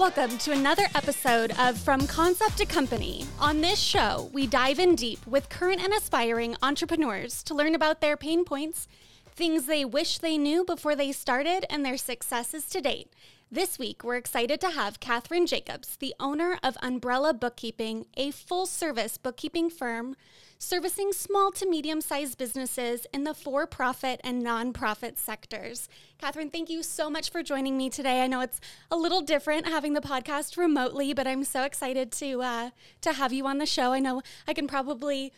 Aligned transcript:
Welcome 0.00 0.38
to 0.38 0.52
another 0.52 0.86
episode 0.94 1.52
of 1.58 1.76
From 1.76 2.06
Concept 2.06 2.56
to 2.56 2.64
Company. 2.64 3.26
On 3.38 3.60
this 3.60 3.78
show, 3.78 4.30
we 4.32 4.46
dive 4.46 4.78
in 4.78 4.94
deep 4.94 5.26
with 5.26 5.50
current 5.50 5.84
and 5.84 5.92
aspiring 5.92 6.56
entrepreneurs 6.62 7.42
to 7.42 7.54
learn 7.54 7.74
about 7.74 8.00
their 8.00 8.16
pain 8.16 8.46
points, 8.46 8.88
things 9.26 9.66
they 9.66 9.84
wish 9.84 10.16
they 10.16 10.38
knew 10.38 10.64
before 10.64 10.96
they 10.96 11.12
started, 11.12 11.66
and 11.68 11.84
their 11.84 11.98
successes 11.98 12.64
to 12.70 12.80
date. 12.80 13.12
This 13.52 13.80
week, 13.80 14.04
we're 14.04 14.14
excited 14.14 14.60
to 14.60 14.70
have 14.70 15.00
Catherine 15.00 15.44
Jacobs, 15.44 15.96
the 15.96 16.14
owner 16.20 16.60
of 16.62 16.76
Umbrella 16.82 17.34
Bookkeeping, 17.34 18.06
a 18.16 18.30
full 18.30 18.64
service 18.64 19.18
bookkeeping 19.18 19.70
firm 19.70 20.14
servicing 20.56 21.12
small 21.12 21.50
to 21.52 21.68
medium 21.68 22.00
sized 22.00 22.38
businesses 22.38 23.08
in 23.12 23.24
the 23.24 23.34
for 23.34 23.66
profit 23.66 24.20
and 24.22 24.46
nonprofit 24.46 25.18
sectors. 25.18 25.88
Catherine, 26.16 26.50
thank 26.50 26.70
you 26.70 26.84
so 26.84 27.10
much 27.10 27.28
for 27.32 27.42
joining 27.42 27.76
me 27.76 27.90
today. 27.90 28.22
I 28.22 28.28
know 28.28 28.40
it's 28.40 28.60
a 28.88 28.96
little 28.96 29.20
different 29.20 29.66
having 29.66 29.94
the 29.94 30.00
podcast 30.00 30.56
remotely, 30.56 31.12
but 31.12 31.26
I'm 31.26 31.42
so 31.42 31.64
excited 31.64 32.12
to 32.12 32.42
uh, 32.42 32.70
to 33.00 33.14
have 33.14 33.32
you 33.32 33.48
on 33.48 33.58
the 33.58 33.66
show. 33.66 33.92
I 33.92 33.98
know 33.98 34.22
I 34.46 34.52
can 34.52 34.68
probably 34.68 35.32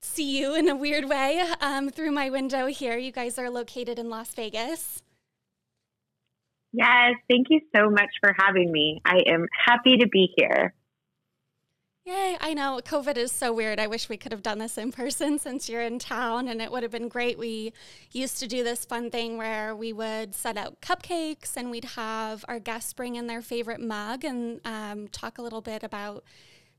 see 0.00 0.38
you 0.38 0.54
in 0.54 0.66
a 0.66 0.74
weird 0.74 1.10
way 1.10 1.44
um, 1.60 1.90
through 1.90 2.12
my 2.12 2.30
window 2.30 2.68
here. 2.68 2.96
You 2.96 3.12
guys 3.12 3.38
are 3.38 3.50
located 3.50 3.98
in 3.98 4.08
Las 4.08 4.32
Vegas. 4.32 5.02
Yes, 6.72 7.14
thank 7.28 7.48
you 7.50 7.60
so 7.74 7.90
much 7.90 8.10
for 8.20 8.34
having 8.38 8.70
me. 8.70 9.00
I 9.04 9.18
am 9.26 9.46
happy 9.66 9.98
to 9.98 10.08
be 10.08 10.32
here. 10.36 10.74
Yay, 12.06 12.36
I 12.40 12.54
know 12.54 12.80
COVID 12.82 13.16
is 13.18 13.30
so 13.30 13.52
weird. 13.52 13.78
I 13.78 13.86
wish 13.86 14.08
we 14.08 14.16
could 14.16 14.32
have 14.32 14.42
done 14.42 14.58
this 14.58 14.78
in 14.78 14.90
person 14.90 15.38
since 15.38 15.68
you're 15.68 15.82
in 15.82 15.98
town 15.98 16.48
and 16.48 16.62
it 16.62 16.72
would 16.72 16.82
have 16.82 16.90
been 16.90 17.08
great. 17.08 17.38
We 17.38 17.72
used 18.10 18.38
to 18.38 18.46
do 18.46 18.64
this 18.64 18.84
fun 18.84 19.10
thing 19.10 19.36
where 19.36 19.76
we 19.76 19.92
would 19.92 20.34
set 20.34 20.56
out 20.56 20.80
cupcakes 20.80 21.56
and 21.56 21.70
we'd 21.70 21.84
have 21.84 22.44
our 22.48 22.58
guests 22.58 22.92
bring 22.94 23.16
in 23.16 23.26
their 23.26 23.42
favorite 23.42 23.80
mug 23.80 24.24
and 24.24 24.60
um, 24.64 25.08
talk 25.08 25.38
a 25.38 25.42
little 25.42 25.60
bit 25.60 25.82
about 25.82 26.24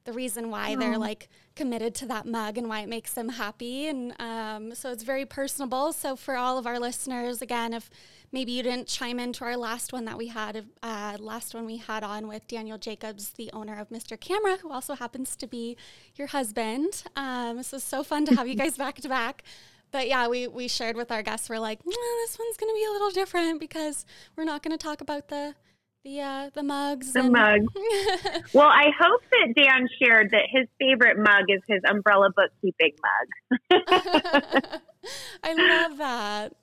the 0.04 0.14
reason 0.14 0.50
why 0.50 0.76
they're 0.76 0.98
like 0.98 1.30
committed 1.56 1.94
to 1.96 2.06
that 2.08 2.26
mug 2.26 2.58
and 2.58 2.68
why 2.68 2.82
it 2.82 2.90
makes 2.90 3.14
them 3.14 3.30
happy. 3.30 3.88
And 3.88 4.14
um, 4.20 4.74
so 4.74 4.92
it's 4.92 5.04
very 5.04 5.26
personable. 5.26 5.94
So 5.94 6.16
for 6.16 6.36
all 6.36 6.58
of 6.58 6.66
our 6.66 6.80
listeners, 6.80 7.42
again, 7.42 7.74
if 7.74 7.90
maybe 8.32 8.52
you 8.52 8.64
didn't 8.64 8.88
chime 8.88 9.20
into 9.20 9.44
our 9.44 9.58
last 9.58 9.94
one 9.94 10.06
that 10.06 10.18
we 10.18 10.28
had, 10.28 10.66
uh, 10.82 11.18
last 11.20 11.54
one 11.54 11.66
we 11.66 11.78
had 11.78 12.04
on 12.04 12.28
with 12.28 12.48
Daniel 12.48 12.78
Jacobs, 12.78 13.32
the 13.32 13.50
owner 13.54 13.78
of 13.80 13.90
Mr. 13.90 14.20
Camera, 14.20 14.58
who 14.58 14.72
also 14.72 14.96
happens 14.96 15.36
to 15.36 15.48
be 15.48 15.78
your 16.16 16.28
husband. 16.28 17.04
Um, 17.16 17.62
so 17.64 17.78
so 17.78 18.04
fun 18.04 18.26
to 18.26 18.36
have 18.36 18.48
you 18.48 18.56
guys 18.64 18.78
back 18.78 18.96
to 19.02 19.10
back. 19.10 19.44
But 19.92 20.08
yeah, 20.08 20.28
we, 20.30 20.48
we 20.48 20.70
shared 20.70 20.96
with 20.96 21.12
our 21.12 21.22
guests, 21.22 21.50
we're 21.50 21.60
like, 21.60 21.84
this 21.84 22.40
one's 22.40 22.58
going 22.58 22.74
to 22.74 22.76
be 22.76 22.86
a 22.86 22.92
little 22.92 23.10
different 23.10 23.60
because 23.60 24.06
we're 24.38 24.46
not 24.46 24.64
going 24.64 24.72
to 24.72 24.82
talk 24.82 25.02
about 25.02 25.28
the 25.28 25.54
the 26.04 26.22
uh, 26.22 26.50
the 26.54 26.64
mugs. 26.64 27.14
The 27.14 27.22
and- 27.22 27.32
mug. 27.32 27.62
well, 28.54 28.68
I 28.68 28.88
hope 29.00 29.22
that 29.32 29.54
Dan 29.56 29.88
shared 30.02 30.32
that 30.32 30.44
his 30.50 30.68
favorite 30.80 31.18
mug 31.18 31.46
is 31.50 31.62
his 31.68 31.82
umbrella 31.88 32.30
bookkeeping 32.36 32.94
mug. 33.02 33.82
I 35.44 35.54
love 35.54 35.98
that. 35.98 36.54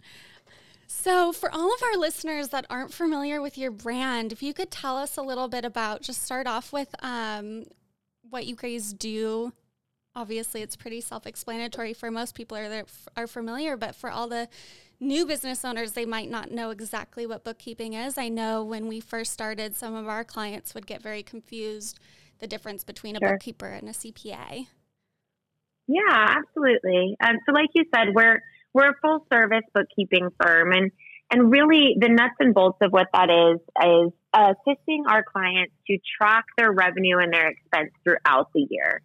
So, 0.87 1.33
for 1.33 1.51
all 1.53 1.73
of 1.73 1.83
our 1.83 1.97
listeners 1.97 2.49
that 2.49 2.67
aren't 2.69 2.93
familiar 2.93 3.41
with 3.41 3.57
your 3.57 3.71
brand, 3.71 4.33
if 4.33 4.43
you 4.43 4.53
could 4.53 4.71
tell 4.71 4.97
us 4.97 5.17
a 5.17 5.23
little 5.23 5.49
bit 5.49 5.65
about, 5.65 6.03
just 6.03 6.23
start 6.23 6.47
off 6.47 6.73
with 6.73 6.95
um, 7.01 7.65
what 8.29 8.47
you 8.47 8.57
guys 8.57 8.93
do. 8.93 9.53
Obviously, 10.17 10.63
it's 10.63 10.75
pretty 10.75 11.01
self-explanatory 11.01 11.93
for 11.93 12.11
most 12.11 12.35
people 12.35 12.57
are 12.57 12.69
that 12.69 12.87
are 13.17 13.29
familiar, 13.29 13.77
but 13.77 13.95
for 13.95 14.11
all 14.11 14.27
the 14.27 14.49
new 15.01 15.27
business 15.27 15.65
owners, 15.65 15.93
they 15.93 16.07
might 16.07 16.31
not 16.31 16.51
know 16.51 16.71
exactly 16.71 17.27
what 17.27 17.45
bookkeeping 17.45 17.93
is. 17.93 18.19
I 18.19 18.29
know 18.29 18.65
when 18.65 18.87
we 18.87 19.01
first 19.01 19.33
started, 19.33 19.77
some 19.77 19.95
of 19.95 20.09
our 20.09 20.25
clients 20.25 20.75
would 20.75 20.87
get 20.87 21.03
very 21.03 21.23
confused 21.23 21.99
the 22.41 22.47
difference 22.47 22.85
between 22.85 23.17
a 23.17 23.19
sure. 23.21 23.33
bookkeeper 23.33 23.67
and 23.67 23.89
a 23.89 23.93
CPA. 23.93 24.67
Yeah, 25.87 26.37
absolutely. 26.37 27.17
Um, 27.21 27.37
so, 27.47 27.53
like 27.53 27.71
you 27.75 27.85
said, 27.95 28.09
we're 28.15 28.41
we're 28.75 28.91
a 28.91 28.95
full 29.01 29.27
service 29.33 29.65
bookkeeping 29.75 30.29
firm, 30.41 30.73
and 30.73 30.91
and 31.31 31.51
really 31.51 31.97
the 31.99 32.09
nuts 32.09 32.35
and 32.41 32.55
bolts 32.55 32.79
of 32.83 32.93
what 32.93 33.07
that 33.15 33.31
is 33.31 33.61
is 33.85 34.13
assisting 34.35 35.05
our 35.09 35.25
clients 35.25 35.73
to 35.87 35.99
track 36.21 36.45
their 36.59 36.71
revenue 36.71 37.19
and 37.19 37.33
their 37.33 37.49
expense 37.49 37.91
throughout 38.05 38.51
the 38.55 38.67
year. 38.69 39.01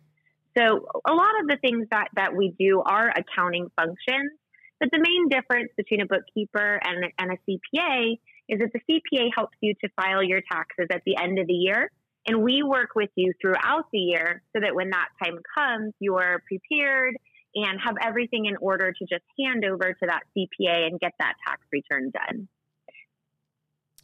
So, 0.57 0.85
a 1.07 1.13
lot 1.13 1.39
of 1.41 1.47
the 1.47 1.57
things 1.61 1.87
that 1.91 2.09
that 2.15 2.35
we 2.35 2.53
do 2.59 2.81
are 2.85 3.09
accounting 3.09 3.69
functions 3.77 4.31
but 4.79 4.89
the 4.91 4.99
main 4.99 5.29
difference 5.29 5.71
between 5.77 6.01
a 6.01 6.05
bookkeeper 6.05 6.79
and, 6.83 7.05
and 7.17 7.31
a 7.31 7.37
CPA 7.49 8.19
is 8.49 8.59
that 8.59 8.71
the 8.73 8.81
CPA 8.89 9.29
helps 9.35 9.57
you 9.61 9.73
to 9.83 9.89
file 9.95 10.23
your 10.23 10.41
taxes 10.51 10.87
at 10.91 11.01
the 11.05 11.15
end 11.17 11.39
of 11.39 11.47
the 11.47 11.53
year. 11.53 11.89
And 12.25 12.41
we 12.41 12.63
work 12.63 12.89
with 12.95 13.09
you 13.15 13.33
throughout 13.41 13.85
the 13.91 13.99
year 13.99 14.41
so 14.53 14.61
that 14.61 14.75
when 14.75 14.89
that 14.91 15.09
time 15.23 15.37
comes, 15.57 15.93
you're 15.99 16.41
prepared 16.47 17.15
and 17.55 17.79
have 17.83 17.95
everything 18.01 18.45
in 18.45 18.55
order 18.57 18.91
to 18.91 19.05
just 19.05 19.23
hand 19.39 19.63
over 19.65 19.93
to 19.93 20.05
that 20.07 20.23
CPA 20.35 20.87
and 20.87 20.99
get 20.99 21.13
that 21.19 21.35
tax 21.47 21.61
return 21.71 22.11
done. 22.11 22.47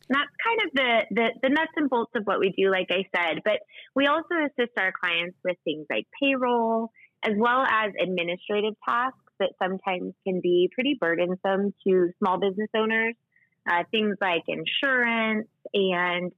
And 0.09 0.17
that's 0.17 0.31
kind 0.43 0.59
of 0.65 0.69
the, 0.73 1.15
the, 1.15 1.27
the 1.43 1.49
nuts 1.49 1.71
and 1.75 1.89
bolts 1.89 2.11
of 2.15 2.23
what 2.23 2.39
we 2.39 2.53
do, 2.57 2.71
like 2.71 2.87
I 2.89 3.05
said. 3.15 3.41
But 3.45 3.59
we 3.95 4.07
also 4.07 4.35
assist 4.45 4.71
our 4.77 4.91
clients 4.91 5.37
with 5.43 5.57
things 5.63 5.85
like 5.89 6.07
payroll, 6.21 6.91
as 7.23 7.33
well 7.37 7.61
as 7.61 7.91
administrative 8.01 8.73
tasks 8.87 9.17
that 9.39 9.53
sometimes 9.61 10.13
can 10.25 10.41
be 10.41 10.69
pretty 10.73 10.97
burdensome 10.99 11.73
to 11.87 12.11
small 12.19 12.39
business 12.39 12.69
owners. 12.75 13.15
Uh, 13.69 13.83
things 13.91 14.17
like 14.21 14.43
insurance 14.47 15.47
and 15.73 16.31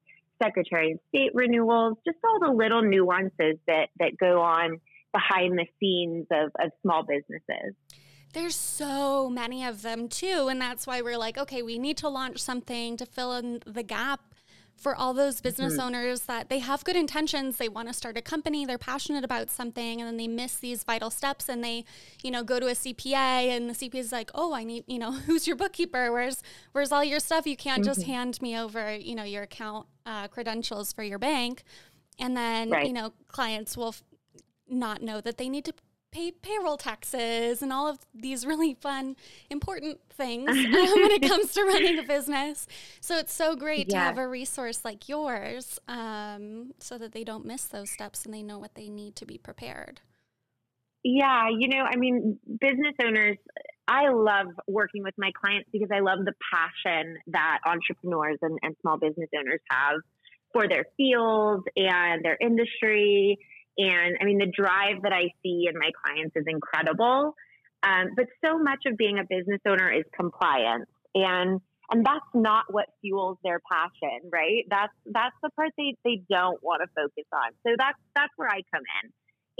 Secretary 0.44 0.94
of 0.94 1.00
State 1.10 1.32
renewals, 1.34 1.98
just 2.06 2.18
all 2.24 2.40
the 2.40 2.52
little 2.52 2.82
nuances 2.82 3.58
that, 3.68 3.88
that 4.00 4.18
go 4.20 4.42
on 4.42 4.80
behind 5.14 5.58
the 5.58 5.66
scenes 5.80 6.26
of, 6.32 6.52
of 6.60 6.72
small 6.82 7.04
businesses. 7.04 7.76
There's 8.34 8.56
so 8.56 9.30
many 9.30 9.66
of 9.66 9.82
them 9.82 10.08
too. 10.08 10.48
And 10.50 10.62
that's 10.62 10.88
why 10.88 11.02
we're 11.02 11.18
like, 11.18 11.38
okay, 11.38 11.62
we 11.62 11.78
need 11.78 11.98
to 11.98 12.10
launch 12.10 12.40
something 12.40 12.98
to 12.98 13.06
fill 13.06 13.34
in 13.34 13.62
the 13.66 13.84
gap 13.84 14.31
for 14.81 14.96
all 14.96 15.14
those 15.14 15.42
business 15.42 15.74
mm-hmm. 15.74 15.81
owners 15.81 16.22
that 16.22 16.50
they 16.50 16.58
have 16.58 16.84
good 16.84 16.96
intentions 16.96 17.58
they 17.58 17.69
want 17.69 17.88
to 17.88 17.94
start 17.94 18.18
a 18.18 18.22
company 18.22 18.66
they're 18.66 18.80
passionate 18.80 19.24
about 19.24 19.52
something 19.52 20.02
and 20.02 20.08
then 20.08 20.18
they 20.18 20.28
miss 20.28 20.56
these 20.58 20.84
vital 20.84 21.12
steps 21.12 21.47
and 21.47 21.64
they 21.64 21.86
you 22.24 22.31
know 22.31 22.44
go 22.44 22.59
to 22.59 22.66
a 22.68 22.72
cpa 22.72 23.14
and 23.16 23.70
the 23.70 23.74
cpa 23.74 23.96
is 23.96 24.12
like 24.12 24.31
oh 24.34 24.53
i 24.53 24.64
need 24.64 24.84
you 24.88 24.97
know 24.97 25.12
who's 25.28 25.46
your 25.46 25.56
bookkeeper 25.56 26.12
where's 26.12 26.41
where's 26.72 26.91
all 26.91 27.03
your 27.03 27.20
stuff 27.20 27.46
you 27.46 27.56
can't 27.56 27.84
mm-hmm. 27.84 27.91
just 27.91 28.03
hand 28.03 28.41
me 28.41 28.58
over 28.58 28.96
you 28.96 29.14
know 29.14 29.24
your 29.24 29.44
account 29.44 29.86
uh, 30.06 30.28
credentials 30.28 30.91
for 30.91 31.03
your 31.03 31.20
bank 31.20 31.64
and 32.18 32.36
then 32.36 32.72
right. 32.72 32.88
you 32.88 32.94
know 32.94 33.14
clients 33.28 33.78
will 33.78 33.90
f- 33.90 34.02
not 34.68 35.03
know 35.03 35.22
that 35.22 35.38
they 35.38 35.47
need 35.47 35.64
to 35.64 35.74
pay 36.12 36.32
payroll 36.32 36.78
taxes 36.78 37.62
and 37.62 37.72
all 37.72 37.88
of 37.88 38.00
these 38.14 38.46
really 38.46 38.74
fun, 38.74 39.16
important 39.50 40.00
things 40.10 40.48
when 40.48 41.12
it 41.12 41.28
comes 41.28 41.54
to 41.54 41.64
running 41.64 41.98
a 42.00 42.04
business. 42.04 42.68
So 43.00 43.18
it's 43.18 43.34
so 43.34 43.56
great 43.56 43.88
yeah. 43.90 44.00
to 44.00 44.06
have 44.06 44.18
a 44.18 44.28
resource 44.28 44.84
like 44.84 45.08
yours 45.08 45.80
um, 45.88 46.74
so 46.80 46.98
that 46.98 47.14
they 47.14 47.24
don't 47.24 47.46
miss 47.46 47.66
those 47.66 47.90
steps 47.90 48.26
and 48.26 48.34
they 48.34 48.44
know 48.44 48.60
what 48.60 48.76
they 48.76 48.90
need 48.90 49.16
to 49.18 49.26
be 49.26 49.38
prepared. 49.38 50.02
Yeah, 51.04 51.48
you 51.58 51.68
know, 51.70 51.84
I 51.84 51.98
mean, 51.98 52.38
business 52.60 52.94
owners, 53.04 53.38
I 53.88 54.10
love 54.10 54.48
working 54.68 55.02
with 55.04 55.16
my 55.18 55.32
clients 55.40 55.68
because 55.72 55.90
I 55.92 56.00
love 56.02 56.20
the 56.26 56.34
passion 56.54 57.18
that 57.28 57.60
entrepreneurs 57.66 58.38
and, 58.42 58.60
and 58.62 58.76
small 58.82 58.98
business 58.98 59.30
owners 59.36 59.62
have 59.72 60.02
for 60.54 60.68
their 60.68 60.86
field 60.98 61.68
and 61.76 62.24
their 62.24 62.38
industry 62.40 63.40
and 63.78 64.18
I 64.22 64.26
mean, 64.26 64.38
the 64.38 64.52
drive 64.52 65.02
that 65.04 65.14
I 65.14 65.32
see 65.44 65.68
in 65.68 65.78
my 65.78 65.92
clients 66.04 66.35
is 66.35 66.46
incredible. 66.47 67.35
Um, 67.84 68.09
but 68.16 68.26
so 68.46 68.59
much 68.59 68.84
of 68.85 68.97
being 68.97 69.18
a 69.18 69.23
business 69.23 69.62
owner 69.66 69.91
is 69.91 70.03
compliance. 70.16 70.90
And 71.16 71.62
and 71.91 72.06
that's 72.06 72.26
not 72.34 72.66
what 72.70 72.85
fuels 73.02 73.38
their 73.44 73.59
passion, 73.70 74.29
right? 74.32 74.64
That's 74.70 74.94
that's 75.06 75.35
the 75.44 75.50
part 75.52 75.72
they, 75.78 75.96
they 76.06 76.22
don't 76.29 76.62
want 76.64 76.82
to 76.82 76.88
focus 76.96 77.28
on. 77.34 77.52
So 77.66 77.76
that's 77.78 77.97
that's 78.16 78.32
where 78.38 78.50
I 78.50 78.62
come 78.73 78.84
in. 79.03 79.12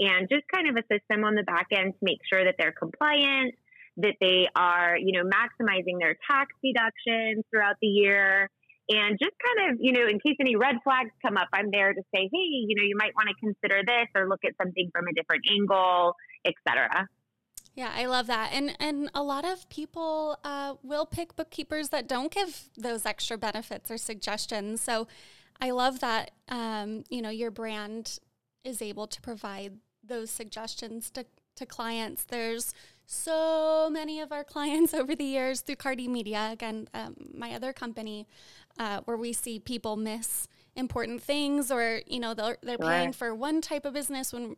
And 0.08 0.28
just 0.28 0.44
kind 0.52 0.68
of 0.68 0.76
assist 0.76 1.04
them 1.10 1.24
on 1.24 1.34
the 1.34 1.42
back 1.42 1.66
end 1.70 1.92
to 1.92 1.98
make 2.00 2.18
sure 2.28 2.44
that 2.44 2.54
they're 2.58 2.72
compliant, 2.72 3.54
that 3.98 4.14
they 4.20 4.48
are, 4.56 4.96
you 4.96 5.12
know, 5.12 5.28
maximizing 5.28 6.00
their 6.00 6.16
tax 6.28 6.48
deductions 6.64 7.44
throughout 7.50 7.76
the 7.82 7.88
year, 7.88 8.48
and 8.88 9.18
just 9.18 9.32
kind 9.38 9.70
of, 9.70 9.78
you 9.80 9.92
know, 9.92 10.06
in 10.06 10.18
case 10.20 10.36
any 10.40 10.56
red 10.56 10.76
flags 10.82 11.10
come 11.24 11.36
up, 11.36 11.48
I'm 11.52 11.70
there 11.70 11.92
to 11.92 12.02
say, 12.14 12.28
hey, 12.32 12.48
you 12.66 12.74
know, 12.76 12.82
you 12.82 12.96
might 12.96 13.14
want 13.14 13.28
to 13.28 13.34
consider 13.34 13.82
this 13.86 14.08
or 14.14 14.28
look 14.28 14.40
at 14.44 14.52
something 14.60 14.90
from 14.92 15.06
a 15.06 15.12
different 15.14 15.44
angle, 15.50 16.14
etc. 16.44 17.08
Yeah, 17.74 17.90
I 17.94 18.04
love 18.04 18.26
that, 18.26 18.50
and 18.52 18.76
and 18.78 19.10
a 19.14 19.22
lot 19.22 19.46
of 19.46 19.66
people 19.70 20.36
uh, 20.44 20.74
will 20.82 21.06
pick 21.06 21.36
bookkeepers 21.36 21.88
that 21.88 22.06
don't 22.06 22.30
give 22.30 22.68
those 22.76 23.06
extra 23.06 23.38
benefits 23.38 23.90
or 23.90 23.96
suggestions. 23.96 24.82
So, 24.82 25.08
I 25.58 25.70
love 25.70 26.00
that 26.00 26.32
um, 26.50 27.04
you 27.08 27.22
know 27.22 27.30
your 27.30 27.50
brand 27.50 28.18
is 28.62 28.82
able 28.82 29.06
to 29.06 29.20
provide 29.22 29.78
those 30.04 30.30
suggestions 30.30 31.10
to 31.12 31.24
to 31.56 31.66
clients. 31.66 32.24
There's 32.24 32.74
so 33.06 33.88
many 33.90 34.20
of 34.20 34.32
our 34.32 34.44
clients 34.54 34.94
over 34.94 35.14
the 35.14 35.24
years 35.24 35.60
through 35.60 35.76
Cardi 35.76 36.08
Media, 36.08 36.50
again, 36.52 36.88
um, 36.94 37.14
my 37.34 37.52
other 37.54 37.72
company, 37.72 38.26
uh, 38.78 39.00
where 39.04 39.16
we 39.16 39.32
see 39.32 39.58
people 39.58 39.96
miss 39.96 40.48
important 40.74 41.22
things 41.22 41.70
or 41.70 42.00
you 42.06 42.18
know 42.18 42.32
they're, 42.32 42.56
they're 42.62 42.76
sure. 42.80 42.90
paying 42.90 43.12
for 43.12 43.34
one 43.34 43.60
type 43.60 43.84
of 43.84 43.92
business 43.92 44.32
when 44.32 44.56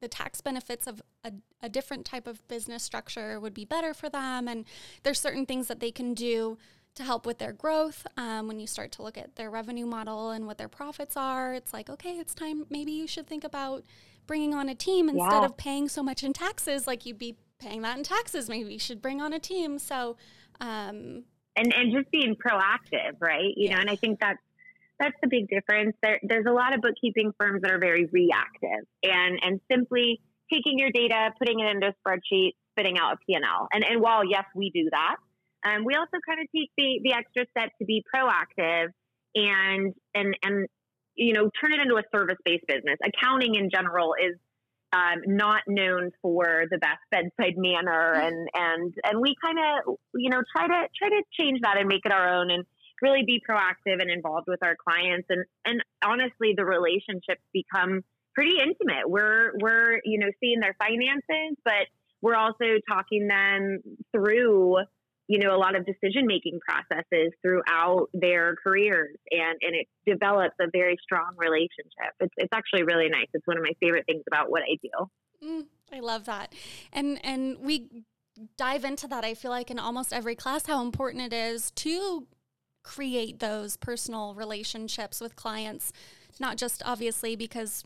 the 0.00 0.08
tax 0.08 0.40
benefits 0.40 0.86
of 0.86 1.02
a, 1.24 1.32
a, 1.62 1.68
different 1.68 2.04
type 2.04 2.26
of 2.26 2.46
business 2.48 2.82
structure 2.82 3.40
would 3.40 3.54
be 3.54 3.64
better 3.64 3.94
for 3.94 4.08
them 4.08 4.46
and 4.46 4.64
there's 5.02 5.18
certain 5.18 5.46
things 5.46 5.68
that 5.68 5.80
they 5.80 5.90
can 5.90 6.14
do 6.14 6.58
to 6.94 7.02
help 7.02 7.26
with 7.26 7.38
their 7.38 7.52
growth 7.52 8.06
um, 8.16 8.46
when 8.46 8.60
you 8.60 8.66
start 8.66 8.92
to 8.92 9.02
look 9.02 9.18
at 9.18 9.36
their 9.36 9.50
revenue 9.50 9.86
model 9.86 10.30
and 10.30 10.46
what 10.46 10.58
their 10.58 10.68
profits 10.68 11.16
are 11.16 11.54
it's 11.54 11.72
like 11.72 11.88
okay 11.88 12.18
it's 12.18 12.34
time 12.34 12.66
maybe 12.70 12.92
you 12.92 13.06
should 13.06 13.26
think 13.26 13.44
about 13.44 13.84
bringing 14.26 14.54
on 14.54 14.68
a 14.68 14.74
team 14.74 15.08
instead 15.08 15.32
yeah. 15.32 15.44
of 15.44 15.56
paying 15.56 15.88
so 15.88 16.02
much 16.02 16.22
in 16.22 16.32
taxes 16.32 16.86
like 16.86 17.06
you'd 17.06 17.18
be 17.18 17.36
paying 17.58 17.82
that 17.82 17.96
in 17.96 18.04
taxes 18.04 18.48
maybe 18.48 18.72
you 18.72 18.78
should 18.78 19.00
bring 19.00 19.20
on 19.20 19.32
a 19.32 19.38
team 19.38 19.78
so 19.78 20.16
um, 20.60 21.24
and 21.56 21.72
and 21.74 21.92
just 21.92 22.10
being 22.10 22.36
proactive 22.36 23.12
right 23.20 23.54
you 23.56 23.68
yeah. 23.68 23.74
know 23.74 23.80
and 23.80 23.90
i 23.90 23.96
think 23.96 24.18
that's 24.20 24.40
that's 24.98 25.16
the 25.22 25.28
big 25.28 25.48
difference. 25.48 25.96
There, 26.02 26.18
there's 26.22 26.46
a 26.48 26.52
lot 26.52 26.74
of 26.74 26.80
bookkeeping 26.80 27.32
firms 27.38 27.62
that 27.62 27.70
are 27.70 27.78
very 27.78 28.06
reactive 28.06 28.86
and, 29.02 29.38
and 29.42 29.60
simply 29.70 30.20
taking 30.52 30.78
your 30.78 30.90
data, 30.90 31.30
putting 31.38 31.60
it 31.60 31.68
into 31.70 31.88
a 31.88 31.94
spreadsheet, 32.00 32.52
spitting 32.72 32.98
out 32.98 33.14
a 33.14 33.16
P&L. 33.26 33.68
And, 33.72 33.84
and 33.84 34.00
while, 34.00 34.24
yes, 34.24 34.44
we 34.54 34.70
do 34.70 34.88
that, 34.90 35.16
um, 35.68 35.84
we 35.84 35.94
also 35.94 36.18
kind 36.26 36.40
of 36.40 36.46
take 36.54 36.70
the, 36.78 37.00
the 37.02 37.12
extra 37.12 37.44
step 37.50 37.70
to 37.78 37.84
be 37.84 38.02
proactive 38.14 38.88
and, 39.34 39.92
and, 40.14 40.36
and, 40.42 40.66
you 41.14 41.32
know, 41.32 41.50
turn 41.60 41.72
it 41.72 41.80
into 41.80 41.96
a 41.96 42.02
service-based 42.14 42.64
business. 42.66 42.96
Accounting 43.04 43.54
in 43.56 43.70
general 43.70 44.14
is 44.14 44.36
um, 44.92 45.22
not 45.26 45.62
known 45.66 46.10
for 46.22 46.64
the 46.70 46.78
best 46.78 47.00
bedside 47.10 47.56
manner, 47.56 48.12
and 48.14 48.48
and 48.54 48.94
and 49.04 49.20
we 49.20 49.34
kind 49.42 49.58
of 49.58 49.96
you 50.14 50.30
know 50.30 50.42
try 50.56 50.66
to 50.66 50.88
try 50.96 51.08
to 51.08 51.22
change 51.38 51.60
that 51.62 51.76
and 51.78 51.88
make 51.88 52.02
it 52.04 52.12
our 52.12 52.40
own. 52.40 52.50
And 52.50 52.64
really 53.02 53.24
be 53.26 53.42
proactive 53.46 54.00
and 54.00 54.10
involved 54.10 54.46
with 54.48 54.62
our 54.62 54.76
clients. 54.76 55.26
And 55.28 55.44
and 55.64 55.82
honestly 56.04 56.54
the 56.56 56.64
relationships 56.64 57.42
become 57.52 58.02
pretty 58.34 58.54
intimate. 58.58 59.08
We're 59.08 59.52
we're 59.60 60.00
you 60.04 60.18
know 60.18 60.30
seeing 60.40 60.60
their 60.60 60.74
finances 60.78 61.58
but 61.64 61.86
we're 62.22 62.36
also 62.36 62.80
talking 62.88 63.28
them 63.28 63.80
through 64.12 64.78
you 65.28 65.38
know 65.38 65.54
a 65.54 65.58
lot 65.58 65.74
of 65.74 65.84
decision 65.84 66.26
making 66.26 66.58
processes 66.60 67.32
throughout 67.42 68.08
their 68.12 68.56
careers 68.62 69.16
and 69.30 69.58
and 69.60 69.74
it 69.74 69.86
develops 70.06 70.54
a 70.60 70.66
very 70.72 70.96
strong 71.02 71.32
relationship. 71.36 72.14
It's, 72.20 72.34
it's 72.36 72.52
actually 72.52 72.84
really 72.84 73.08
nice. 73.08 73.26
It's 73.34 73.46
one 73.46 73.56
of 73.56 73.62
my 73.62 73.72
favorite 73.80 74.06
things 74.06 74.22
about 74.26 74.50
what 74.50 74.62
i 74.62 74.76
do. 74.82 75.46
Mm, 75.46 75.66
i 75.92 76.00
love 76.00 76.24
that. 76.26 76.54
And 76.92 77.24
and 77.24 77.58
we 77.60 78.04
dive 78.58 78.84
into 78.84 79.08
that 79.08 79.24
i 79.24 79.32
feel 79.32 79.50
like 79.50 79.70
in 79.70 79.78
almost 79.78 80.12
every 80.12 80.34
class 80.34 80.66
how 80.66 80.82
important 80.82 81.22
it 81.22 81.32
is 81.32 81.70
to 81.70 82.26
create 82.86 83.40
those 83.40 83.76
personal 83.76 84.32
relationships 84.34 85.20
with 85.20 85.34
clients, 85.34 85.92
not 86.38 86.56
just 86.56 86.82
obviously 86.86 87.34
because 87.34 87.84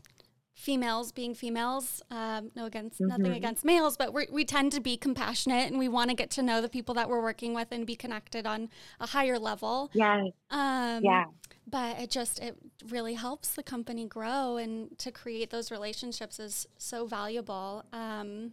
females 0.53 1.11
being 1.11 1.33
females 1.33 2.03
um, 2.11 2.51
no 2.55 2.65
against 2.65 2.99
mm-hmm. 2.99 3.07
nothing 3.07 3.33
against 3.33 3.65
males 3.65 3.97
but 3.97 4.13
we 4.31 4.45
tend 4.45 4.71
to 4.71 4.79
be 4.79 4.97
compassionate 4.97 5.69
and 5.69 5.79
we 5.79 5.87
want 5.87 6.09
to 6.09 6.15
get 6.15 6.29
to 6.29 6.43
know 6.43 6.61
the 6.61 6.69
people 6.69 6.93
that 6.93 7.09
we're 7.09 7.21
working 7.21 7.53
with 7.53 7.67
and 7.71 7.87
be 7.87 7.95
connected 7.95 8.45
on 8.45 8.69
a 8.99 9.07
higher 9.07 9.39
level 9.39 9.89
yeah 9.93 10.21
um, 10.49 11.03
yeah 11.03 11.25
but 11.67 11.99
it 11.99 12.09
just 12.09 12.39
it 12.39 12.57
really 12.89 13.13
helps 13.13 13.53
the 13.53 13.63
company 13.63 14.05
grow 14.05 14.57
and 14.57 14.97
to 14.99 15.11
create 15.11 15.49
those 15.49 15.71
relationships 15.71 16.39
is 16.39 16.67
so 16.77 17.05
valuable 17.05 17.83
um, 17.93 18.51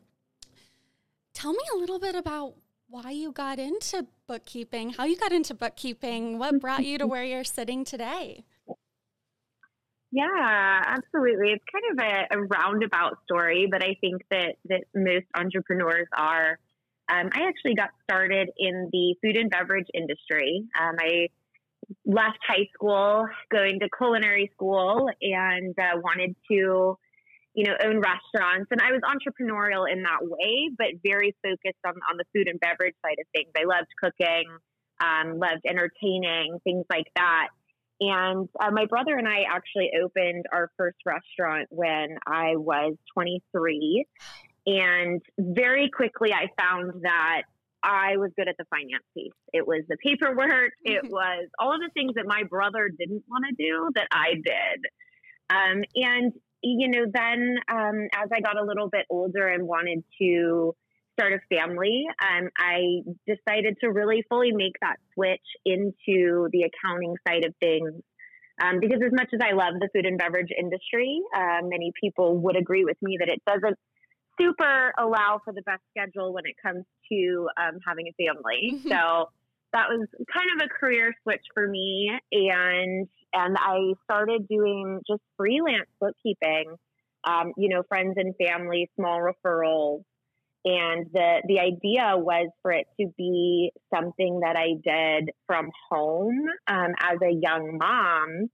tell 1.34 1.52
me 1.52 1.62
a 1.74 1.76
little 1.76 1.98
bit 1.98 2.14
about 2.14 2.54
why 2.88 3.10
you 3.10 3.32
got 3.32 3.58
into 3.58 4.06
bookkeeping, 4.26 4.90
how 4.90 5.04
you 5.04 5.16
got 5.16 5.32
into 5.32 5.54
bookkeeping, 5.54 6.38
what 6.38 6.60
brought 6.60 6.84
you 6.84 6.98
to 6.98 7.06
where 7.06 7.24
you're 7.24 7.44
sitting 7.44 7.84
today. 7.84 8.44
Yeah, 10.10 10.82
absolutely. 10.86 11.52
It's 11.52 11.64
kind 11.70 11.84
of 11.92 11.98
a, 12.04 12.38
a 12.38 12.42
roundabout 12.46 13.18
story, 13.24 13.68
but 13.70 13.82
I 13.82 13.96
think 14.00 14.22
that, 14.30 14.56
that 14.66 14.84
most 14.94 15.26
entrepreneurs 15.36 16.08
are. 16.16 16.58
Um, 17.10 17.30
I 17.32 17.48
actually 17.48 17.74
got 17.74 17.90
started 18.04 18.50
in 18.58 18.88
the 18.92 19.14
food 19.22 19.36
and 19.36 19.50
beverage 19.50 19.86
industry. 19.94 20.64
Um, 20.78 20.96
I 20.98 21.28
left 22.04 22.38
high 22.46 22.68
school, 22.74 23.26
going 23.50 23.80
to 23.80 23.88
culinary 23.96 24.50
school, 24.54 25.08
and 25.22 25.74
uh, 25.78 25.98
wanted 26.02 26.36
to 26.50 26.98
you 27.54 27.64
know, 27.64 27.74
own 27.84 28.00
restaurants. 28.00 28.68
And 28.70 28.80
I 28.80 28.92
was 28.92 29.00
entrepreneurial 29.02 29.90
in 29.90 30.02
that 30.02 30.20
way, 30.22 30.70
but 30.78 30.88
very 31.04 31.34
focused 31.42 31.80
on, 31.84 31.94
on 32.10 32.16
the 32.16 32.24
food 32.32 32.46
and 32.46 32.60
beverage 32.60 32.94
side 33.04 33.16
of 33.18 33.26
things. 33.34 33.50
I 33.56 33.64
loved 33.64 33.88
cooking, 34.00 34.44
um, 35.02 35.38
loved 35.38 35.62
entertaining, 35.66 36.58
things 36.62 36.84
like 36.88 37.06
that. 37.16 37.48
And 38.00 38.48
uh, 38.60 38.70
my 38.70 38.86
brother 38.86 39.16
and 39.16 39.26
I 39.26 39.42
actually 39.50 39.90
opened 40.02 40.44
our 40.52 40.70
first 40.76 40.98
restaurant 41.04 41.66
when 41.70 42.18
I 42.26 42.56
was 42.56 42.94
23. 43.14 44.06
And 44.66 45.22
very 45.38 45.90
quickly, 45.90 46.32
I 46.32 46.48
found 46.60 47.02
that 47.02 47.42
I 47.82 48.16
was 48.16 48.30
good 48.36 48.48
at 48.48 48.56
the 48.58 48.66
finance 48.70 49.04
piece. 49.14 49.32
It 49.52 49.66
was 49.66 49.82
the 49.88 49.96
paperwork, 50.04 50.72
it 50.84 51.10
was 51.10 51.48
all 51.58 51.74
of 51.74 51.80
the 51.80 51.90
things 51.94 52.14
that 52.16 52.26
my 52.26 52.42
brother 52.48 52.88
didn't 52.88 53.24
want 53.28 53.44
to 53.48 53.54
do 53.54 53.90
that 53.94 54.08
I 54.12 54.34
did. 54.34 54.84
Um, 55.50 55.82
and 55.94 56.32
you 56.62 56.88
know, 56.88 57.06
then 57.12 57.56
um, 57.68 58.08
as 58.14 58.28
I 58.32 58.40
got 58.40 58.58
a 58.58 58.64
little 58.64 58.88
bit 58.88 59.06
older 59.10 59.46
and 59.46 59.66
wanted 59.66 60.02
to 60.20 60.74
start 61.18 61.32
a 61.32 61.40
family, 61.54 62.04
um, 62.22 62.48
I 62.56 63.02
decided 63.26 63.76
to 63.80 63.88
really 63.88 64.24
fully 64.28 64.52
make 64.52 64.74
that 64.80 64.96
switch 65.14 65.42
into 65.64 66.48
the 66.52 66.62
accounting 66.62 67.14
side 67.26 67.44
of 67.44 67.54
things. 67.60 67.92
Um, 68.60 68.80
because 68.80 68.98
as 69.04 69.12
much 69.12 69.28
as 69.32 69.40
I 69.42 69.54
love 69.54 69.74
the 69.78 69.88
food 69.94 70.04
and 70.04 70.18
beverage 70.18 70.50
industry, 70.56 71.20
uh, 71.34 71.62
many 71.62 71.92
people 72.00 72.38
would 72.38 72.56
agree 72.56 72.84
with 72.84 72.96
me 73.00 73.16
that 73.20 73.28
it 73.28 73.40
doesn't 73.46 73.78
super 74.40 74.92
allow 74.98 75.40
for 75.44 75.52
the 75.52 75.62
best 75.62 75.82
schedule 75.90 76.32
when 76.32 76.44
it 76.46 76.54
comes 76.60 76.84
to 77.10 77.48
um, 77.56 77.78
having 77.86 78.06
a 78.08 78.14
family. 78.24 78.80
So 78.88 79.30
that 79.72 79.88
was 79.90 80.08
kind 80.32 80.48
of 80.56 80.66
a 80.66 80.68
career 80.68 81.12
switch 81.22 81.44
for 81.52 81.68
me 81.68 82.10
and 82.32 83.06
and 83.34 83.56
I 83.58 83.92
started 84.04 84.48
doing 84.48 85.00
just 85.06 85.20
freelance 85.36 85.88
bookkeeping 86.00 86.74
um, 87.28 87.52
you 87.58 87.68
know 87.68 87.82
friends 87.86 88.14
and 88.16 88.34
family 88.36 88.88
small 88.96 89.20
referrals 89.20 90.04
and 90.64 91.06
the 91.12 91.42
the 91.46 91.60
idea 91.60 92.14
was 92.16 92.50
for 92.62 92.72
it 92.72 92.86
to 93.00 93.06
be 93.16 93.72
something 93.94 94.40
that 94.40 94.56
I 94.56 94.74
did 94.82 95.30
from 95.46 95.70
home 95.90 96.46
um, 96.66 96.92
as 97.00 97.18
a 97.22 97.32
young 97.32 97.78
mom 97.78 98.50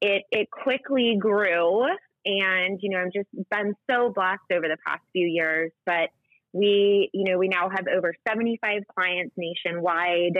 it 0.00 0.22
it 0.30 0.48
quickly 0.50 1.16
grew 1.18 1.84
and 2.24 2.78
you 2.82 2.90
know 2.90 2.98
I've 2.98 3.12
just 3.12 3.28
been 3.50 3.74
so 3.90 4.12
blessed 4.14 4.40
over 4.52 4.68
the 4.68 4.76
past 4.86 5.02
few 5.12 5.26
years 5.26 5.72
but 5.86 6.10
we, 6.52 7.10
you 7.12 7.24
know, 7.24 7.38
we 7.38 7.48
now 7.48 7.68
have 7.70 7.86
over 7.88 8.14
75 8.28 8.82
clients 8.94 9.34
nationwide. 9.36 10.38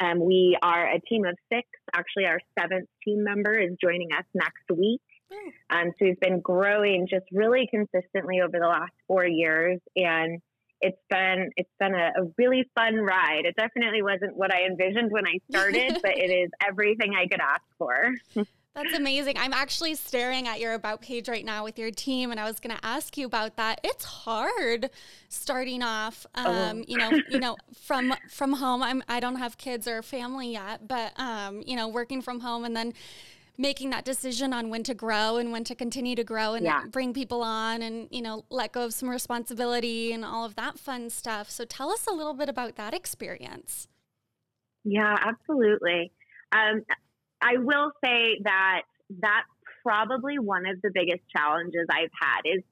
Um, 0.00 0.24
we 0.24 0.56
are 0.62 0.86
a 0.86 1.00
team 1.00 1.24
of 1.24 1.36
six. 1.52 1.66
Actually, 1.94 2.26
our 2.26 2.40
seventh 2.58 2.88
team 3.04 3.24
member 3.24 3.58
is 3.58 3.70
joining 3.80 4.08
us 4.12 4.24
next 4.34 4.64
week. 4.76 5.00
Hmm. 5.32 5.48
Um, 5.70 5.92
so 5.98 6.06
we've 6.06 6.20
been 6.20 6.40
growing 6.40 7.06
just 7.08 7.26
really 7.32 7.68
consistently 7.70 8.40
over 8.40 8.58
the 8.58 8.66
last 8.66 8.92
four 9.06 9.26
years, 9.26 9.80
and 9.96 10.40
it's 10.80 11.00
been 11.08 11.50
it's 11.56 11.70
been 11.80 11.94
a, 11.94 12.12
a 12.22 12.30
really 12.36 12.68
fun 12.74 12.96
ride. 12.96 13.44
It 13.44 13.56
definitely 13.56 14.02
wasn't 14.02 14.36
what 14.36 14.52
I 14.52 14.66
envisioned 14.66 15.10
when 15.10 15.26
I 15.26 15.38
started, 15.50 15.98
but 16.02 16.18
it 16.18 16.30
is 16.30 16.50
everything 16.66 17.14
I 17.14 17.26
could 17.26 17.40
ask 17.40 17.62
for. 17.78 18.14
That's 18.74 18.92
amazing. 18.92 19.38
I'm 19.38 19.52
actually 19.52 19.94
staring 19.94 20.48
at 20.48 20.58
your 20.58 20.74
about 20.74 21.00
page 21.00 21.28
right 21.28 21.44
now 21.44 21.62
with 21.62 21.78
your 21.78 21.92
team, 21.92 22.32
and 22.32 22.40
I 22.40 22.44
was 22.44 22.58
going 22.58 22.74
to 22.76 22.84
ask 22.84 23.16
you 23.16 23.24
about 23.24 23.56
that. 23.56 23.80
It's 23.84 24.04
hard 24.04 24.90
starting 25.28 25.80
off, 25.80 26.26
um, 26.34 26.46
oh. 26.46 26.84
you 26.88 26.98
know, 26.98 27.12
you 27.30 27.38
know, 27.38 27.56
from 27.82 28.12
from 28.28 28.52
home. 28.52 28.82
I'm 28.82 29.02
I 29.08 29.20
don't 29.20 29.36
have 29.36 29.58
kids 29.58 29.86
or 29.86 30.02
family 30.02 30.52
yet, 30.52 30.88
but 30.88 31.12
um, 31.20 31.62
you 31.64 31.76
know, 31.76 31.86
working 31.86 32.20
from 32.20 32.40
home 32.40 32.64
and 32.64 32.76
then 32.76 32.94
making 33.56 33.90
that 33.90 34.04
decision 34.04 34.52
on 34.52 34.68
when 34.68 34.82
to 34.82 34.94
grow 34.94 35.36
and 35.36 35.52
when 35.52 35.64
to 35.64 35.74
continue 35.74 36.16
to 36.16 36.24
grow 36.24 36.54
and 36.54 36.64
yeah. 36.64 36.82
bring 36.90 37.12
people 37.12 37.42
on 37.42 37.82
and 37.82 38.08
you 38.10 38.20
know 38.20 38.44
let 38.50 38.72
go 38.72 38.84
of 38.84 38.92
some 38.92 39.08
responsibility 39.08 40.12
and 40.12 40.24
all 40.24 40.44
of 40.44 40.56
that 40.56 40.78
fun 40.78 41.10
stuff. 41.10 41.50
So 41.50 41.64
tell 41.64 41.90
us 41.90 42.06
a 42.06 42.12
little 42.12 42.34
bit 42.34 42.48
about 42.48 42.76
that 42.76 42.94
experience. 42.94 43.88
Yeah, 44.84 45.14
absolutely. 45.18 46.12
Um, 46.52 46.82
I 47.40 47.56
will 47.58 47.92
say 48.04 48.38
that 48.44 48.82
that's 49.10 49.48
probably 49.82 50.38
one 50.38 50.66
of 50.66 50.80
the 50.82 50.90
biggest 50.92 51.22
challenges 51.34 51.86
I've 51.90 52.10
had 52.20 52.42
is 52.44 52.62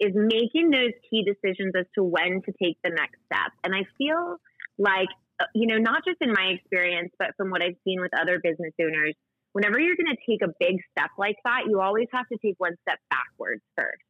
is 0.00 0.12
making 0.14 0.70
those 0.70 0.92
key 1.10 1.24
decisions 1.24 1.74
as 1.78 1.84
to 1.94 2.02
when 2.02 2.40
to 2.46 2.52
take 2.62 2.78
the 2.82 2.88
next 2.88 3.18
step. 3.26 3.52
And 3.62 3.74
I 3.74 3.84
feel 3.98 4.36
like 4.78 5.08
uh, 5.40 5.46
you 5.54 5.66
know, 5.66 5.78
not 5.78 6.04
just 6.06 6.18
in 6.20 6.32
my 6.32 6.52
experience, 6.54 7.10
but 7.18 7.28
from 7.36 7.50
what 7.50 7.62
I've 7.62 7.76
seen 7.84 8.00
with 8.00 8.10
other 8.18 8.40
business 8.42 8.72
owners, 8.80 9.14
whenever 9.52 9.78
you're 9.78 9.96
going 9.96 10.14
to 10.14 10.22
take 10.28 10.42
a 10.42 10.52
big 10.58 10.80
step 10.90 11.10
like 11.18 11.36
that, 11.44 11.62
you 11.68 11.80
always 11.80 12.06
have 12.12 12.28
to 12.28 12.38
take 12.38 12.54
one 12.58 12.76
step 12.82 12.98
backwards 13.10 13.62
first. 13.76 14.02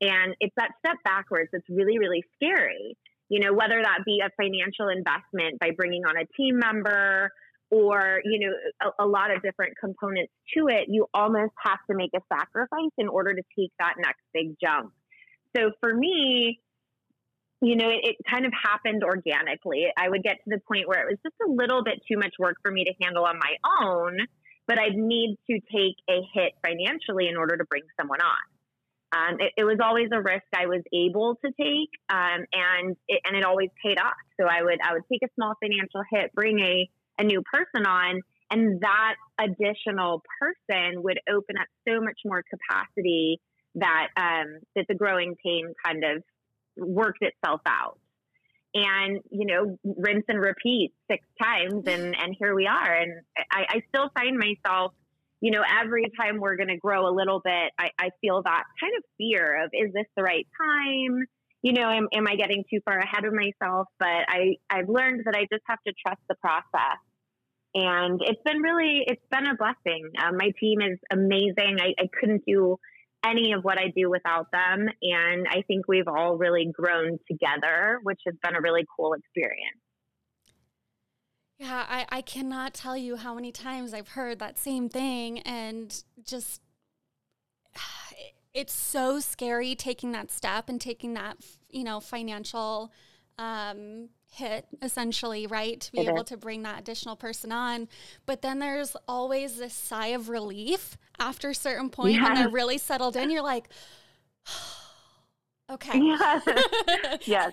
And 0.00 0.34
it's 0.40 0.54
that 0.56 0.70
step 0.84 0.96
backwards 1.04 1.50
that's 1.52 1.68
really, 1.68 1.98
really 1.98 2.24
scary. 2.36 2.96
You 3.28 3.40
know, 3.40 3.52
whether 3.52 3.80
that 3.80 4.00
be 4.06 4.20
a 4.24 4.30
financial 4.40 4.88
investment 4.88 5.60
by 5.60 5.70
bringing 5.76 6.04
on 6.04 6.16
a 6.16 6.24
team 6.36 6.58
member 6.58 7.30
or 7.70 8.20
you 8.24 8.40
know 8.40 8.90
a, 8.98 9.04
a, 9.04 9.06
lot 9.06 9.34
of 9.34 9.42
different 9.42 9.74
components 9.78 10.32
to 10.56 10.66
it 10.68 10.86
you 10.88 11.06
almost 11.14 11.52
have 11.64 11.78
to 11.88 11.96
make 11.96 12.10
a 12.14 12.20
sacrifice 12.32 12.90
in 12.98 13.08
order 13.08 13.32
to 13.32 13.42
take 13.58 13.70
that 13.78 13.94
next 13.98 14.20
big 14.34 14.56
jump 14.60 14.92
so 15.56 15.70
for 15.80 15.94
me 15.94 16.60
you 17.60 17.76
know 17.76 17.88
it, 17.88 18.00
it 18.02 18.16
kind 18.28 18.44
of 18.44 18.52
happened 18.52 19.04
organically 19.04 19.86
i 19.96 20.08
would 20.08 20.22
get 20.22 20.38
to 20.42 20.50
the 20.50 20.60
point 20.66 20.88
where 20.88 21.00
it 21.02 21.06
was 21.08 21.18
just 21.22 21.36
a 21.46 21.50
little 21.50 21.84
bit 21.84 22.00
too 22.10 22.18
much 22.18 22.34
work 22.38 22.56
for 22.62 22.72
me 22.72 22.84
to 22.84 22.92
handle 23.00 23.24
on 23.24 23.38
my 23.38 23.54
own 23.82 24.18
but 24.70 24.78
i'd 24.78 24.96
need 24.96 25.36
to 25.50 25.58
take 25.72 25.96
a 26.08 26.20
hit 26.32 26.52
financially 26.62 27.26
in 27.28 27.36
order 27.36 27.56
to 27.56 27.64
bring 27.64 27.82
someone 27.98 28.20
on 28.20 28.44
um, 29.12 29.40
it, 29.40 29.52
it, 29.56 29.64
was 29.64 29.78
always 29.82 30.06
a 30.12 30.22
risk 30.22 30.46
I 30.54 30.66
was 30.66 30.82
able 30.94 31.34
to 31.44 31.50
take, 31.60 31.90
um, 32.08 32.46
and 32.52 32.96
it, 33.08 33.20
and 33.24 33.36
it 33.36 33.44
always 33.44 33.70
paid 33.84 33.98
off. 33.98 34.14
So 34.40 34.46
I 34.46 34.62
would 34.62 34.78
I 34.88 34.92
would 34.92 35.02
take 35.10 35.22
a 35.24 35.28
small 35.34 35.54
financial 35.60 36.02
hit, 36.12 36.32
bring 36.32 36.60
a 36.60 36.88
a 37.18 37.24
new 37.24 37.42
person 37.42 37.86
on, 37.86 38.20
and 38.50 38.80
that 38.82 39.14
additional 39.38 40.22
person 40.38 41.02
would 41.02 41.18
open 41.28 41.56
up 41.58 41.66
so 41.88 42.00
much 42.00 42.18
more 42.24 42.44
capacity 42.48 43.40
that 43.74 44.08
um, 44.16 44.60
that 44.76 44.86
the 44.88 44.94
growing 44.94 45.34
pain 45.44 45.72
kind 45.84 46.04
of 46.04 46.22
worked 46.76 47.22
itself 47.22 47.60
out. 47.66 47.98
And 48.72 49.20
you 49.30 49.46
know, 49.46 49.78
rinse 49.84 50.24
and 50.28 50.40
repeat 50.40 50.92
six 51.10 51.24
times, 51.42 51.84
and 51.86 52.14
and 52.16 52.36
here 52.38 52.54
we 52.54 52.66
are. 52.66 52.94
And 52.94 53.22
I, 53.50 53.64
I 53.68 53.82
still 53.88 54.10
find 54.16 54.38
myself, 54.38 54.92
you 55.40 55.50
know, 55.50 55.62
every 55.82 56.04
time 56.18 56.38
we're 56.38 56.56
going 56.56 56.68
to 56.68 56.76
grow 56.76 57.08
a 57.08 57.14
little 57.14 57.40
bit, 57.44 57.72
I, 57.78 57.90
I 57.98 58.10
feel 58.20 58.42
that 58.42 58.64
kind 58.80 58.92
of 58.96 59.02
fear 59.18 59.64
of 59.64 59.70
is 59.72 59.92
this 59.92 60.06
the 60.16 60.22
right 60.22 60.46
time? 60.60 61.24
you 61.62 61.74
know, 61.74 61.90
am, 61.90 62.08
am 62.14 62.26
I 62.26 62.36
getting 62.36 62.64
too 62.70 62.80
far 62.86 62.98
ahead 62.98 63.26
of 63.26 63.34
myself? 63.34 63.88
But 63.98 64.24
I, 64.28 64.56
I've 64.70 64.88
learned 64.88 65.24
that 65.26 65.34
I 65.36 65.42
just 65.52 65.62
have 65.66 65.78
to 65.86 65.92
trust 66.06 66.22
the 66.26 66.34
process 66.36 66.96
and 67.74 68.20
it's 68.22 68.40
been 68.44 68.60
really 68.60 69.04
it's 69.06 69.22
been 69.30 69.46
a 69.46 69.54
blessing 69.54 70.10
um, 70.22 70.36
my 70.36 70.50
team 70.58 70.80
is 70.80 70.98
amazing 71.12 71.78
I, 71.78 71.94
I, 71.98 72.08
couldn't 72.18 72.42
do 72.46 72.76
any 73.24 73.52
of 73.52 73.62
what 73.64 73.78
i 73.78 73.92
do 73.94 74.10
without 74.10 74.50
them. 74.52 74.88
And 75.02 75.46
i 75.48 75.62
think 75.66 75.86
we've 75.88 76.08
all 76.08 76.36
really 76.36 76.70
grown 76.72 77.18
together 77.30 78.00
which 78.02 78.20
has 78.26 78.34
been 78.42 78.54
a 78.56 78.60
really 78.60 78.86
cool 78.96 79.14
experience. 79.14 79.80
Yeah 81.58 81.84
i, 81.88 82.06
I 82.08 82.22
cannot 82.22 82.74
tell 82.74 82.96
you 82.96 83.16
how 83.16 83.34
many 83.34 83.52
times 83.52 83.94
i've 83.94 84.08
heard 84.08 84.38
that 84.38 84.58
same 84.58 84.88
thing 84.88 85.40
and 85.40 86.02
just 86.24 86.60
it's 88.54 88.74
so 88.74 89.20
scary 89.20 89.74
taking 89.74 90.12
that 90.12 90.30
step 90.30 90.68
and 90.68 90.80
taking 90.80 91.14
that 91.14 91.36
you 91.68 91.84
know 91.84 92.00
financial 92.00 92.92
um, 93.38 94.10
hit 94.30 94.66
essentially, 94.80 95.46
right? 95.46 95.80
To 95.80 95.92
be 95.92 96.00
able 96.00 96.24
to 96.24 96.36
bring 96.36 96.62
that 96.62 96.80
additional 96.80 97.16
person 97.16 97.52
on. 97.52 97.88
But 98.26 98.42
then 98.42 98.60
there's 98.60 98.96
always 99.06 99.56
this 99.56 99.74
sigh 99.74 100.08
of 100.08 100.28
relief 100.28 100.96
after 101.18 101.50
a 101.50 101.54
certain 101.54 101.90
point 101.90 102.14
yeah. 102.14 102.24
when 102.24 102.34
they're 102.34 102.48
really 102.50 102.78
settled 102.78 103.16
in. 103.16 103.30
You're 103.30 103.42
like, 103.42 103.68
okay. 105.70 105.98
Yes. 105.98 106.42
yes. 107.26 107.52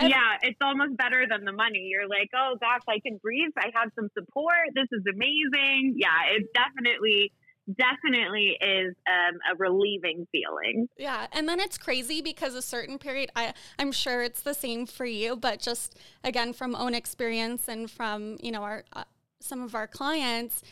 yeah, 0.00 0.36
it's 0.42 0.58
almost 0.62 0.96
better 0.96 1.26
than 1.28 1.44
the 1.44 1.52
money. 1.52 1.88
You're 1.90 2.08
like, 2.08 2.30
oh 2.34 2.56
gosh, 2.60 2.82
I 2.88 3.00
can 3.00 3.18
breathe. 3.18 3.50
I 3.58 3.70
have 3.74 3.90
some 3.94 4.08
support. 4.16 4.54
This 4.74 4.88
is 4.92 5.02
amazing. 5.12 5.94
Yeah, 5.96 6.36
it's 6.36 6.48
definitely 6.54 7.32
definitely 7.76 8.56
is 8.60 8.94
um, 9.06 9.38
a 9.52 9.56
relieving 9.56 10.26
feeling. 10.32 10.88
Yeah, 10.96 11.26
and 11.32 11.48
then 11.48 11.60
it's 11.60 11.78
crazy 11.78 12.22
because 12.22 12.54
a 12.54 12.62
certain 12.62 12.98
period, 12.98 13.30
I 13.36 13.52
I'm 13.78 13.92
sure 13.92 14.22
it's 14.22 14.42
the 14.42 14.54
same 14.54 14.86
for 14.86 15.06
you, 15.06 15.36
but 15.36 15.60
just 15.60 15.98
again 16.24 16.52
from 16.52 16.74
own 16.74 16.94
experience 16.94 17.68
and 17.68 17.90
from 17.90 18.36
you 18.40 18.52
know 18.52 18.62
our 18.62 18.84
uh, 18.92 19.04
some 19.40 19.62
of 19.62 19.74
our 19.74 19.86
clients, 19.86 20.62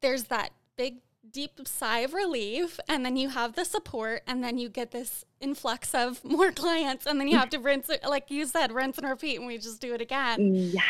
there's 0.00 0.24
that 0.24 0.50
big 0.76 0.96
deep 1.30 1.60
sigh 1.66 2.00
of 2.00 2.14
relief 2.14 2.80
and 2.88 3.04
then 3.04 3.14
you 3.14 3.28
have 3.28 3.54
the 3.54 3.64
support 3.64 4.22
and 4.26 4.42
then 4.42 4.56
you 4.56 4.68
get 4.70 4.90
this 4.90 5.24
influx 5.38 5.94
of 5.94 6.24
more 6.24 6.50
clients 6.50 7.04
and 7.06 7.20
then 7.20 7.28
you 7.28 7.36
have 7.36 7.50
to 7.50 7.58
rinse 7.60 7.90
it 7.90 8.02
like 8.04 8.30
you 8.30 8.46
said 8.46 8.72
rinse 8.72 8.96
and 8.96 9.06
repeat 9.06 9.36
and 9.36 9.46
we 9.46 9.58
just 9.58 9.80
do 9.80 9.94
it 9.94 10.00
again. 10.00 10.70
Yeah 10.72 10.80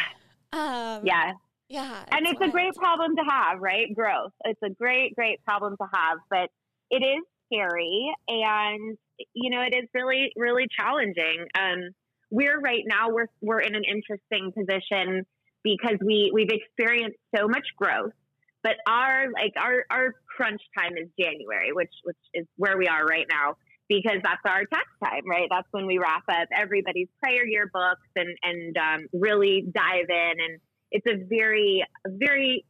um, 0.52 1.05
yeah 1.05 1.33
yeah. 1.70 2.04
And 2.10 2.26
it's, 2.26 2.40
a 2.40 2.48
great 2.48 2.74
problem 2.74 3.14
to 3.14 3.22
have, 3.22 3.60
right? 3.60 3.86
Growth. 3.94 4.32
It's 4.44 4.60
a 4.62 4.70
great, 4.70 5.14
great 5.14 5.42
problem 5.44 5.76
to 5.80 5.86
have, 5.94 6.18
but 6.28 6.50
it 6.90 7.04
is 7.04 7.22
scary 7.46 8.12
and, 8.26 8.98
you 9.34 9.50
know, 9.50 9.62
it 9.62 9.74
is 9.76 9.88
really, 9.94 10.32
really 10.36 10.66
challenging. 10.76 11.46
Um, 11.56 11.90
we're 12.28 12.58
right 12.58 12.82
now, 12.86 13.10
we're, 13.10 13.28
we're 13.40 13.60
in 13.60 13.76
an 13.76 13.84
interesting 13.84 14.52
position 14.52 15.24
because 15.62 15.96
we, 16.04 16.32
we've 16.34 16.50
experienced 16.50 17.18
so 17.36 17.46
much 17.46 17.66
growth, 17.76 18.12
but 18.64 18.74
our, 18.88 19.26
like, 19.32 19.52
our, 19.56 19.84
our 19.90 20.14
crunch 20.36 20.60
time 20.76 20.96
is 21.00 21.08
January, 21.18 21.72
which, 21.72 21.92
which 22.02 22.16
is 22.34 22.46
where 22.56 22.78
we 22.78 22.88
are 22.88 23.04
right 23.04 23.26
now 23.30 23.54
because 23.88 24.18
that's 24.24 24.42
our 24.44 24.64
tax 24.72 24.86
time, 25.04 25.22
right? 25.28 25.46
That's 25.48 25.68
when 25.70 25.86
we 25.86 25.98
wrap 25.98 26.24
up 26.28 26.48
everybody's 26.52 27.08
prayer 27.22 27.46
year 27.46 27.70
books 27.72 28.08
and, 28.16 28.36
and 28.42 28.76
um, 28.76 29.06
really 29.12 29.66
dive 29.72 30.06
in 30.08 30.32
and, 30.38 30.60
it's 30.90 31.06
a 31.06 31.25
very, 31.28 31.85
very 32.06 32.64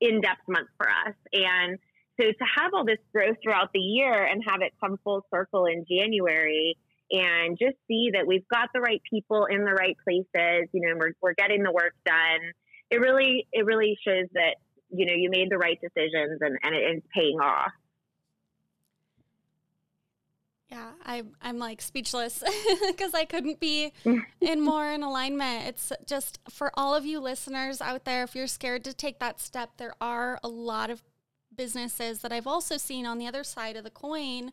in 0.00 0.20
depth 0.20 0.42
month 0.48 0.68
for 0.76 0.88
us. 0.88 1.14
And 1.32 1.78
so 2.20 2.26
to 2.26 2.44
have 2.56 2.72
all 2.74 2.84
this 2.84 2.98
growth 3.12 3.36
throughout 3.42 3.70
the 3.72 3.80
year 3.80 4.24
and 4.24 4.42
have 4.46 4.60
it 4.60 4.72
come 4.82 4.98
full 5.04 5.24
circle 5.32 5.66
in 5.66 5.84
January 5.90 6.76
and 7.10 7.58
just 7.58 7.76
see 7.88 8.10
that 8.14 8.26
we've 8.26 8.46
got 8.48 8.70
the 8.74 8.80
right 8.80 9.00
people 9.08 9.46
in 9.46 9.64
the 9.64 9.72
right 9.72 9.96
places, 10.02 10.68
you 10.72 10.80
know, 10.80 10.94
we're, 10.98 11.12
we're 11.20 11.34
getting 11.34 11.62
the 11.62 11.72
work 11.72 11.94
done. 12.06 12.52
It 12.90 13.00
really, 13.00 13.46
it 13.52 13.64
really 13.64 13.96
shows 14.06 14.26
that, 14.34 14.56
you 14.90 15.06
know, 15.06 15.14
you 15.14 15.30
made 15.30 15.50
the 15.50 15.58
right 15.58 15.78
decisions 15.80 16.38
and, 16.40 16.58
and 16.62 16.74
it's 16.74 17.06
paying 17.14 17.38
off. 17.40 17.72
Yeah, 20.72 20.92
I, 21.04 21.22
I'm 21.42 21.58
like 21.58 21.82
speechless 21.82 22.42
because 22.86 23.12
I 23.12 23.26
couldn't 23.26 23.60
be 23.60 23.92
in 24.40 24.62
more 24.62 24.90
in 24.90 25.02
alignment. 25.02 25.66
It's 25.66 25.92
just 26.06 26.38
for 26.48 26.70
all 26.74 26.94
of 26.94 27.04
you 27.04 27.20
listeners 27.20 27.82
out 27.82 28.06
there, 28.06 28.24
if 28.24 28.34
you're 28.34 28.46
scared 28.46 28.82
to 28.84 28.94
take 28.94 29.18
that 29.18 29.38
step, 29.38 29.72
there 29.76 29.92
are 30.00 30.40
a 30.42 30.48
lot 30.48 30.88
of 30.88 31.02
businesses 31.54 32.20
that 32.20 32.32
I've 32.32 32.46
also 32.46 32.78
seen 32.78 33.04
on 33.04 33.18
the 33.18 33.26
other 33.26 33.44
side 33.44 33.76
of 33.76 33.84
the 33.84 33.90
coin 33.90 34.50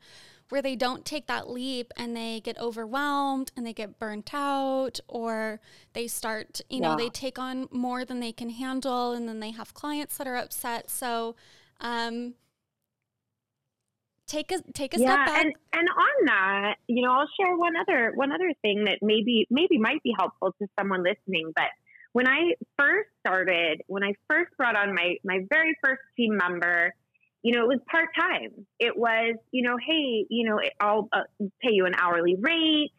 where 0.49 0.61
they 0.61 0.75
don't 0.75 1.05
take 1.05 1.27
that 1.27 1.49
leap 1.49 1.93
and 1.95 2.17
they 2.17 2.41
get 2.41 2.59
overwhelmed 2.59 3.53
and 3.55 3.65
they 3.65 3.71
get 3.71 3.97
burnt 3.97 4.33
out 4.33 4.99
or 5.07 5.61
they 5.93 6.07
start, 6.07 6.59
you 6.69 6.81
know, 6.81 6.97
they 6.97 7.07
take 7.07 7.39
on 7.39 7.69
more 7.71 8.03
than 8.03 8.19
they 8.19 8.33
can 8.33 8.49
handle 8.49 9.13
and 9.13 9.25
then 9.29 9.39
they 9.39 9.51
have 9.51 9.73
clients 9.73 10.17
that 10.17 10.27
are 10.27 10.35
upset. 10.35 10.89
So, 10.89 11.37
um, 11.79 12.33
take 14.29 14.51
a 14.51 14.61
take 14.73 14.95
a 14.95 14.99
yeah, 14.99 15.13
step 15.13 15.25
back. 15.25 15.45
And, 15.45 15.53
and 15.73 15.89
on 15.89 16.25
that, 16.25 16.75
you 16.87 17.03
know, 17.03 17.11
I'll 17.11 17.29
share 17.39 17.57
one 17.57 17.73
other 17.75 18.13
one 18.15 18.31
other 18.31 18.53
thing 18.61 18.85
that 18.85 18.99
maybe 19.01 19.47
maybe 19.49 19.77
might 19.77 20.01
be 20.03 20.13
helpful 20.17 20.53
to 20.61 20.67
someone 20.79 21.03
listening. 21.03 21.51
But 21.55 21.69
when 22.13 22.27
I 22.27 22.53
first 22.77 23.09
started, 23.25 23.81
when 23.87 24.03
I 24.03 24.13
first 24.29 24.51
brought 24.57 24.75
on 24.75 24.93
my 24.93 25.15
my 25.23 25.39
very 25.49 25.75
first 25.83 26.01
team 26.15 26.37
member, 26.37 26.93
you 27.41 27.55
know, 27.55 27.63
it 27.63 27.67
was 27.67 27.79
part 27.89 28.09
time. 28.17 28.65
It 28.79 28.97
was, 28.97 29.35
you 29.51 29.63
know, 29.63 29.77
hey, 29.77 30.25
you 30.29 30.47
know, 30.47 30.59
I'll 30.79 31.09
uh, 31.11 31.23
pay 31.61 31.71
you 31.71 31.85
an 31.85 31.93
hourly 31.97 32.35
rate, 32.39 32.91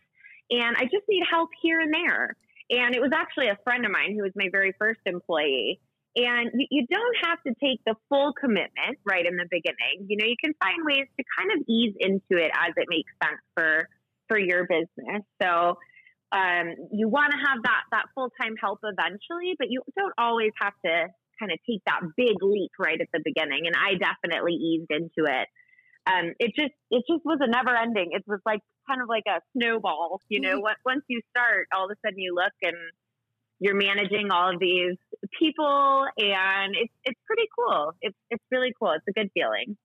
and 0.51 0.77
I 0.77 0.85
just 0.85 1.05
need 1.09 1.23
help 1.31 1.51
here 1.63 1.81
and 1.81 1.95
there. 1.95 2.37
And 2.71 2.95
it 2.95 3.01
was 3.01 3.11
actually 3.13 3.49
a 3.49 3.59
friend 3.65 3.85
of 3.85 3.91
mine 3.91 4.15
who 4.15 4.23
was 4.23 4.33
my 4.37 4.49
very 4.51 4.73
first 4.79 5.01
employee. 5.07 5.81
And 6.17 6.51
you, 6.55 6.67
you 6.71 6.87
don't 6.91 7.17
have 7.25 7.39
to 7.47 7.55
take 7.63 7.81
the 7.87 7.95
full 8.09 8.33
commitment 8.33 8.99
right 9.05 9.25
in 9.25 9.37
the 9.37 9.47
beginning. 9.51 10.09
You 10.09 10.17
know, 10.19 10.27
you 10.27 10.37
can 10.43 10.55
find 10.59 10.85
ways 10.85 11.07
to 11.17 11.25
kind 11.39 11.51
of 11.55 11.65
ease 11.69 11.95
into 12.01 12.43
it 12.43 12.51
as 12.55 12.75
it 12.77 12.87
makes 12.89 13.13
sense 13.23 13.41
for 13.55 13.89
for 14.27 14.39
your 14.39 14.67
business. 14.67 15.23
So 15.43 15.79
um, 16.33 16.75
you 16.93 17.09
want 17.09 17.33
to 17.33 17.39
have 17.39 17.63
that 17.63 17.83
that 17.91 18.07
full 18.15 18.31
time 18.41 18.55
help 18.61 18.81
eventually, 18.83 19.55
but 19.59 19.71
you 19.71 19.83
don't 19.97 20.15
always 20.19 20.53
have 20.61 20.75
to 20.85 21.07
kind 21.39 21.53
of 21.53 21.59
take 21.69 21.83
that 21.87 22.01
big 22.17 22.37
leap 22.43 22.71
right 22.79 23.01
at 23.01 23.09
the 23.13 23.21
beginning. 23.25 23.67
And 23.67 23.75
I 23.75 23.95
definitely 23.99 24.55
eased 24.55 24.91
into 24.91 25.31
it. 25.31 25.49
Um, 26.07 26.33
it 26.39 26.53
just 26.57 26.75
it 26.91 27.05
just 27.11 27.25
was 27.25 27.39
a 27.41 27.51
never 27.51 27.75
ending. 27.77 28.11
It 28.13 28.25
was 28.27 28.41
like 28.47 28.61
kind 28.89 29.03
of 29.03 29.09
like 29.09 29.25
a 29.27 29.41
snowball. 29.57 30.21
You 30.29 30.41
know, 30.41 30.59
mm-hmm. 30.59 30.83
once 30.85 31.03
you 31.09 31.21
start, 31.31 31.69
all 31.75 31.87
of 31.87 31.91
a 31.91 31.99
sudden 32.07 32.19
you 32.19 32.35
look 32.35 32.55
and 32.63 32.77
you're 33.61 33.75
managing 33.75 34.31
all 34.31 34.55
of 34.55 34.59
these 34.59 34.97
people 35.39 36.07
and 36.17 36.75
it's 36.75 36.93
it's 37.05 37.21
pretty 37.27 37.47
cool. 37.57 37.93
It's 38.01 38.17
it's 38.31 38.43
really 38.51 38.73
cool. 38.79 38.93
It's 38.93 39.05
a 39.09 39.13
good 39.13 39.31
feeling. 39.35 39.77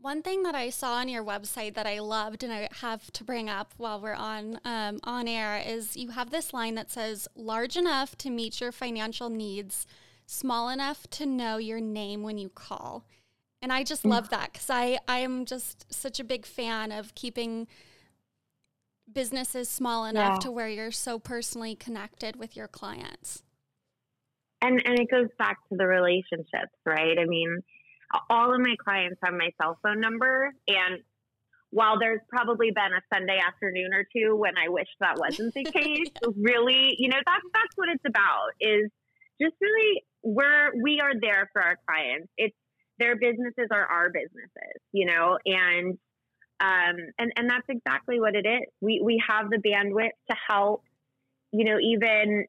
One 0.00 0.22
thing 0.22 0.44
that 0.44 0.54
I 0.54 0.70
saw 0.70 0.94
on 0.94 1.08
your 1.08 1.24
website 1.24 1.74
that 1.74 1.86
I 1.86 1.98
loved 1.98 2.44
and 2.44 2.52
I 2.52 2.68
have 2.80 3.10
to 3.12 3.24
bring 3.24 3.50
up 3.50 3.74
while 3.78 4.00
we're 4.00 4.12
on 4.12 4.60
um, 4.64 5.00
on 5.02 5.26
air 5.26 5.60
is 5.66 5.96
you 5.96 6.10
have 6.10 6.30
this 6.30 6.52
line 6.52 6.76
that 6.76 6.92
says 6.92 7.26
large 7.34 7.76
enough 7.76 8.16
to 8.18 8.30
meet 8.30 8.60
your 8.60 8.70
financial 8.70 9.30
needs, 9.30 9.86
small 10.26 10.68
enough 10.68 11.08
to 11.10 11.26
know 11.26 11.56
your 11.56 11.80
name 11.80 12.22
when 12.22 12.38
you 12.38 12.48
call. 12.48 13.04
And 13.60 13.72
I 13.72 13.82
just 13.82 14.04
love 14.04 14.30
that 14.30 14.52
because 14.52 14.70
I, 14.70 15.00
I 15.08 15.18
am 15.18 15.44
just 15.44 15.92
such 15.92 16.20
a 16.20 16.24
big 16.24 16.46
fan 16.46 16.92
of 16.92 17.12
keeping 17.16 17.66
business 19.12 19.54
is 19.54 19.68
small 19.68 20.04
enough 20.04 20.34
yeah. 20.34 20.38
to 20.40 20.50
where 20.50 20.68
you're 20.68 20.90
so 20.90 21.18
personally 21.18 21.74
connected 21.74 22.36
with 22.36 22.56
your 22.56 22.68
clients. 22.68 23.42
and 24.60 24.82
and 24.84 24.98
it 24.98 25.10
goes 25.10 25.28
back 25.38 25.58
to 25.68 25.76
the 25.76 25.86
relationships, 25.86 26.74
right? 26.84 27.18
I 27.18 27.24
mean, 27.24 27.58
all 28.30 28.54
of 28.54 28.60
my 28.60 28.74
clients 28.82 29.18
have 29.22 29.34
my 29.34 29.50
cell 29.60 29.78
phone 29.82 30.00
number, 30.00 30.52
and 30.66 31.02
while 31.70 31.98
there's 31.98 32.20
probably 32.28 32.70
been 32.70 32.92
a 32.92 33.02
Sunday 33.14 33.38
afternoon 33.38 33.92
or 33.92 34.04
two 34.14 34.36
when 34.36 34.56
I 34.56 34.68
wish 34.68 34.88
that 35.00 35.18
wasn't 35.18 35.54
the 35.54 35.64
case, 35.78 36.08
yeah. 36.22 36.28
really, 36.36 36.94
you 36.98 37.08
know, 37.08 37.18
that's 37.26 37.44
that's 37.52 37.76
what 37.76 37.88
it's 37.90 38.04
about 38.06 38.50
is 38.60 38.90
just 39.40 39.54
really 39.60 40.02
we're 40.22 40.72
we 40.82 41.00
are 41.00 41.12
there 41.20 41.48
for 41.52 41.62
our 41.62 41.76
clients. 41.86 42.28
It's 42.36 42.56
their 42.98 43.16
businesses 43.16 43.68
are 43.70 43.86
our 43.86 44.10
businesses, 44.10 44.80
you 44.92 45.06
know, 45.06 45.38
and 45.44 45.98
um 46.60 46.96
and 47.18 47.32
and 47.36 47.50
that's 47.50 47.66
exactly 47.68 48.20
what 48.20 48.34
it 48.34 48.46
is. 48.46 48.68
We 48.80 49.00
we 49.02 49.22
have 49.28 49.50
the 49.50 49.58
bandwidth 49.58 50.16
to 50.30 50.36
help, 50.48 50.82
you 51.52 51.64
know, 51.64 51.78
even 51.80 52.46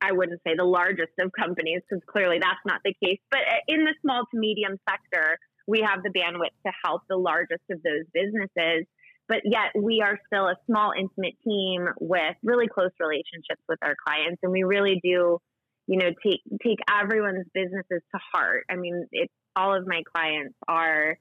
I 0.00 0.12
wouldn't 0.12 0.40
say 0.46 0.54
the 0.56 0.64
largest 0.64 1.12
of 1.18 1.32
companies 1.32 1.82
because 1.88 2.02
clearly 2.06 2.38
that's 2.38 2.60
not 2.66 2.80
the 2.84 2.94
case, 3.02 3.18
but 3.30 3.40
in 3.66 3.84
the 3.84 3.94
small 4.02 4.24
to 4.30 4.38
medium 4.38 4.76
sector, 4.88 5.38
we 5.66 5.80
have 5.80 6.02
the 6.02 6.10
bandwidth 6.10 6.54
to 6.66 6.72
help 6.84 7.02
the 7.08 7.16
largest 7.16 7.62
of 7.70 7.82
those 7.82 8.04
businesses. 8.12 8.86
But 9.28 9.42
yet 9.44 9.70
we 9.80 10.02
are 10.04 10.18
still 10.26 10.48
a 10.48 10.56
small, 10.66 10.92
intimate 10.98 11.34
team 11.44 11.86
with 12.00 12.34
really 12.42 12.66
close 12.66 12.90
relationships 12.98 13.62
with 13.68 13.78
our 13.80 13.94
clients. 14.04 14.40
And 14.42 14.50
we 14.50 14.64
really 14.64 15.00
do, 15.04 15.38
you 15.86 15.98
know, 15.98 16.10
take, 16.22 16.40
take 16.64 16.78
everyone's 16.90 17.46
businesses 17.54 18.02
to 18.12 18.20
heart. 18.32 18.64
I 18.68 18.74
mean, 18.74 19.06
it's 19.12 19.32
all 19.54 19.72
of 19.72 19.86
my 19.86 20.02
clients 20.12 20.56
are, 20.66 21.16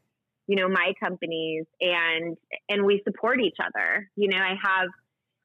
you 0.49 0.55
know, 0.55 0.67
my 0.67 0.93
companies 0.99 1.65
and, 1.79 2.35
and 2.69 2.83
we 2.83 3.03
support 3.07 3.39
each 3.39 3.57
other. 3.63 4.09
You 4.15 4.29
know, 4.29 4.37
I 4.37 4.55
have, 4.59 4.89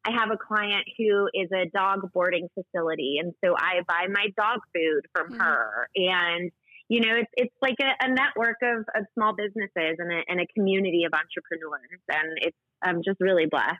I 0.06 0.12
have 0.18 0.30
a 0.30 0.38
client 0.38 0.86
who 0.96 1.28
is 1.34 1.50
a 1.52 1.68
dog 1.76 2.10
boarding 2.14 2.48
facility. 2.54 3.16
And 3.20 3.34
so 3.44 3.54
I 3.54 3.82
buy 3.86 4.06
my 4.10 4.28
dog 4.34 4.60
food 4.74 5.02
from 5.14 5.32
mm-hmm. 5.32 5.42
her 5.42 5.88
and, 5.94 6.50
you 6.88 7.00
know, 7.02 7.16
it's, 7.16 7.30
it's 7.36 7.54
like 7.60 7.76
a, 7.82 8.06
a 8.06 8.14
network 8.14 8.56
of, 8.62 8.86
of 8.96 9.04
small 9.12 9.34
businesses 9.36 9.96
and 9.98 10.10
a, 10.10 10.22
and 10.26 10.40
a 10.40 10.46
community 10.54 11.04
of 11.04 11.12
entrepreneurs. 11.12 12.00
And 12.08 12.38
it's, 12.40 12.56
I'm 12.82 13.02
just 13.04 13.20
really 13.20 13.44
blessed. 13.44 13.76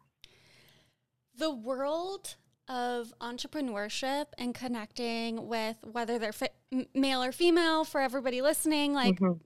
The 1.39 1.55
world 1.55 2.37
of 2.69 3.15
entrepreneurship 3.23 4.27
and 4.37 4.55
connecting 4.55 5.49
with 5.49 5.79
whether 5.91 6.19
they're 6.19 6.33
fi- 6.33 6.51
male 6.95 7.23
or 7.23 7.33
female 7.33 7.85
for 7.85 8.03
everybody 8.03 8.43
listening, 8.43 8.93
like 8.93 9.17
mm-hmm. 9.17 9.39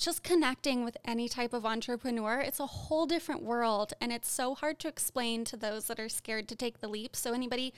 Just 0.00 0.22
connecting 0.22 0.84
with 0.84 0.96
any 1.04 1.28
type 1.28 1.52
of 1.52 1.66
entrepreneur, 1.66 2.40
it's 2.40 2.58
a 2.58 2.66
whole 2.66 3.06
different 3.06 3.42
world. 3.42 3.92
And 4.00 4.12
it's 4.12 4.30
so 4.30 4.54
hard 4.54 4.78
to 4.80 4.88
explain 4.88 5.44
to 5.44 5.56
those 5.56 5.86
that 5.86 6.00
are 6.00 6.08
scared 6.08 6.48
to 6.48 6.56
take 6.56 6.80
the 6.80 6.88
leap. 6.88 7.14
So, 7.14 7.32
anybody 7.32 7.74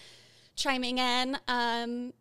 chiming 0.55 0.99
in, 0.99 1.39
um, 1.49 2.13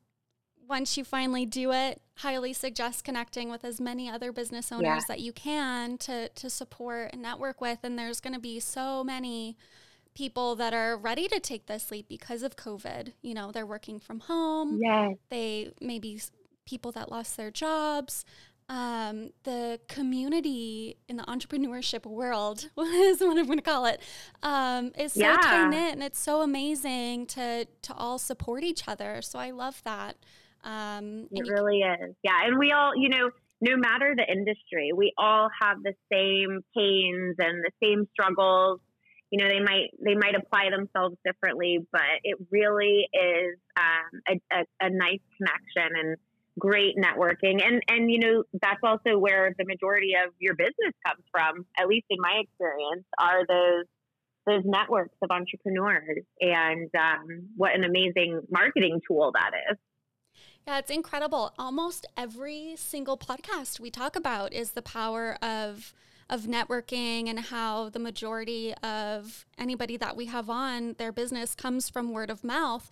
once 0.68 0.98
you 0.98 1.04
finally 1.04 1.46
do 1.46 1.72
it, 1.72 2.02
highly 2.16 2.54
suggest 2.54 3.04
connecting 3.04 3.50
with 3.50 3.64
as 3.64 3.80
many 3.80 4.10
other 4.10 4.32
business 4.32 4.72
owners 4.72 4.84
yeah. 4.84 5.02
that 5.08 5.20
you 5.20 5.34
can 5.34 5.98
to 6.00 6.30
to 6.30 6.50
support 6.50 7.10
and 7.14 7.22
network 7.22 7.62
with. 7.62 7.80
And 7.84 8.00
there's 8.00 8.20
going 8.20 8.34
to 8.34 8.40
be 8.40 8.60
so 8.60 9.04
many 9.04 9.58
people 10.14 10.56
that 10.56 10.74
are 10.74 10.98
ready 10.98 11.28
to 11.28 11.40
take 11.40 11.68
this 11.68 11.92
leap 11.92 12.08
because 12.10 12.44
of 12.44 12.56
COVID. 12.56 13.14
You 13.22 13.34
know, 13.34 13.52
they're 13.52 13.66
working 13.66 14.00
from 14.00 14.22
home. 14.22 14.80
Yeah. 14.82 15.12
They 15.30 15.72
maybe 15.80 16.20
people 16.66 16.92
that 16.94 17.12
lost 17.12 17.38
their 17.38 17.52
jobs. 17.52 18.26
Um, 18.72 19.32
the 19.44 19.82
community 19.90 20.96
in 21.10 21.18
the 21.18 21.24
entrepreneurship 21.24 22.06
world 22.06 22.70
is 22.78 23.20
what 23.20 23.38
I'm 23.38 23.46
going 23.46 23.58
to 23.58 23.64
call 23.64 23.86
it 23.86 24.00
um, 24.44 24.94
is 24.98 25.12
so 25.12 25.20
yeah. 25.20 25.36
tight 25.36 25.68
knit, 25.68 25.92
and 25.92 26.02
it's 26.02 26.20
so 26.20 26.42
amazing 26.42 27.26
to 27.28 27.68
to 27.82 27.94
all 27.94 28.18
support 28.18 28.64
each 28.64 28.88
other. 28.88 29.22
So 29.22 29.40
I 29.40 29.52
love 29.52 29.82
that. 29.84 30.16
Um, 30.64 31.28
it 31.32 31.50
really 31.50 31.80
is. 31.80 32.16
Yeah. 32.24 32.46
And 32.46 32.58
we 32.58 32.72
all, 32.72 32.94
you 32.96 33.10
know, 33.10 33.32
no 33.60 33.76
matter 33.76 34.16
the 34.16 34.32
industry, 34.32 34.92
we 34.96 35.12
all 35.18 35.50
have 35.62 35.84
the 35.84 35.94
same 36.10 36.62
pains 36.74 37.36
and 37.40 37.66
the 37.66 37.72
same 37.84 38.08
struggles. 38.14 38.80
You 39.32 39.44
know, 39.44 39.50
they 39.50 39.60
might 39.60 39.90
they 40.02 40.16
might 40.16 40.36
apply 40.36 40.70
themselves 40.70 41.18
differently, 41.26 41.80
but 41.92 42.02
it 42.24 42.38
really 42.50 43.06
is 43.12 43.60
um, 43.78 44.22
a, 44.30 44.56
a, 44.56 44.88
a 44.88 44.90
nice 44.90 45.20
connection 45.38 45.92
and 46.00 46.18
great 46.60 46.96
networking. 46.98 47.64
And 47.66 47.82
and 47.88 48.12
you 48.12 48.20
know 48.20 48.44
that's 48.62 48.82
also 48.84 49.18
where 49.18 49.54
the 49.58 49.66
majority 49.66 50.14
of 50.16 50.34
your 50.40 50.56
business 50.56 50.94
comes 51.06 51.24
from. 51.32 51.66
At 51.78 51.88
least 51.88 52.06
in 52.10 52.18
my 52.20 52.42
experience, 52.44 53.06
are 53.20 53.46
those 53.48 53.86
those 54.48 54.64
networks 54.66 55.16
of 55.22 55.30
entrepreneurs. 55.32 56.24
And 56.40 56.90
um, 56.98 57.50
what 57.56 57.76
an 57.76 57.84
amazing 57.84 58.42
marketing 58.50 59.00
tool 59.08 59.32
that 59.34 59.52
is. 59.72 59.78
Yeah, 60.68 60.80
it's 60.80 60.92
incredible. 60.92 61.54
Almost 61.58 62.08
every 62.16 62.76
single 62.78 63.18
podcast 63.18 63.80
we 63.80 63.90
talk 63.90 64.16
about 64.16 64.54
is 64.54 64.72
the 64.72 64.82
power 64.82 65.38
of 65.42 65.94
of 66.30 66.44
networking 66.44 67.28
and 67.28 67.40
how 67.40 67.90
the 67.90 68.00
majority 68.00 68.74
of 68.76 69.46
anybody 69.58 69.98
that 69.98 70.16
we 70.16 70.28
have 70.28 70.50
on 70.50 70.96
their 70.98 71.12
business 71.12 71.54
comes 71.54 71.90
from 71.90 72.14
word 72.14 72.30
of 72.30 72.42
mouth. 72.42 72.90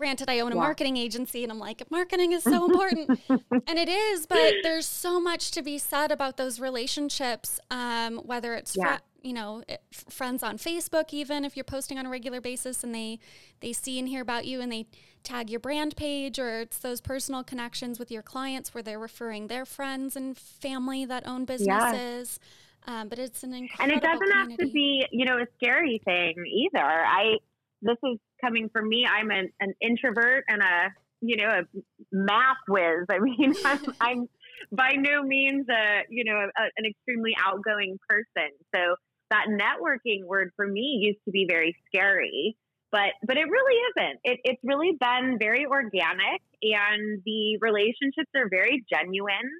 Granted, 0.00 0.30
I 0.30 0.40
own 0.40 0.50
a 0.50 0.54
yeah. 0.54 0.62
marketing 0.62 0.96
agency 0.96 1.42
and 1.42 1.52
I'm 1.52 1.58
like, 1.58 1.82
marketing 1.90 2.32
is 2.32 2.42
so 2.42 2.64
important. 2.64 3.20
and 3.28 3.78
it 3.78 3.90
is, 3.90 4.24
but 4.24 4.54
there's 4.62 4.86
so 4.86 5.20
much 5.20 5.50
to 5.50 5.60
be 5.60 5.76
said 5.76 6.10
about 6.10 6.38
those 6.38 6.58
relationships, 6.58 7.60
um, 7.70 8.16
whether 8.16 8.54
it's 8.54 8.74
yeah. 8.74 8.96
fr- 8.96 9.02
you 9.20 9.34
know 9.34 9.62
friends 10.08 10.42
on 10.42 10.56
facebook 10.56 11.12
even 11.12 11.44
if 11.44 11.54
you're 11.54 11.62
posting 11.62 11.98
on 11.98 12.06
a 12.06 12.08
regular 12.08 12.40
basis 12.40 12.82
and 12.82 12.94
they 12.94 13.18
they 13.60 13.70
see 13.70 13.98
and 13.98 14.08
hear 14.08 14.22
about 14.22 14.46
you 14.46 14.62
and 14.62 14.72
they 14.72 14.86
tag 15.22 15.50
your 15.50 15.60
brand 15.60 15.94
page 15.94 16.38
or 16.38 16.60
it's 16.60 16.78
those 16.78 17.02
personal 17.02 17.44
connections 17.44 17.98
with 17.98 18.10
your 18.10 18.22
clients 18.22 18.72
where 18.72 18.82
they're 18.82 18.98
referring 18.98 19.48
their 19.48 19.66
friends 19.66 20.16
and 20.16 20.38
family 20.38 21.04
that 21.04 21.28
own 21.28 21.44
businesses 21.44 22.40
um, 22.86 23.10
but 23.10 23.18
it's 23.18 23.42
an 23.42 23.52
incredible 23.52 23.92
and 23.92 23.92
it 23.92 24.02
doesn't 24.02 24.26
community. 24.26 24.52
have 24.52 24.58
to 24.58 24.72
be 24.72 25.06
you 25.12 25.26
know 25.26 25.36
a 25.36 25.44
scary 25.56 26.00
thing 26.02 26.32
either 26.46 26.82
i 26.82 27.34
this 27.82 27.98
is 28.04 28.18
coming 28.42 28.68
from 28.72 28.88
me 28.88 29.06
i'm 29.10 29.30
an, 29.30 29.50
an 29.60 29.74
introvert 29.80 30.44
and 30.48 30.62
a 30.62 30.92
you 31.20 31.36
know 31.36 31.48
a 31.48 31.62
math 32.12 32.56
whiz 32.68 33.06
i 33.10 33.18
mean 33.18 33.54
i'm, 33.64 33.80
I'm 34.00 34.28
by 34.72 34.92
no 34.96 35.22
means 35.22 35.66
a 35.68 36.02
you 36.08 36.24
know 36.24 36.36
a, 36.36 36.62
an 36.76 36.84
extremely 36.86 37.34
outgoing 37.44 37.98
person 38.08 38.50
so 38.74 38.94
that 39.30 39.46
networking 39.48 40.24
word 40.26 40.50
for 40.56 40.66
me 40.66 40.98
used 41.00 41.20
to 41.24 41.30
be 41.30 41.46
very 41.48 41.76
scary, 41.86 42.56
but 42.92 43.10
but 43.26 43.36
it 43.36 43.44
really 43.48 43.76
isn't. 43.90 44.20
It, 44.24 44.40
it's 44.44 44.60
really 44.64 44.96
been 45.00 45.38
very 45.38 45.66
organic, 45.66 46.42
and 46.62 47.22
the 47.24 47.58
relationships 47.60 48.30
are 48.36 48.48
very 48.50 48.84
genuine. 48.92 49.50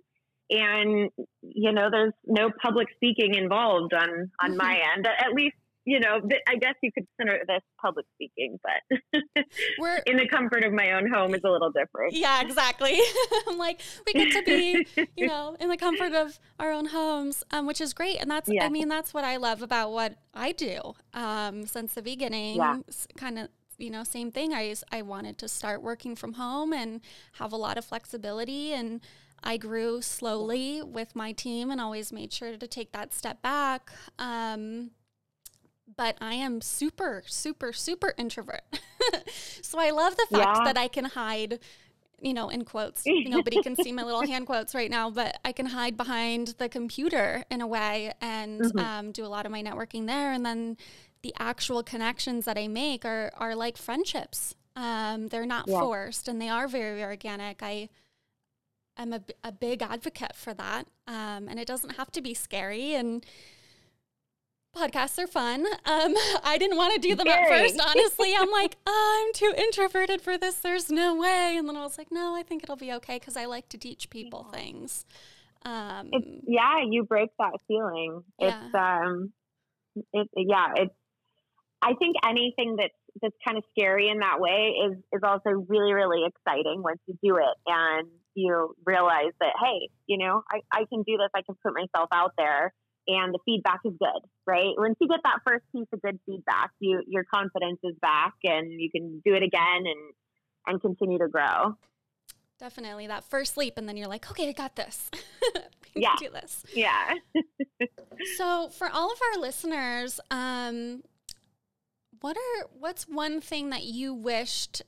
And 0.51 1.11
you 1.43 1.73
know, 1.73 1.89
there's 1.91 2.13
no 2.27 2.51
public 2.61 2.89
speaking 2.97 3.35
involved 3.35 3.95
on 3.95 4.31
on 4.43 4.57
my 4.57 4.81
end, 4.97 5.07
at 5.07 5.33
least 5.33 5.57
you 5.85 5.99
know, 5.99 6.21
I 6.47 6.57
guess 6.57 6.75
you 6.83 6.91
could 6.93 7.07
consider 7.17 7.43
this 7.47 7.63
public 7.81 8.07
speaking, 8.15 8.59
but 8.63 9.23
we're 9.79 9.97
in 10.07 10.17
the 10.19 10.29
comfort 10.29 10.63
of 10.65 10.73
my 10.73 10.93
own 10.93 11.11
home 11.11 11.35
is 11.35 11.41
a 11.45 11.51
little 11.51 11.71
different. 11.71 12.13
Yeah, 12.13 12.43
exactly. 12.43 13.01
I'm 13.49 13.57
like, 13.57 13.81
we 14.07 14.13
get 14.13 14.33
to 14.33 14.43
be, 14.43 14.87
you 15.17 15.27
know, 15.27 15.57
in 15.59 15.69
the 15.69 15.77
comfort 15.77 16.13
of 16.13 16.39
our 16.59 16.71
own 16.71 16.87
homes, 16.87 17.43
um, 17.51 17.67
which 17.67 17.81
is 17.81 17.95
great. 17.95 18.19
And 18.21 18.31
that's, 18.31 18.49
yeah. 18.49 18.65
I 18.65 18.69
mean, 18.69 18.89
that's 18.89 19.15
what 19.15 19.25
I 19.25 19.37
love 19.37 19.63
about 19.63 19.93
what 19.93 20.17
I 20.35 20.53
do 20.53 20.95
um, 21.15 21.67
since 21.67 21.95
the 21.95 22.03
beginning. 22.03 22.57
Yeah. 22.57 22.79
Kind 23.17 23.39
of 23.39 23.49
you 23.79 23.89
know 23.89 24.05
same 24.05 24.31
thing 24.31 24.53
i 24.53 24.75
i 24.93 25.01
wanted 25.01 25.39
to 25.39 25.49
start 25.49 25.81
working 25.83 26.15
from 26.15 26.35
home 26.35 26.71
and 26.71 27.01
have 27.33 27.51
a 27.51 27.57
lot 27.57 27.79
of 27.79 27.85
flexibility 27.87 28.75
and 28.75 29.01
i 29.43 29.57
grew 29.57 30.03
slowly 30.03 30.83
with 30.83 31.17
my 31.17 31.33
team 31.33 31.71
and 31.71 31.81
always 31.81 32.13
made 32.13 32.31
sure 32.31 32.55
to 32.55 32.67
take 32.67 32.93
that 32.93 33.15
step 33.15 33.41
back 33.41 33.91
um, 34.19 34.91
but 36.01 36.17
I 36.19 36.33
am 36.33 36.63
super, 36.63 37.23
super, 37.27 37.75
super 37.75 38.15
introvert. 38.17 38.63
so 39.61 39.79
I 39.79 39.91
love 39.91 40.17
the 40.17 40.27
fact 40.35 40.61
yeah. 40.61 40.65
that 40.65 40.79
I 40.79 40.89
can 40.89 41.05
hide, 41.05 41.59
you 42.23 42.33
know, 42.33 42.49
in 42.49 42.65
quotes. 42.65 43.03
Nobody 43.07 43.63
can 43.63 43.77
see 43.77 43.93
my 43.93 44.03
little 44.03 44.27
hand 44.27 44.47
quotes 44.47 44.75
right 44.75 44.91
now, 44.91 45.11
but 45.11 45.39
I 45.45 45.53
can 45.53 45.67
hide 45.67 45.99
behind 45.99 46.55
the 46.57 46.71
computer 46.71 47.45
in 47.51 47.61
a 47.61 47.67
way 47.67 48.15
and 48.23 48.61
mm-hmm. 48.63 48.79
um, 48.79 49.13
do 49.13 49.27
a 49.27 49.29
lot 49.29 49.45
of 49.45 49.53
my 49.53 49.63
networking 49.63 50.07
there. 50.07 50.33
And 50.33 50.47
then 50.47 50.79
the 51.21 51.35
actual 51.39 51.83
connections 51.83 52.47
that 52.47 52.57
I 52.57 52.67
make 52.67 53.05
are, 53.05 53.31
are 53.37 53.55
like 53.55 53.77
friendships. 53.77 54.55
Um, 54.77 55.29
they're 55.29 55.45
not 55.45 55.69
yeah. 55.69 55.81
forced 55.81 56.29
and 56.29 56.41
they 56.41 56.49
are 56.49 56.67
very, 56.67 56.97
very 56.97 57.05
organic. 57.05 57.63
I, 57.63 57.91
am 58.97 59.13
a, 59.13 59.21
a 59.45 59.53
big 59.53 59.83
advocate 59.83 60.35
for 60.35 60.55
that. 60.55 60.87
Um, 61.07 61.47
and 61.47 61.61
it 61.61 61.67
doesn't 61.67 61.97
have 61.97 62.11
to 62.13 62.23
be 62.23 62.33
scary. 62.33 62.95
And, 62.95 63.27
podcasts 64.77 65.19
are 65.19 65.27
fun. 65.27 65.67
Um, 65.85 66.15
I 66.45 66.57
didn't 66.59 66.77
want 66.77 66.95
to 66.95 67.01
do 67.01 67.15
them 67.15 67.27
Very. 67.27 67.43
at 67.43 67.49
first, 67.49 67.81
honestly. 67.81 68.35
I'm 68.37 68.51
like, 68.53 68.77
oh, 68.87 69.27
I'm 69.27 69.33
too 69.35 69.53
introverted 69.57 70.21
for 70.21 70.39
this. 70.39 70.57
There's 70.57 70.91
no 70.91 71.15
way. 71.15 71.57
And 71.57 71.69
then 71.69 71.77
I 71.77 71.83
was 71.83 71.99
like, 71.99 72.11
no, 72.11 72.35
I 72.35 72.43
think 72.43 72.63
it'll 72.63 72.77
be 72.77 72.93
okay 72.95 73.19
because 73.19 73.37
I 73.37 73.47
like 73.47 73.69
to 73.71 73.79
teach 73.79 74.11
people 74.11 74.47
yeah. 74.53 74.59
things. 74.59 75.05
Um, 75.65 76.11
yeah, 76.47 76.83
you 76.89 77.05
break 77.05 77.31
that 77.39 77.53
feeling. 77.69 78.23
Yeah. 78.39 78.65
It's 78.65 78.75
um, 78.75 79.33
it, 80.13 80.29
yeah, 80.37 80.69
it's 80.77 80.95
I 81.83 81.95
think 81.95 82.17
anything 82.27 82.77
that's 82.77 82.95
that's 83.21 83.35
kind 83.47 83.59
of 83.59 83.65
scary 83.71 84.09
in 84.09 84.21
that 84.21 84.41
way 84.41 84.73
is 84.87 84.97
is 85.13 85.21
also 85.23 85.51
really 85.69 85.93
really 85.93 86.25
exciting 86.25 86.83
once 86.83 87.01
you 87.07 87.19
do 87.23 87.37
it 87.37 87.57
and 87.67 88.09
you 88.35 88.75
realize 88.87 89.33
that 89.41 89.53
hey, 89.63 89.89
you 90.07 90.19
know, 90.19 90.43
I, 90.51 90.61
I 90.73 90.85
can 90.89 91.03
do 91.03 91.17
this. 91.19 91.29
I 91.35 91.43
can 91.43 91.57
put 91.63 91.75
myself 91.75 92.09
out 92.13 92.33
there, 92.39 92.73
and 93.07 93.35
the 93.35 93.39
feedback 93.45 93.81
is 93.85 93.93
good, 93.99 94.29
right? 94.47 94.75
Once 94.77 94.97
you 95.01 95.09
get 95.09 95.21
that 95.25 95.39
first 95.47 95.65
piece 95.73 95.87
of 95.93 96.03
good 96.03 96.19
feedback, 96.27 96.71
you 96.79 97.03
your 97.07 97.25
confidence 97.25 97.79
is 97.83 97.95
back, 98.01 98.35
and 98.45 98.81
you 98.81 98.91
can 98.91 99.21
do 99.25 99.35
it 99.35 99.43
again 99.43 99.85
and 99.87 100.15
and 100.67 100.81
continue 100.81 101.19
to 101.19 101.29
grow. 101.29 101.77
Definitely 102.59 103.07
that 103.07 103.25
first 103.25 103.57
leap, 103.57 103.79
and 103.79 103.89
then 103.89 103.97
you're 103.97 104.09
like, 104.09 104.31
okay, 104.31 104.49
I 104.49 104.53
got 104.53 104.77
this. 104.77 105.11
yeah. 105.95 106.15
do 106.19 106.29
this. 106.31 106.63
Yeah. 106.75 107.15
so, 108.37 108.69
for 108.69 108.89
all 108.89 109.11
of 109.11 109.19
our 109.33 109.41
listeners, 109.41 110.21
um, 110.31 111.03
what 112.21 112.37
are 112.37 112.67
what's 112.79 113.09
one 113.09 113.41
thing 113.41 113.71
that 113.71 113.85
you 113.85 114.13
wished 114.13 114.83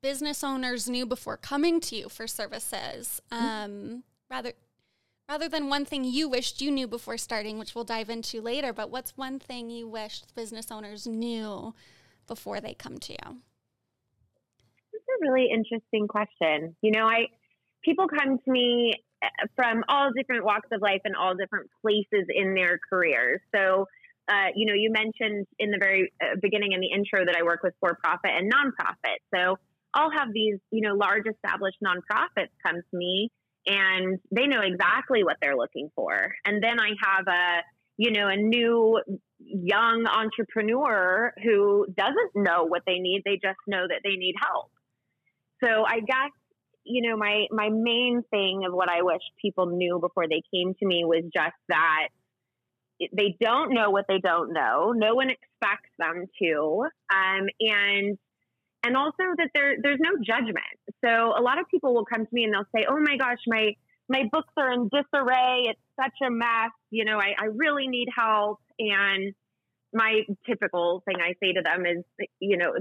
business 0.00 0.44
owners 0.44 0.88
knew 0.88 1.04
before 1.04 1.36
coming 1.36 1.80
to 1.80 1.96
you 1.96 2.08
for 2.08 2.26
services? 2.26 3.20
Mm-hmm. 3.32 3.44
Um, 3.44 4.04
rather 4.30 4.52
rather 5.28 5.48
than 5.48 5.68
one 5.68 5.84
thing 5.84 6.04
you 6.04 6.28
wished 6.28 6.60
you 6.60 6.70
knew 6.70 6.86
before 6.86 7.18
starting, 7.18 7.58
which 7.58 7.74
we'll 7.74 7.84
dive 7.84 8.10
into 8.10 8.40
later, 8.40 8.72
but 8.72 8.90
what's 8.90 9.16
one 9.16 9.38
thing 9.38 9.70
you 9.70 9.88
wished 9.88 10.34
business 10.34 10.70
owners 10.70 11.06
knew 11.06 11.74
before 12.26 12.60
they 12.60 12.74
come 12.74 12.98
to 12.98 13.12
you? 13.12 13.18
That's 14.92 15.04
a 15.20 15.30
really 15.30 15.48
interesting 15.52 16.08
question. 16.08 16.76
You 16.82 16.92
know, 16.92 17.06
I 17.06 17.26
people 17.84 18.06
come 18.08 18.38
to 18.38 18.50
me 18.50 18.92
eh, 19.22 19.28
from 19.54 19.84
all 19.88 20.10
different 20.16 20.44
walks 20.44 20.68
of 20.72 20.80
life 20.80 21.02
and 21.04 21.14
all 21.14 21.34
different 21.34 21.70
places 21.82 22.26
in 22.34 22.54
their 22.54 22.78
careers. 22.90 23.40
So 23.54 23.86
uh, 24.28 24.48
you 24.56 24.66
know, 24.66 24.74
you 24.74 24.90
mentioned 24.90 25.46
in 25.58 25.70
the 25.70 25.78
very 25.78 26.12
uh, 26.20 26.34
beginning 26.42 26.72
in 26.72 26.80
the 26.80 26.90
intro 26.90 27.24
that 27.24 27.36
I 27.36 27.44
work 27.44 27.62
with 27.62 27.74
for 27.78 27.96
profit 28.02 28.32
and 28.36 28.52
nonprofit. 28.52 29.18
So 29.32 29.56
I'll 29.94 30.10
have 30.10 30.32
these, 30.32 30.58
you 30.72 30.80
know, 30.80 30.94
large 30.94 31.26
established 31.32 31.78
nonprofits 31.80 32.50
come 32.64 32.76
to 32.76 32.96
me 32.96 33.30
and 33.66 34.18
they 34.30 34.46
know 34.46 34.60
exactly 34.60 35.24
what 35.24 35.36
they're 35.40 35.56
looking 35.56 35.90
for. 35.94 36.34
And 36.44 36.62
then 36.62 36.78
I 36.78 36.90
have 37.02 37.26
a, 37.26 37.62
you 37.96 38.12
know, 38.12 38.28
a 38.28 38.36
new 38.36 39.00
young 39.38 40.06
entrepreneur 40.06 41.32
who 41.42 41.86
doesn't 41.96 42.32
know 42.34 42.64
what 42.64 42.82
they 42.86 42.98
need. 42.98 43.22
They 43.24 43.38
just 43.42 43.58
know 43.66 43.86
that 43.88 44.00
they 44.04 44.16
need 44.16 44.34
help. 44.40 44.70
So 45.64 45.84
I 45.86 46.00
guess, 46.00 46.30
you 46.84 47.08
know, 47.08 47.16
my, 47.16 47.46
my 47.50 47.68
main 47.70 48.22
thing 48.30 48.62
of 48.66 48.72
what 48.72 48.88
I 48.88 49.02
wish 49.02 49.22
people 49.40 49.66
knew 49.66 49.98
before 50.00 50.28
they 50.28 50.42
came 50.54 50.74
to 50.74 50.86
me 50.86 51.04
was 51.04 51.24
just 51.34 51.56
that 51.68 52.08
they 53.12 53.36
don't 53.40 53.74
know 53.74 53.90
what 53.90 54.06
they 54.08 54.18
don't 54.18 54.52
know. 54.52 54.92
No 54.96 55.14
one 55.14 55.28
expects 55.30 55.90
them 55.98 56.26
to. 56.42 56.86
Um, 57.12 57.48
and 57.60 58.18
and 58.86 58.96
also 58.96 59.24
that 59.36 59.50
there 59.54 59.76
there's 59.82 59.98
no 60.00 60.12
judgment. 60.24 60.76
So 61.04 61.10
a 61.10 61.42
lot 61.42 61.58
of 61.58 61.66
people 61.70 61.92
will 61.94 62.04
come 62.04 62.24
to 62.24 62.32
me 62.32 62.44
and 62.44 62.54
they'll 62.54 62.70
say, 62.74 62.86
"Oh 62.88 62.98
my 63.00 63.16
gosh, 63.16 63.38
my 63.46 63.72
my 64.08 64.22
books 64.30 64.52
are 64.56 64.72
in 64.72 64.88
disarray. 64.88 65.64
It's 65.66 65.80
such 66.00 66.14
a 66.26 66.30
mess. 66.30 66.70
You 66.90 67.04
know, 67.04 67.18
I, 67.18 67.34
I 67.38 67.46
really 67.46 67.88
need 67.88 68.08
help." 68.16 68.60
And 68.78 69.34
my 69.92 70.22
typical 70.48 71.02
thing 71.06 71.16
I 71.20 71.34
say 71.42 71.52
to 71.52 71.62
them 71.62 71.86
is, 71.86 72.04
you 72.40 72.56
know, 72.56 72.74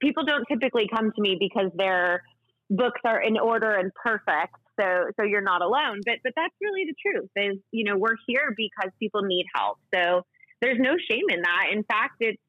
people 0.00 0.24
don't 0.24 0.44
typically 0.50 0.88
come 0.94 1.12
to 1.14 1.20
me 1.20 1.36
because 1.38 1.70
their 1.76 2.22
books 2.70 3.00
are 3.04 3.20
in 3.20 3.38
order 3.38 3.74
and 3.74 3.90
perfect 3.94 4.54
so 4.78 4.86
so 5.18 5.26
you're 5.26 5.42
not 5.42 5.60
alone 5.60 5.98
but 6.06 6.14
but 6.22 6.32
that's 6.36 6.54
really 6.60 6.84
the 6.86 6.94
truth 7.04 7.28
is 7.34 7.58
you 7.72 7.82
know 7.82 7.98
we're 7.98 8.14
here 8.28 8.54
because 8.56 8.92
people 9.00 9.22
need 9.22 9.44
help 9.52 9.78
so 9.92 10.22
there's 10.62 10.78
no 10.78 10.94
shame 11.10 11.24
in 11.30 11.42
that 11.42 11.66
in 11.72 11.82
fact 11.82 12.14
it's 12.20 12.40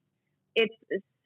it's 0.55 0.75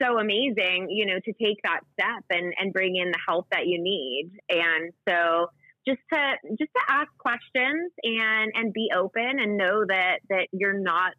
so 0.02 0.20
amazing 0.20 0.88
you 0.90 1.06
know 1.06 1.20
to 1.24 1.34
take 1.34 1.58
that 1.64 1.82
step 1.94 2.24
and 2.30 2.54
and 2.60 2.74
bring 2.74 2.96
in 2.96 3.12
the 3.12 3.20
help 3.28 3.48
that 3.52 3.68
you 3.68 3.82
need 3.82 4.32
and 4.50 4.92
so 5.08 5.48
just 5.88 6.02
to 6.12 6.34
just 6.58 6.72
to 6.76 6.82
ask 6.90 7.10
questions 7.18 7.92
and 8.04 8.52
and 8.56 8.74
be 8.74 8.90
open 8.96 9.40
and 9.40 9.58
know 9.58 9.86
that 9.88 10.20
that 10.30 10.48
you're 10.52 10.80
not 10.80 11.14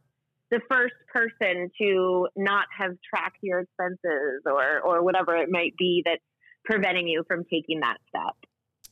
the 0.50 0.60
first 0.70 0.94
person 1.12 1.70
to 1.80 2.28
not 2.36 2.66
have 2.76 2.92
tracked 3.08 3.38
your 3.42 3.60
expenses 3.60 4.42
or 4.46 4.80
or 4.80 5.02
whatever 5.02 5.36
it 5.36 5.48
might 5.50 5.74
be 5.78 6.02
that's 6.04 6.22
preventing 6.64 7.06
you 7.06 7.22
from 7.28 7.44
taking 7.50 7.80
that 7.80 7.96
step 8.08 8.34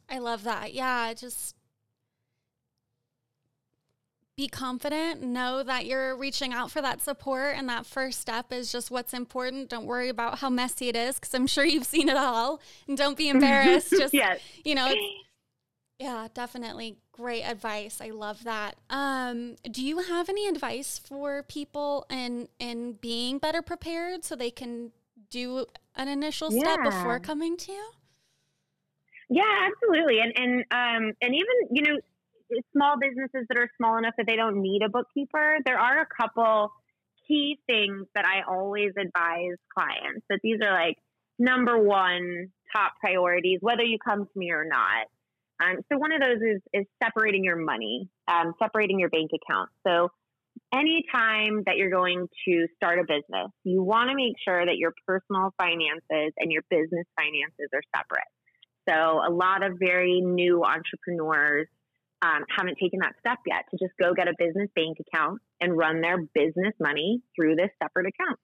I 0.09 0.19
love 0.19 0.45
that. 0.45 0.75
Yeah, 0.75 1.15
just 1.15 1.57
be 4.37 4.49
confident, 4.49 5.23
know 5.23 5.63
that 5.63 5.87
you're 5.87 6.17
reaching 6.17 6.53
out 6.53 6.71
for 6.71 6.83
that 6.83 7.01
support, 7.01 7.55
and 7.57 7.69
that 7.69 7.87
first 7.87 8.21
step 8.21 8.53
is 8.53 8.73
just 8.73 8.91
what's 8.91 9.15
important. 9.15 9.69
Don't 9.69 9.87
worry 9.87 10.09
about 10.09 10.41
how 10.41 10.51
messy 10.51 10.89
it 10.89 10.97
is, 10.97 11.17
because 11.17 11.35
I'm 11.35 11.47
sure 11.47 11.65
you've 11.65 11.87
seen 11.87 12.09
it 12.09 12.17
all. 12.17 12.61
And 12.89 12.97
don't 12.97 13.17
be 13.17 13.29
embarrassed. 13.31 13.91
Just, 13.91 14.13
yes. 14.13 14.41
you 14.65 14.75
know, 14.75 14.93
yeah, 15.99 16.27
definitely 16.35 16.97
great 17.13 17.45
advice. 17.45 18.01
I 18.01 18.11
love 18.11 18.43
that. 18.45 18.77
Um, 18.91 19.57
do 19.71 19.85
you 19.85 19.99
have 19.99 20.29
any 20.29 20.49
advice 20.49 20.99
for 20.99 21.45
people 21.45 22.07
in 22.11 22.49
in 22.59 22.95
being 22.95 23.39
better 23.39 23.63
prepared 23.63 24.25
so 24.25 24.35
they 24.35 24.51
can 24.51 24.91
do 25.31 25.67
an 25.95 26.09
initial 26.09 26.51
step 26.51 26.79
yeah. 26.83 26.91
before 26.91 27.21
coming 27.21 27.57
to 27.59 27.73
you? 27.73 27.91
Yeah, 29.31 29.69
absolutely. 29.69 30.19
And 30.21 30.33
and 30.37 30.61
um 30.73 31.13
and 31.23 31.35
even, 31.35 31.69
you 31.71 31.83
know, 31.83 32.01
small 32.73 32.97
businesses 33.01 33.47
that 33.49 33.59
are 33.59 33.69
small 33.77 33.99
enough 33.99 34.15
that 34.19 34.27
they 34.27 34.37
don't 34.37 34.61
need 34.61 34.83
a 34.83 34.89
bookkeeper, 34.89 35.59
there 35.65 35.79
are 35.79 36.01
a 36.01 36.07
couple 36.21 36.71
key 37.27 37.59
things 37.67 38.07
that 38.15 38.25
I 38.25 38.43
always 38.51 38.91
advise 38.99 39.57
clients 39.73 40.25
that 40.29 40.41
these 40.43 40.59
are 40.63 40.73
like 40.73 40.97
number 41.39 41.79
one 41.79 42.49
top 42.75 42.93
priorities, 43.01 43.59
whether 43.61 43.83
you 43.83 43.99
come 44.05 44.25
to 44.25 44.39
me 44.39 44.51
or 44.51 44.65
not. 44.65 45.07
Um, 45.63 45.79
so 45.91 45.99
one 45.99 46.13
of 46.13 46.21
those 46.21 46.43
is 46.43 46.61
is 46.73 46.87
separating 47.03 47.45
your 47.45 47.57
money, 47.57 48.09
um, 48.29 48.55
separating 48.61 48.99
your 48.99 49.09
bank 49.09 49.31
account. 49.33 49.71
So 49.87 50.09
anytime 50.73 51.63
that 51.67 51.77
you're 51.77 51.91
going 51.91 52.29
to 52.47 52.67
start 52.77 52.99
a 52.99 53.03
business, 53.03 53.51
you 53.63 53.83
want 53.83 54.11
to 54.11 54.17
make 54.17 54.35
sure 54.45 54.65
that 54.65 54.77
your 54.77 54.93
personal 55.07 55.51
finances 55.59 56.33
and 56.39 56.51
your 56.51 56.63
business 56.71 57.07
finances 57.17 57.69
are 57.73 57.83
separate. 57.95 58.29
So 58.89 58.95
a 58.95 59.31
lot 59.31 59.63
of 59.63 59.79
very 59.79 60.21
new 60.21 60.65
entrepreneurs 60.65 61.69
um, 62.25 62.45
haven't 62.49 62.79
taken 62.81 63.01
that 63.01 63.13
step 63.21 63.39
yet 63.47 63.67
to 63.71 63.77
just 63.77 63.93
go 64.01 64.15
get 64.15 64.29
a 64.29 64.35
business 64.39 64.71
bank 64.75 64.97
account 64.99 65.41
and 65.61 65.77
run 65.77 66.01
their 66.01 66.19
business 66.35 66.73
money 66.81 67.21
through 67.37 67.55
this 67.55 67.69
separate 67.83 68.07
account. 68.07 68.39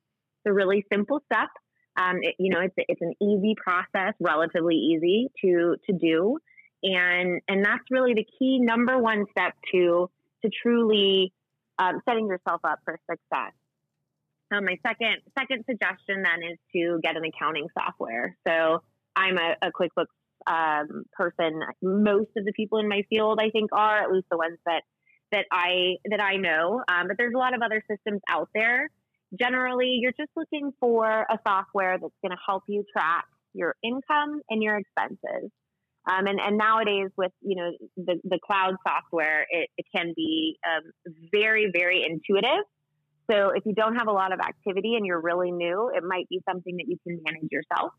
It's 0.45 0.51
a 0.51 0.53
really 0.53 0.85
simple 0.93 1.21
step. 1.33 1.49
Um, 1.97 2.19
it, 2.21 2.35
you 2.39 2.51
know, 2.51 2.61
it's 2.61 2.75
it's 2.77 3.01
an 3.01 3.15
easy 3.23 3.55
process, 3.57 4.15
relatively 4.21 4.77
easy 4.77 5.29
to 5.43 5.77
to 5.87 5.93
do, 5.97 6.39
and 6.83 7.41
and 7.49 7.65
that's 7.65 7.85
really 7.91 8.13
the 8.15 8.27
key 8.39 8.61
number 8.61 8.99
one 8.99 9.25
step 9.31 9.55
to 9.73 10.11
to 10.43 10.51
truly 10.63 11.33
um, 11.79 12.01
setting 12.07 12.27
yourself 12.27 12.61
up 12.65 12.81
for 12.85 12.99
success. 13.11 13.53
Um, 14.53 14.65
my 14.67 14.77
second 14.87 15.17
second 15.39 15.65
suggestion 15.69 16.23
then 16.23 16.51
is 16.53 16.59
to 16.75 17.01
get 17.03 17.17
an 17.17 17.25
accounting 17.25 17.67
software. 17.79 18.37
So 18.47 18.83
I'm 19.17 19.39
a, 19.39 19.57
a 19.63 19.71
QuickBooks 19.73 20.15
um, 20.47 21.05
person. 21.13 21.61
Most 21.83 22.31
of 22.37 22.45
the 22.45 22.53
people 22.53 22.79
in 22.79 22.89
my 22.89 23.03
field, 23.09 23.39
I 23.41 23.51
think, 23.51 23.71
are 23.73 24.03
at 24.03 24.11
least 24.11 24.27
the 24.31 24.37
ones 24.37 24.59
that 24.67 24.83
that 25.33 25.47
I 25.53 25.97
that 26.11 26.21
I 26.21 26.37
know. 26.37 26.83
Um, 26.89 27.09
but 27.09 27.17
there's 27.19 27.35
a 27.35 27.39
lot 27.39 27.55
of 27.55 27.63
other 27.63 27.83
systems 27.91 28.21
out 28.29 28.49
there. 28.55 28.91
Generally, 29.39 29.99
you're 30.01 30.13
just 30.19 30.31
looking 30.37 30.73
for 30.81 31.07
a 31.09 31.39
software 31.47 31.99
that's 32.01 32.15
going 32.23 32.33
to 32.33 32.43
help 32.45 32.65
you 32.67 32.85
track 32.93 33.27
your 33.55 33.77
income 33.83 34.41
and 34.51 34.63
your 34.63 34.77
expenses. 34.77 35.51
Um, 36.11 36.27
and, 36.27 36.41
and 36.41 36.57
nowadays, 36.57 37.11
with 37.17 37.33
you 37.43 37.57
know 37.57 37.71
the, 37.97 38.21
the 38.25 38.39
cloud 38.45 38.75
software, 38.87 39.47
it, 39.51 39.69
it 39.77 39.87
can 39.95 40.13
be 40.17 40.59
um, 40.67 40.91
very 41.31 41.71
very 41.73 42.05
intuitive. 42.05 42.65
So 43.31 43.51
if 43.55 43.65
you 43.65 43.75
don't 43.75 43.95
have 43.95 44.09
a 44.09 44.13
lot 44.13 44.33
of 44.33 44.41
activity 44.41 44.95
and 44.97 45.07
you're 45.07 45.21
really 45.21 45.53
new, 45.53 45.93
it 45.95 46.03
might 46.03 46.29
be 46.29 46.41
something 46.49 46.77
that 46.79 46.87
you 46.89 46.97
can 47.07 47.21
manage 47.25 47.49
yourself. 47.53 47.93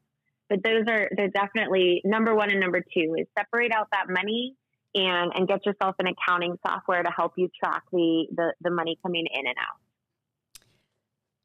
But 0.52 0.64
those 0.64 0.84
are 0.90 1.10
they're 1.16 1.30
definitely 1.30 2.02
number 2.04 2.36
one 2.36 2.52
and 2.52 2.60
number 2.60 2.82
two 2.82 3.16
is 3.18 3.26
separate 3.40 3.72
out 3.74 3.88
that 3.94 4.08
money 4.10 4.58
and 4.94 5.32
and 5.34 5.48
get 5.48 5.66
yourself 5.66 5.96
an 6.00 6.08
accounting 6.08 6.58
software 6.68 7.02
to 7.02 7.10
help 7.10 7.32
you 7.38 7.48
track 7.58 7.84
the 7.94 8.28
the, 8.36 8.54
the 8.60 8.70
money 8.70 9.00
coming 9.02 9.26
in 9.34 9.48
and 9.48 9.56
out. 9.58 9.80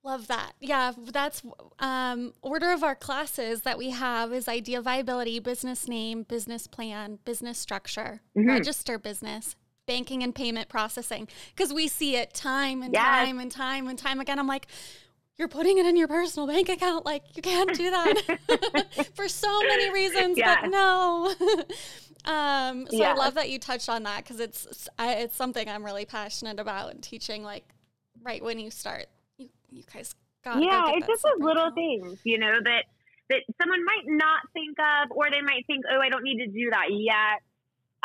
Love 0.03 0.27
that. 0.27 0.55
Yeah, 0.61 0.93
that's 1.13 1.43
um, 1.79 2.33
order 2.43 2.73
of 2.73 2.83
our 2.83 2.97
classes 2.97 3.63
that 3.63 3.79
we 3.79 3.91
have 3.91 4.33
is 4.33 4.49
idea 4.49 4.83
viability, 4.83 5.39
business 5.39 5.87
name, 5.87 6.25
business 6.25 6.67
plan, 6.67 7.21
business 7.25 7.59
structure, 7.59 8.21
mm-hmm. 8.37 8.49
register 8.49 8.99
business, 8.99 9.55
banking 9.87 10.25
and 10.25 10.35
payment 10.35 10.69
processing. 10.69 11.29
Because 11.55 11.73
we 11.73 11.87
see 11.87 12.17
it 12.17 12.35
time 12.35 12.83
and 12.83 12.93
yes. 12.93 13.05
time 13.05 13.39
and 13.39 13.53
time 13.53 13.87
and 13.89 13.99
time 13.99 14.21
again. 14.21 14.41
I'm 14.41 14.47
like, 14.49 14.67
you're 15.39 15.49
putting 15.49 15.79
it 15.79 15.87
in 15.87 15.97
your 15.97 16.09
personal 16.09 16.47
bank 16.47 16.69
account. 16.69 17.05
Like 17.05 17.23
you 17.35 17.43
can't 17.43 17.75
do 17.75 17.91
that 17.91 19.09
for 19.15 19.29
so 19.29 19.61
many 19.61 19.93
reasons, 19.93 20.39
yeah. 20.39 20.63
but 20.63 20.71
no. 20.71 21.35
um, 22.25 22.87
so 22.89 22.97
yeah. 22.97 23.13
I 23.13 23.15
love 23.15 23.35
that 23.35 23.51
you 23.51 23.59
touched 23.59 23.89
on 23.89 24.03
that 24.05 24.25
because 24.25 24.41
it's 24.41 24.89
it's 24.99 25.37
something 25.37 25.69
I'm 25.69 25.85
really 25.85 26.05
passionate 26.05 26.59
about 26.59 26.93
and 26.93 27.03
teaching. 27.03 27.43
Like 27.43 27.65
right 28.23 28.43
when 28.43 28.59
you 28.59 28.71
start, 28.71 29.07
you 29.37 29.49
you 29.71 29.83
guys 29.93 30.15
Gotta 30.47 30.65
yeah, 30.65 30.93
it's 30.95 31.09
just 31.09 31.25
those 31.25 31.45
little 31.45 31.73
things, 31.73 32.21
you 32.23 32.39
know, 32.39 32.61
that 32.63 32.85
that 33.31 33.41
someone 33.61 33.85
might 33.85 34.07
not 34.07 34.43
think 34.53 34.77
of, 34.79 35.11
or 35.11 35.29
they 35.29 35.41
might 35.41 35.67
think, 35.67 35.85
oh, 35.91 36.01
I 36.01 36.09
don't 36.09 36.23
need 36.23 36.39
to 36.39 36.47
do 36.47 36.71
that 36.71 36.87
yet. 36.91 37.43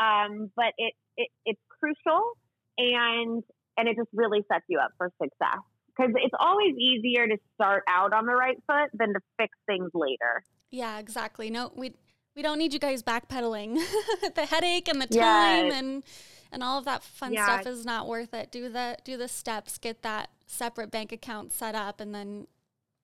Um, 0.04 0.50
but 0.56 0.74
it, 0.80 0.96
it 1.18 1.28
it's 1.46 1.62
crucial, 1.70 2.34
and 2.80 3.44
and 3.78 3.88
it 3.88 3.96
just 3.96 4.10
really 4.12 4.44
sets 4.52 4.66
you 4.68 4.80
up 4.80 4.90
for 4.98 5.12
success 5.22 5.62
because 6.02 6.16
it's 6.24 6.36
always 6.40 6.76
easier 6.78 7.28
to 7.28 7.38
start 7.56 7.84
out 7.88 8.14
on 8.14 8.26
the 8.26 8.34
right 8.34 8.58
foot 8.68 8.90
than 8.94 9.14
to 9.14 9.20
fix 9.38 9.56
things 9.66 9.90
later. 9.94 10.44
Yeah, 10.70 11.00
exactly. 11.00 11.50
No, 11.50 11.72
we 11.76 11.94
we 12.36 12.42
don't 12.42 12.58
need 12.58 12.74
you 12.74 12.80
guys 12.80 13.04
backpedaling. 13.04 13.76
the 14.36 14.46
headache 14.46 14.88
and 14.88 15.02
the 15.02 15.08
time 15.08 15.68
yes. 15.68 15.74
and 15.74 16.04
and 16.52 16.64
all 16.64 16.80
of 16.80 16.86
that 16.86 17.04
fun 17.04 17.34
yeah. 17.34 17.46
stuff 17.46 17.68
is 17.68 17.86
not 17.86 18.08
worth 18.08 18.34
it. 18.34 18.52
Do 18.52 18.70
the 18.70 18.98
do 19.04 19.18
the 19.18 19.28
steps, 19.28 19.78
get 19.78 20.02
that 20.02 20.30
separate 20.48 20.92
bank 20.92 21.12
account 21.12 21.52
set 21.52 21.76
up, 21.76 22.00
and 22.00 22.14
then, 22.14 22.48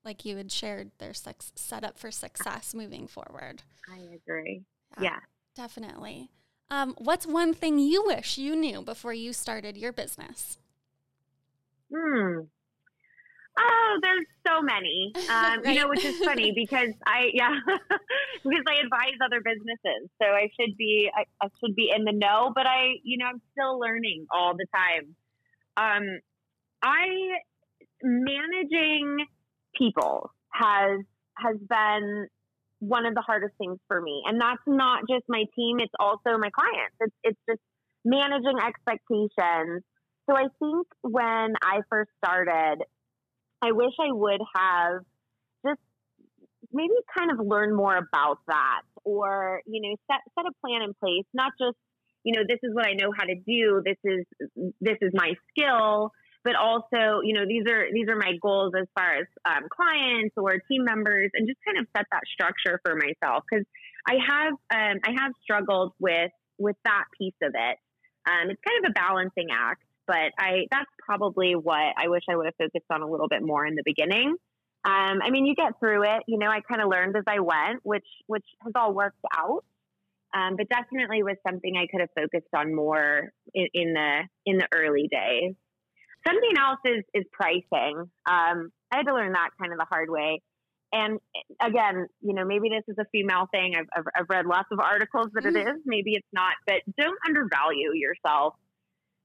like 0.03 0.25
you 0.25 0.37
had 0.37 0.51
shared, 0.51 0.91
they're 0.97 1.13
sex, 1.13 1.51
set 1.55 1.83
up 1.83 1.99
for 1.99 2.11
success 2.11 2.73
moving 2.73 3.07
forward. 3.07 3.63
I 3.91 3.99
agree. 4.15 4.63
Yeah, 4.97 5.03
yeah. 5.03 5.19
definitely. 5.55 6.29
Um, 6.69 6.95
what's 6.97 7.25
one 7.25 7.53
thing 7.53 7.79
you 7.79 8.03
wish 8.05 8.37
you 8.37 8.53
knew 8.53 8.81
before 8.81 9.13
you 9.13 9.31
started 9.31 9.77
your 9.77 9.93
business? 9.93 10.57
Hmm. 11.93 12.41
Oh, 13.59 13.99
there's 14.01 14.25
so 14.45 14.61
many. 14.61 15.13
Um, 15.27 15.61
right. 15.61 15.75
You 15.75 15.81
know, 15.81 15.89
which 15.89 16.05
is 16.05 16.17
funny 16.23 16.53
because 16.55 16.93
I, 17.05 17.29
yeah, 17.33 17.51
because 17.67 18.63
I 18.65 18.75
advise 18.83 19.17
other 19.23 19.41
businesses, 19.43 20.09
so 20.21 20.25
I 20.25 20.47
should 20.59 20.77
be, 20.77 21.09
I, 21.13 21.25
I, 21.43 21.49
should 21.59 21.75
be 21.75 21.91
in 21.93 22.05
the 22.05 22.13
know. 22.13 22.51
But 22.55 22.65
I, 22.65 22.93
you 23.03 23.17
know, 23.17 23.25
I'm 23.25 23.41
still 23.51 23.77
learning 23.77 24.25
all 24.31 24.53
the 24.55 24.65
time. 24.73 25.15
Um, 25.75 26.19
I 26.81 27.07
managing 28.01 29.25
people 29.77 30.31
has 30.53 31.01
has 31.37 31.57
been 31.69 32.27
one 32.79 33.05
of 33.05 33.15
the 33.15 33.21
hardest 33.21 33.53
things 33.57 33.79
for 33.87 34.01
me, 34.01 34.23
and 34.25 34.39
that's 34.39 34.63
not 34.65 35.01
just 35.09 35.25
my 35.27 35.43
team; 35.55 35.79
it's 35.79 35.93
also 35.99 36.37
my 36.37 36.49
clients. 36.49 36.95
It's 37.01 37.15
it's 37.23 37.39
just 37.49 37.61
managing 38.05 38.57
expectations. 38.65 39.83
So 40.29 40.35
I 40.35 40.47
think 40.59 40.87
when 41.01 41.53
I 41.61 41.81
first 41.89 42.11
started, 42.23 42.83
I 43.61 43.71
wish 43.71 43.93
I 43.99 44.11
would 44.11 44.41
have 44.55 45.01
just 45.65 45.81
maybe 46.71 46.93
kind 47.17 47.31
of 47.31 47.45
learn 47.45 47.75
more 47.75 47.95
about 47.97 48.39
that 48.47 48.81
or, 49.03 49.61
you 49.65 49.81
know, 49.81 49.95
set, 50.11 50.21
set 50.35 50.45
a 50.45 50.53
plan 50.61 50.81
in 50.81 50.93
place, 50.93 51.25
not 51.33 51.53
just, 51.59 51.77
you 52.23 52.35
know, 52.35 52.43
this 52.47 52.59
is 52.61 52.73
what 52.73 52.85
I 52.85 52.93
know 52.93 53.11
how 53.17 53.23
to 53.23 53.35
do. 53.35 53.81
This 53.85 53.97
is, 54.03 54.25
this 54.81 54.97
is 55.01 55.11
my 55.13 55.33
skill, 55.49 56.11
but 56.43 56.55
also, 56.55 57.21
you 57.23 57.33
know, 57.33 57.45
these 57.47 57.63
are, 57.71 57.87
these 57.93 58.09
are 58.09 58.17
my 58.17 58.33
goals 58.41 58.73
as 58.79 58.87
far 58.93 59.15
as 59.15 59.27
um, 59.45 59.67
clients 59.71 60.35
or 60.37 60.59
team 60.69 60.83
members 60.83 61.31
and 61.33 61.47
just 61.47 61.59
kind 61.65 61.79
of 61.79 61.87
set 61.95 62.05
that 62.11 62.23
structure 62.31 62.79
for 62.83 62.95
myself. 62.95 63.43
Cause 63.51 63.63
I 64.07 64.15
have, 64.27 64.53
um, 64.53 64.99
I 65.03 65.11
have 65.21 65.31
struggled 65.41 65.93
with, 65.99 66.31
with 66.59 66.75
that 66.83 67.05
piece 67.17 67.37
of 67.41 67.53
it. 67.55 67.77
Um, 68.27 68.49
it's 68.49 68.61
kind 68.61 68.85
of 68.85 68.91
a 68.91 68.93
balancing 68.93 69.47
act 69.51 69.83
but 70.07 70.31
I 70.39 70.65
that's 70.71 70.89
probably 71.05 71.53
what 71.55 71.93
I 71.97 72.07
wish 72.07 72.23
I 72.29 72.35
would 72.35 72.45
have 72.45 72.55
focused 72.57 72.89
on 72.89 73.01
a 73.01 73.07
little 73.07 73.27
bit 73.27 73.43
more 73.43 73.65
in 73.65 73.75
the 73.75 73.83
beginning. 73.85 74.35
Um, 74.85 75.19
I 75.21 75.29
mean, 75.31 75.45
you 75.45 75.55
get 75.55 75.79
through 75.79 76.03
it. 76.03 76.23
You 76.27 76.39
know, 76.39 76.47
I 76.47 76.61
kind 76.61 76.81
of 76.81 76.89
learned 76.89 77.15
as 77.17 77.23
I 77.27 77.39
went, 77.39 77.81
which 77.83 78.07
which 78.27 78.45
has 78.63 78.73
all 78.75 78.93
worked 78.93 79.19
out. 79.35 79.63
Um, 80.33 80.55
but 80.57 80.67
definitely 80.69 81.23
was 81.23 81.37
something 81.47 81.75
I 81.77 81.87
could 81.87 82.01
have 82.01 82.09
focused 82.15 82.53
on 82.53 82.75
more 82.75 83.31
in, 83.53 83.67
in 83.73 83.93
the 83.93 84.21
in 84.45 84.57
the 84.57 84.67
early 84.73 85.09
days. 85.11 85.55
Something 86.25 86.57
else 86.57 86.79
is 86.85 87.03
is 87.13 87.25
pricing. 87.31 88.09
Um, 88.29 88.71
I 88.91 88.97
had 88.97 89.07
to 89.07 89.13
learn 89.13 89.33
that 89.33 89.49
kind 89.59 89.71
of 89.71 89.79
the 89.79 89.85
hard 89.89 90.09
way. 90.09 90.41
And 90.93 91.19
again, 91.61 92.07
you 92.21 92.33
know, 92.33 92.45
maybe 92.45 92.69
this 92.69 92.83
is 92.87 92.95
a 92.97 93.05
female 93.11 93.47
thing. 93.51 93.73
I've, 93.77 93.87
I've, 93.95 94.05
I've 94.15 94.29
read 94.29 94.45
lots 94.45 94.69
of 94.71 94.79
articles 94.79 95.27
that 95.33 95.45
it 95.45 95.53
mm. 95.53 95.61
is. 95.61 95.81
Maybe 95.85 96.13
it's 96.13 96.27
not, 96.31 96.53
but 96.65 96.77
don't 96.97 97.17
undervalue 97.27 97.91
yourself 97.93 98.55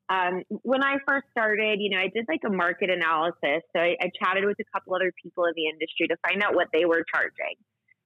um, 0.08 0.42
when 0.62 0.82
I 0.82 0.96
first 1.06 1.26
started, 1.30 1.78
you 1.80 1.90
know, 1.90 1.98
I 1.98 2.08
did 2.14 2.26
like 2.28 2.42
a 2.46 2.50
market 2.50 2.90
analysis. 2.90 3.62
So 3.74 3.80
I, 3.80 3.96
I 4.00 4.10
chatted 4.18 4.44
with 4.44 4.58
a 4.60 4.68
couple 4.72 4.94
other 4.94 5.12
people 5.22 5.44
in 5.44 5.52
the 5.56 5.68
industry 5.68 6.08
to 6.08 6.16
find 6.26 6.42
out 6.42 6.54
what 6.54 6.68
they 6.72 6.84
were 6.84 7.04
charging. 7.14 7.56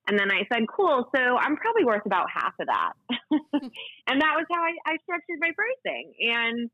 And 0.08 0.18
then 0.18 0.30
I 0.30 0.46
said, 0.52 0.66
cool, 0.68 1.08
so 1.14 1.20
I'm 1.20 1.56
probably 1.56 1.84
worth 1.84 2.06
about 2.06 2.26
half 2.32 2.54
of 2.60 2.68
that. 2.68 2.92
and 4.06 4.20
that 4.20 4.34
was 4.36 4.46
how 4.50 4.62
I, 4.62 4.74
I 4.86 4.96
structured 5.02 5.40
my 5.40 5.50
pricing. 5.50 6.12
And, 6.20 6.70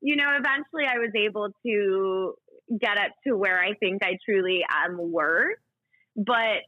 you 0.00 0.16
know, 0.16 0.30
eventually 0.30 0.84
I 0.90 0.98
was 0.98 1.12
able 1.14 1.50
to 1.64 2.34
get 2.80 2.98
up 2.98 3.12
to 3.26 3.36
where 3.36 3.60
I 3.60 3.74
think 3.74 4.02
I 4.02 4.18
truly 4.26 4.64
am 4.68 4.98
worth. 4.98 5.58
But 6.16 6.66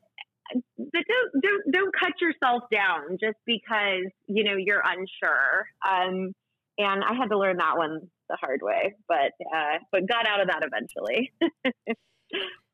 but 0.78 1.02
don't 1.08 1.42
don't 1.42 1.72
don't 1.72 1.94
cut 1.98 2.12
yourself 2.20 2.62
down 2.70 3.18
just 3.20 3.38
because 3.46 4.04
you 4.26 4.44
know 4.44 4.56
you're 4.56 4.82
unsure. 4.84 5.66
Um, 5.86 6.32
and 6.78 7.04
I 7.04 7.14
had 7.14 7.28
to 7.30 7.38
learn 7.38 7.56
that 7.58 7.76
one 7.76 8.00
the 8.28 8.36
hard 8.36 8.60
way, 8.62 8.94
but 9.08 9.32
uh, 9.54 9.78
but 9.92 10.08
got 10.08 10.26
out 10.26 10.40
of 10.40 10.48
that 10.48 10.64
eventually. 10.64 11.32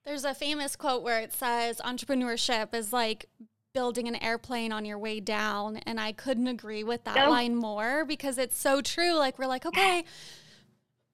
There's 0.04 0.24
a 0.24 0.34
famous 0.34 0.76
quote 0.76 1.02
where 1.02 1.20
it 1.20 1.32
says 1.32 1.80
entrepreneurship 1.84 2.74
is 2.74 2.92
like 2.92 3.26
building 3.74 4.08
an 4.08 4.16
airplane 4.16 4.72
on 4.72 4.84
your 4.84 4.98
way 4.98 5.20
down, 5.20 5.76
and 5.78 6.00
I 6.00 6.12
couldn't 6.12 6.48
agree 6.48 6.84
with 6.84 7.04
that 7.04 7.28
line 7.28 7.54
more 7.56 8.04
because 8.04 8.38
it's 8.38 8.56
so 8.56 8.80
true. 8.80 9.14
Like 9.14 9.38
we're 9.38 9.46
like, 9.46 9.66
okay. 9.66 10.04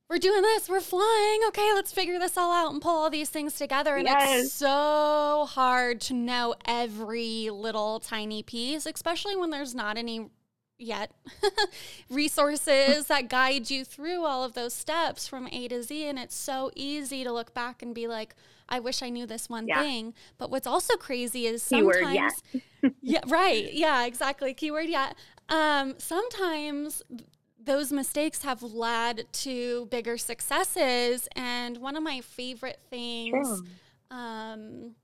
We're 0.09 0.19
doing 0.19 0.43
this, 0.43 0.69
we're 0.69 0.81
flying. 0.81 1.41
Okay, 1.49 1.73
let's 1.75 1.91
figure 1.91 2.17
this 2.21 2.37
all 2.37 2.53
out 2.53 2.73
and 2.73 2.81
pull 2.81 2.95
all 2.95 3.11
these 3.11 3.29
things 3.29 3.55
together. 3.55 3.97
And 3.97 4.07
yes. 4.07 4.45
it's 4.45 4.53
so 4.53 5.49
hard 5.51 6.01
to 6.03 6.15
know 6.15 6.55
every 6.65 7.51
little 7.51 7.99
tiny 7.99 8.45
piece, 8.45 8.87
especially 8.87 9.35
when 9.35 9.51
there's 9.51 9.75
not 9.75 9.99
any 9.99 10.31
yet 10.79 11.13
resources 12.11 13.07
that 13.07 13.29
guide 13.29 13.71
you 13.71 13.85
through 13.85 14.25
all 14.25 14.45
of 14.45 14.55
those 14.55 14.75
steps 14.75 15.27
from 15.27 15.49
A 15.49 15.69
to 15.69 15.83
Z. 15.83 16.09
And 16.09 16.19
it's 16.19 16.37
so 16.37 16.71
easy 16.75 17.25
to 17.25 17.33
look 17.33 17.55
back 17.55 17.83
and 17.83 17.95
be 17.95 18.07
like, 18.07 18.35
I 18.69 18.81
wish 18.81 19.03
I 19.03 19.11
knew 19.11 19.27
this 19.27 19.49
one 19.49 19.69
yeah. 19.69 19.83
thing. 19.83 20.15
But 20.39 20.51
what's 20.51 20.67
also 20.67 20.97
crazy 20.97 21.47
is 21.47 21.63
sometimes, 21.63 22.43
yeah, 23.03 23.21
right, 23.29 23.73
yeah, 23.73 24.05
exactly, 24.07 24.55
keyword 24.55 24.89
yeah. 24.89 25.13
Um, 25.49 25.95
sometimes 25.99 27.03
those 27.63 27.93
mistakes 27.93 28.43
have 28.43 28.63
led 28.63 29.25
to 29.33 29.87
bigger 29.87 30.19
successes. 30.19 31.29
And 31.35 31.79
one 31.79 31.97
of 31.97 32.03
my 32.03 32.21
favorite 32.21 32.81
things. 32.91 33.63
Um, 34.11 34.95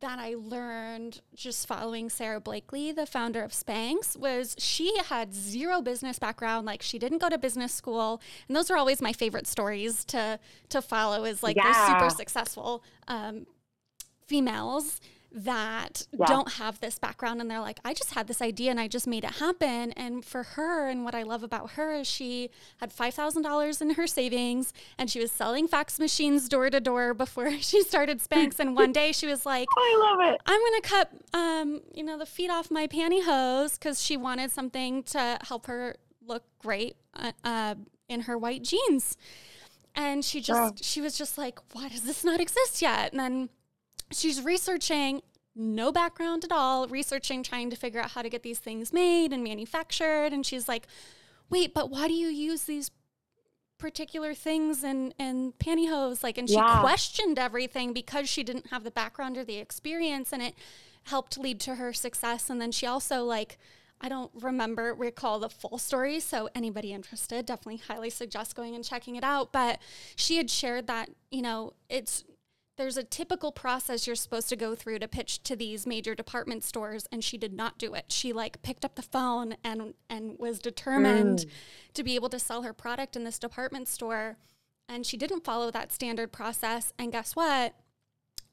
that 0.00 0.18
I 0.18 0.34
learned 0.34 1.20
just 1.34 1.66
following 1.66 2.10
Sara 2.10 2.40
Blakely, 2.40 2.92
the 2.92 3.06
founder 3.06 3.42
of 3.42 3.52
Spanx, 3.52 4.16
was 4.16 4.54
she 4.58 4.96
had 5.06 5.34
zero 5.34 5.82
business 5.82 6.18
background. 6.18 6.66
Like 6.66 6.82
she 6.82 6.98
didn't 6.98 7.18
go 7.18 7.28
to 7.28 7.38
business 7.38 7.72
school, 7.72 8.20
and 8.46 8.56
those 8.56 8.70
are 8.70 8.76
always 8.76 9.00
my 9.02 9.12
favorite 9.12 9.46
stories 9.46 10.04
to 10.06 10.38
to 10.70 10.82
follow. 10.82 11.24
Is 11.24 11.42
like 11.42 11.56
yeah. 11.56 11.72
they're 11.72 12.00
super 12.00 12.14
successful 12.16 12.82
um, 13.06 13.46
females 14.26 15.00
that 15.30 16.06
yeah. 16.18 16.26
don't 16.26 16.52
have 16.52 16.80
this 16.80 16.98
background 16.98 17.40
and 17.40 17.50
they're 17.50 17.60
like, 17.60 17.78
I 17.84 17.92
just 17.92 18.14
had 18.14 18.26
this 18.28 18.40
idea 18.40 18.70
and 18.70 18.80
I 18.80 18.88
just 18.88 19.06
made 19.06 19.24
it 19.24 19.32
happen. 19.32 19.92
And 19.92 20.24
for 20.24 20.42
her, 20.42 20.88
and 20.88 21.04
what 21.04 21.14
I 21.14 21.22
love 21.22 21.42
about 21.42 21.72
her 21.72 21.92
is 21.92 22.06
she 22.06 22.50
had 22.78 22.94
$5,000 22.94 23.82
in 23.82 23.90
her 23.90 24.06
savings 24.06 24.72
and 24.96 25.10
she 25.10 25.20
was 25.20 25.30
selling 25.30 25.68
fax 25.68 25.98
machines 25.98 26.48
door 26.48 26.70
to 26.70 26.80
door 26.80 27.12
before 27.12 27.50
she 27.60 27.82
started 27.82 28.20
Spanx. 28.20 28.58
and 28.58 28.74
one 28.74 28.92
day 28.92 29.12
she 29.12 29.26
was 29.26 29.44
like, 29.44 29.68
I 29.76 29.96
love 30.00 30.32
it. 30.32 30.40
I'm 30.46 30.60
going 30.60 30.80
to 30.80 30.88
cut, 30.88 31.12
um, 31.34 31.80
you 31.94 32.02
know, 32.02 32.18
the 32.18 32.26
feet 32.26 32.50
off 32.50 32.70
my 32.70 32.86
pantyhose 32.86 33.74
because 33.74 34.02
she 34.02 34.16
wanted 34.16 34.50
something 34.50 35.02
to 35.04 35.38
help 35.42 35.66
her 35.66 35.96
look 36.26 36.44
great 36.58 36.96
uh, 37.14 37.32
uh, 37.44 37.74
in 38.08 38.22
her 38.22 38.38
white 38.38 38.62
jeans. 38.62 39.16
And 39.94 40.24
she 40.24 40.40
just, 40.40 40.84
she 40.84 41.00
was 41.00 41.18
just 41.18 41.36
like, 41.36 41.58
why 41.72 41.88
does 41.88 42.02
this 42.02 42.22
not 42.24 42.40
exist 42.40 42.80
yet? 42.80 43.10
And 43.12 43.18
then 43.18 43.48
she's 44.12 44.42
researching 44.42 45.22
no 45.58 45.90
background 45.90 46.44
at 46.44 46.52
all, 46.52 46.86
researching, 46.86 47.42
trying 47.42 47.68
to 47.70 47.76
figure 47.76 48.00
out 48.00 48.12
how 48.12 48.22
to 48.22 48.30
get 48.30 48.42
these 48.42 48.60
things 48.60 48.92
made 48.92 49.32
and 49.32 49.42
manufactured. 49.42 50.32
And 50.32 50.46
she's 50.46 50.68
like, 50.68 50.86
wait, 51.50 51.74
but 51.74 51.90
why 51.90 52.06
do 52.06 52.14
you 52.14 52.28
use 52.28 52.62
these 52.62 52.90
particular 53.78 54.34
things 54.34 54.82
and 54.82 55.14
and 55.20 55.56
pantyhose 55.60 56.24
like 56.24 56.36
and 56.36 56.48
she 56.48 56.56
yeah. 56.56 56.80
questioned 56.80 57.38
everything 57.38 57.92
because 57.92 58.28
she 58.28 58.42
didn't 58.42 58.66
have 58.68 58.82
the 58.82 58.90
background 58.90 59.38
or 59.38 59.44
the 59.44 59.58
experience 59.58 60.32
and 60.32 60.42
it 60.42 60.54
helped 61.04 61.38
lead 61.38 61.60
to 61.60 61.76
her 61.76 61.92
success 61.92 62.50
and 62.50 62.60
then 62.60 62.72
she 62.72 62.86
also 62.86 63.22
like 63.22 63.56
I 64.00 64.08
don't 64.08 64.32
remember 64.34 64.92
recall 64.94 65.38
the 65.38 65.48
full 65.48 65.78
story 65.78 66.18
so 66.18 66.48
anybody 66.56 66.92
interested 66.92 67.46
definitely 67.46 67.76
highly 67.76 68.10
suggest 68.10 68.56
going 68.56 68.74
and 68.74 68.84
checking 68.84 69.14
it 69.14 69.22
out 69.22 69.52
but 69.52 69.78
she 70.16 70.38
had 70.38 70.50
shared 70.50 70.88
that 70.88 71.10
you 71.30 71.42
know 71.42 71.74
it's 71.88 72.24
there's 72.78 72.96
a 72.96 73.02
typical 73.02 73.52
process 73.52 74.06
you're 74.06 74.16
supposed 74.16 74.48
to 74.48 74.56
go 74.56 74.74
through 74.74 75.00
to 75.00 75.08
pitch 75.08 75.42
to 75.42 75.56
these 75.56 75.86
major 75.86 76.14
department 76.14 76.64
stores 76.64 77.06
and 77.12 77.22
she 77.22 77.36
did 77.36 77.52
not 77.52 77.76
do 77.76 77.92
it. 77.92 78.06
She 78.08 78.32
like 78.32 78.62
picked 78.62 78.84
up 78.84 78.94
the 78.94 79.02
phone 79.02 79.56
and 79.62 79.94
and 80.08 80.38
was 80.38 80.60
determined 80.60 81.40
mm. 81.40 81.50
to 81.94 82.02
be 82.04 82.14
able 82.14 82.28
to 82.30 82.38
sell 82.38 82.62
her 82.62 82.72
product 82.72 83.16
in 83.16 83.24
this 83.24 83.38
department 83.38 83.88
store 83.88 84.38
and 84.88 85.04
she 85.04 85.16
didn't 85.16 85.44
follow 85.44 85.70
that 85.70 85.92
standard 85.92 86.32
process. 86.32 86.92
And 86.98 87.12
guess 87.12 87.36
what? 87.36 87.74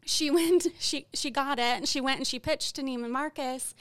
She 0.06 0.30
went, 0.32 0.68
she 0.80 1.08
she 1.14 1.32
got 1.32 1.60
it, 1.60 1.78
and 1.78 1.88
she 1.88 2.02
went 2.02 2.18
and 2.18 2.28
she 2.28 2.40
pitched 2.40 2.76
to 2.76 2.84
Neiman 2.84 3.12
Marcus, 3.12 3.74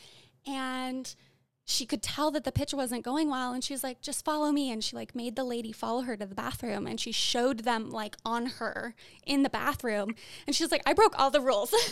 and 0.46 1.14
she 1.64 1.86
could 1.86 2.02
tell 2.02 2.30
that 2.30 2.44
the 2.44 2.52
pitch 2.52 2.74
wasn't 2.74 3.02
going 3.02 3.30
well 3.30 3.52
and 3.52 3.64
she's 3.64 3.82
like 3.82 4.00
just 4.02 4.24
follow 4.24 4.52
me 4.52 4.70
and 4.70 4.84
she 4.84 4.94
like 4.94 5.14
made 5.14 5.34
the 5.34 5.44
lady 5.44 5.72
follow 5.72 6.02
her 6.02 6.16
to 6.16 6.26
the 6.26 6.34
bathroom 6.34 6.86
and 6.86 7.00
she 7.00 7.10
showed 7.10 7.60
them 7.60 7.90
like 7.90 8.16
on 8.24 8.46
her 8.46 8.94
in 9.26 9.42
the 9.42 9.48
bathroom 9.48 10.14
and 10.46 10.54
she's 10.54 10.70
like 10.70 10.82
i 10.86 10.92
broke 10.92 11.18
all 11.18 11.30
the 11.30 11.40
rules. 11.40 11.74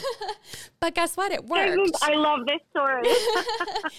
But 0.80 0.96
guess 0.96 1.16
what? 1.16 1.30
It 1.30 1.44
worked. 1.44 1.96
I 2.02 2.14
love 2.14 2.40
this 2.46 2.58
story. 2.70 3.02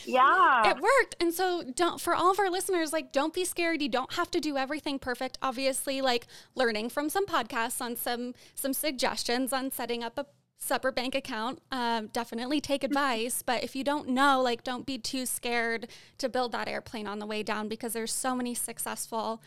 Yeah. 0.06 0.70
It 0.70 0.78
worked 0.82 1.16
and 1.22 1.34
so 1.34 1.64
don't 1.76 2.00
for 2.02 2.14
all 2.14 2.32
of 2.32 2.40
our 2.40 2.50
listeners 2.50 2.92
like 2.92 3.12
don't 3.12 3.34
be 3.34 3.46
scared. 3.46 3.82
You 3.82 3.90
don't 3.90 4.14
have 4.14 4.30
to 4.32 4.40
do 4.40 4.58
everything 4.58 5.00
perfect. 5.00 5.38
Obviously 5.42 6.02
like 6.02 6.28
learning 6.56 6.90
from 6.90 7.10
some 7.10 7.26
podcasts 7.26 7.82
on 7.82 7.96
some 7.96 8.34
some 8.54 8.74
suggestions 8.74 9.54
on 9.54 9.72
setting 9.72 10.04
up 10.04 10.18
a 10.18 10.26
separate 10.64 10.96
bank 10.96 11.14
account. 11.14 11.60
Um, 11.72 12.08
definitely 12.08 12.62
take 12.62 12.84
advice, 12.84 13.42
but 13.42 13.64
if 13.64 13.76
you 13.76 13.84
don't 13.84 14.08
know, 14.10 14.42
like, 14.42 14.64
don't 14.64 14.86
be 14.86 14.98
too 14.98 15.26
scared 15.26 15.88
to 16.18 16.30
build 16.30 16.52
that 16.54 16.68
airplane 16.68 17.06
on 17.06 17.20
the 17.20 17.26
way 17.26 17.44
down 17.44 17.68
because 17.68 17.94
there's 17.94 18.14
so 18.14 18.34
many 18.34 18.54
successful, 18.54 19.42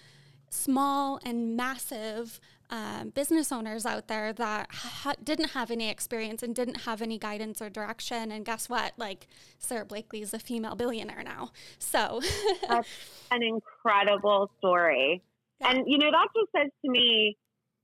small 0.50 1.18
and 1.24 1.56
massive 1.56 2.38
um, 2.68 3.10
business 3.10 3.50
owners 3.50 3.86
out 3.86 4.08
there 4.08 4.32
that 4.34 4.70
ha- 4.70 5.14
didn't 5.22 5.50
have 5.50 5.70
any 5.70 5.88
experience 5.88 6.42
and 6.42 6.54
didn't 6.54 6.82
have 6.82 7.00
any 7.00 7.18
guidance 7.18 7.62
or 7.62 7.70
direction. 7.70 8.30
And 8.30 8.44
guess 8.44 8.68
what? 8.68 8.92
Like, 8.96 9.26
Sara 9.58 9.84
Blakely 9.84 10.20
is 10.20 10.34
a 10.34 10.38
female 10.38 10.74
billionaire 10.74 11.22
now. 11.22 11.52
So 11.78 12.20
that's 12.68 12.88
an 13.30 13.42
incredible 13.42 14.50
story. 14.58 15.22
Yeah. 15.60 15.70
And, 15.70 15.84
you 15.86 15.96
know, 15.96 16.10
that 16.10 16.28
just 16.34 16.52
says 16.52 16.70
to 16.84 16.90
me, 16.90 17.36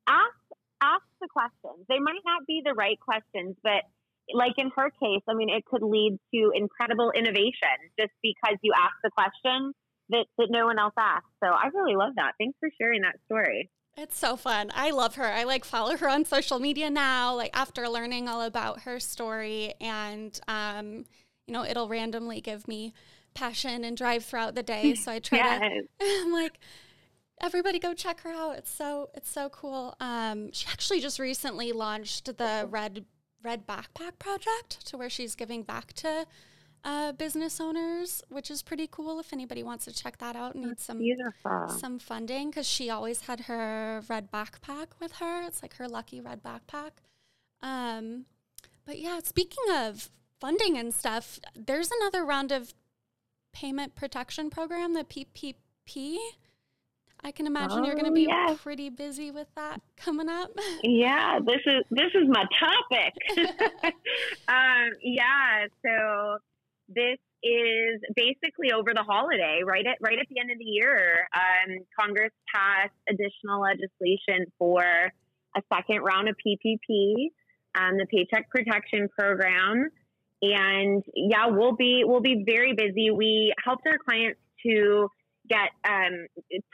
ask 0.06 0.34
ask 0.82 1.04
the 1.22 1.28
questions. 1.32 1.86
They 1.88 1.98
might 1.98 2.22
not 2.26 2.46
be 2.46 2.60
the 2.64 2.74
right 2.74 2.98
questions, 3.00 3.56
but 3.62 3.86
like 4.34 4.54
in 4.58 4.70
her 4.76 4.90
case, 4.90 5.22
I 5.28 5.34
mean, 5.34 5.48
it 5.48 5.64
could 5.64 5.82
lead 5.82 6.18
to 6.34 6.50
incredible 6.54 7.12
innovation 7.14 7.78
just 7.98 8.12
because 8.22 8.58
you 8.62 8.72
ask 8.76 8.94
the 9.02 9.10
question 9.10 9.72
that, 10.10 10.26
that 10.38 10.48
no 10.50 10.66
one 10.66 10.78
else 10.78 10.94
asked. 10.98 11.32
So 11.42 11.48
I 11.48 11.68
really 11.72 11.96
love 11.96 12.12
that. 12.16 12.32
Thanks 12.38 12.58
for 12.60 12.68
sharing 12.78 13.02
that 13.02 13.16
story. 13.26 13.70
It's 13.96 14.18
so 14.18 14.36
fun. 14.36 14.70
I 14.74 14.90
love 14.90 15.16
her. 15.16 15.26
I 15.26 15.44
like 15.44 15.64
follow 15.64 15.96
her 15.96 16.08
on 16.08 16.24
social 16.24 16.58
media 16.58 16.88
now, 16.88 17.34
like 17.34 17.50
after 17.52 17.88
learning 17.88 18.28
all 18.28 18.42
about 18.42 18.82
her 18.82 18.98
story. 18.98 19.74
And, 19.80 20.38
um, 20.48 21.04
you 21.46 21.52
know, 21.52 21.64
it'll 21.64 21.88
randomly 21.88 22.40
give 22.40 22.66
me 22.66 22.94
passion 23.34 23.84
and 23.84 23.96
drive 23.96 24.24
throughout 24.24 24.54
the 24.54 24.62
day. 24.62 24.94
So 24.94 25.12
I 25.12 25.18
try 25.18 25.38
yes. 25.60 25.60
to, 26.00 26.06
I'm 26.22 26.32
like, 26.32 26.58
everybody 27.42 27.78
go 27.78 27.92
check 27.94 28.20
her 28.20 28.30
out. 28.30 28.56
It's 28.56 28.70
so 28.72 29.10
it's 29.14 29.30
so 29.30 29.48
cool. 29.48 29.94
Um, 30.00 30.52
she 30.52 30.66
actually 30.70 31.00
just 31.00 31.18
recently 31.18 31.72
launched 31.72 32.26
the 32.38 32.66
Red 32.70 33.04
Red 33.42 33.66
Backpack 33.66 34.18
Project, 34.18 34.86
to 34.86 34.96
where 34.96 35.10
she's 35.10 35.34
giving 35.34 35.62
back 35.62 35.92
to 35.94 36.26
uh, 36.84 37.12
business 37.12 37.60
owners, 37.60 38.22
which 38.28 38.50
is 38.50 38.62
pretty 38.62 38.88
cool. 38.90 39.18
If 39.18 39.32
anybody 39.32 39.62
wants 39.62 39.84
to 39.86 39.92
check 39.92 40.18
that 40.18 40.36
out, 40.36 40.54
and 40.54 40.64
needs 40.64 40.84
some 40.84 40.98
beautiful. 40.98 41.68
some 41.68 41.98
funding 41.98 42.50
because 42.50 42.66
she 42.66 42.88
always 42.88 43.22
had 43.22 43.40
her 43.40 44.02
red 44.08 44.30
backpack 44.30 44.88
with 45.00 45.12
her. 45.12 45.42
It's 45.42 45.62
like 45.62 45.76
her 45.76 45.88
lucky 45.88 46.20
red 46.20 46.42
backpack. 46.42 46.90
Um, 47.60 48.26
but 48.84 48.98
yeah, 48.98 49.20
speaking 49.22 49.64
of 49.72 50.10
funding 50.40 50.76
and 50.76 50.92
stuff, 50.92 51.38
there's 51.54 51.90
another 52.00 52.24
round 52.24 52.50
of 52.52 52.74
payment 53.52 53.94
protection 53.94 54.50
program, 54.50 54.94
the 54.94 55.04
PPP. 55.04 56.16
I 57.24 57.30
can 57.30 57.46
imagine 57.46 57.80
oh, 57.80 57.84
you're 57.84 57.94
going 57.94 58.06
to 58.06 58.12
be 58.12 58.26
yes. 58.28 58.58
pretty 58.60 58.90
busy 58.90 59.30
with 59.30 59.46
that 59.54 59.80
coming 59.96 60.28
up. 60.28 60.50
Yeah, 60.84 61.38
this 61.44 61.60
is 61.64 61.84
this 61.90 62.10
is 62.14 62.28
my 62.28 62.44
topic. 62.58 63.14
um, 64.48 64.90
yeah, 65.02 65.66
so 65.84 66.38
this 66.88 67.18
is 67.42 68.00
basically 68.16 68.72
over 68.74 68.92
the 68.94 69.02
holiday, 69.02 69.60
right 69.64 69.86
at 69.86 69.98
right 70.00 70.18
at 70.18 70.26
the 70.28 70.40
end 70.40 70.50
of 70.50 70.58
the 70.58 70.64
year. 70.64 71.28
Um, 71.34 71.78
Congress 71.98 72.32
passed 72.52 72.94
additional 73.08 73.62
legislation 73.62 74.50
for 74.58 74.82
a 74.82 75.62
second 75.72 76.02
round 76.02 76.28
of 76.28 76.34
PPP, 76.44 77.30
um, 77.78 77.96
the 77.96 78.06
Paycheck 78.10 78.50
Protection 78.50 79.08
Program, 79.16 79.88
and 80.42 81.04
yeah, 81.14 81.46
we'll 81.46 81.76
be 81.76 82.02
we'll 82.04 82.20
be 82.20 82.44
very 82.44 82.74
busy. 82.74 83.10
We 83.10 83.52
helped 83.64 83.86
our 83.86 83.98
clients 84.04 84.40
to 84.66 85.08
get 85.48 85.70
um, 85.84 86.26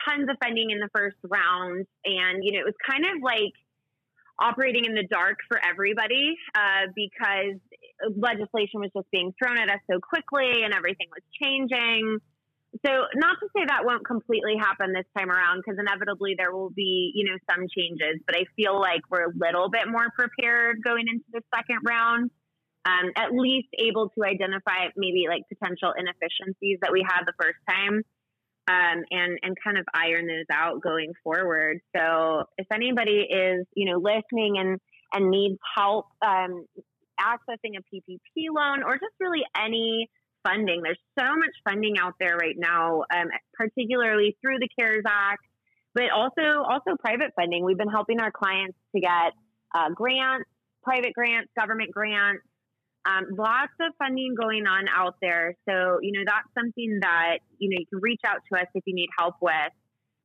tons 0.06 0.28
of 0.28 0.36
funding 0.42 0.70
in 0.70 0.78
the 0.78 0.88
first 0.94 1.16
round. 1.24 1.86
And, 2.04 2.44
you 2.44 2.52
know, 2.52 2.60
it 2.60 2.66
was 2.66 2.78
kind 2.88 3.04
of 3.04 3.22
like 3.22 3.54
operating 4.38 4.84
in 4.84 4.94
the 4.94 5.06
dark 5.10 5.38
for 5.48 5.58
everybody 5.64 6.36
uh, 6.54 6.92
because 6.94 7.58
legislation 8.16 8.80
was 8.80 8.90
just 8.94 9.10
being 9.10 9.32
thrown 9.38 9.58
at 9.58 9.68
us 9.68 9.80
so 9.90 9.98
quickly 9.98 10.62
and 10.62 10.72
everything 10.72 11.08
was 11.10 11.24
changing. 11.40 12.18
So, 12.84 12.92
not 13.16 13.40
to 13.40 13.48
say 13.56 13.64
that 13.66 13.86
won't 13.88 14.06
completely 14.06 14.54
happen 14.60 14.92
this 14.92 15.08
time 15.16 15.30
around, 15.30 15.64
because 15.64 15.80
inevitably 15.80 16.36
there 16.36 16.52
will 16.52 16.68
be, 16.68 17.12
you 17.14 17.24
know, 17.24 17.38
some 17.50 17.64
changes. 17.66 18.20
But 18.26 18.36
I 18.36 18.44
feel 18.56 18.78
like 18.78 19.00
we're 19.10 19.24
a 19.24 19.32
little 19.34 19.70
bit 19.70 19.88
more 19.88 20.12
prepared 20.14 20.84
going 20.84 21.08
into 21.08 21.24
the 21.32 21.40
second 21.48 21.80
round, 21.88 22.30
um, 22.84 23.10
at 23.16 23.32
least 23.32 23.68
able 23.78 24.10
to 24.10 24.22
identify 24.22 24.92
maybe 24.96 25.24
like 25.32 25.48
potential 25.48 25.96
inefficiencies 25.96 26.78
that 26.82 26.92
we 26.92 27.00
had 27.00 27.24
the 27.24 27.32
first 27.40 27.56
time 27.66 28.04
um, 28.68 29.02
and 29.10 29.38
and 29.42 29.56
kind 29.64 29.78
of 29.78 29.84
iron 29.94 30.26
those 30.26 30.46
out 30.52 30.82
going 30.82 31.12
forward. 31.24 31.80
So 31.96 32.44
if 32.58 32.66
anybody 32.72 33.26
is 33.28 33.66
you 33.74 33.90
know 33.90 33.98
listening 33.98 34.58
and 34.58 34.78
and 35.12 35.30
needs 35.30 35.58
help 35.76 36.06
um, 36.24 36.66
accessing 37.18 37.78
a 37.78 37.82
PPP 37.94 38.46
loan 38.52 38.82
or 38.82 38.94
just 38.94 39.14
really 39.18 39.42
any 39.56 40.08
funding, 40.46 40.82
there's 40.82 41.00
so 41.18 41.24
much 41.24 41.54
funding 41.68 41.96
out 41.98 42.14
there 42.20 42.36
right 42.36 42.56
now, 42.56 43.02
um, 43.14 43.28
particularly 43.54 44.36
through 44.42 44.58
the 44.58 44.68
CARES 44.78 45.04
Act, 45.06 45.44
but 45.94 46.10
also 46.14 46.62
also 46.62 46.96
private 47.00 47.32
funding. 47.34 47.64
We've 47.64 47.78
been 47.78 47.88
helping 47.88 48.20
our 48.20 48.30
clients 48.30 48.76
to 48.94 49.00
get 49.00 49.32
uh, 49.74 49.90
grants, 49.94 50.48
private 50.82 51.14
grants, 51.14 51.50
government 51.58 51.90
grants. 51.90 52.44
Um, 53.08 53.24
lots 53.38 53.72
of 53.80 53.94
funding 53.98 54.34
going 54.34 54.66
on 54.66 54.84
out 54.94 55.16
there. 55.22 55.56
So, 55.66 55.98
you 56.02 56.12
know, 56.12 56.24
that's 56.26 56.48
something 56.54 56.98
that, 57.00 57.38
you 57.58 57.70
know, 57.70 57.76
you 57.78 57.86
can 57.86 58.00
reach 58.02 58.20
out 58.26 58.40
to 58.52 58.60
us 58.60 58.66
if 58.74 58.82
you 58.86 58.94
need 58.94 59.08
help 59.18 59.36
with. 59.40 59.72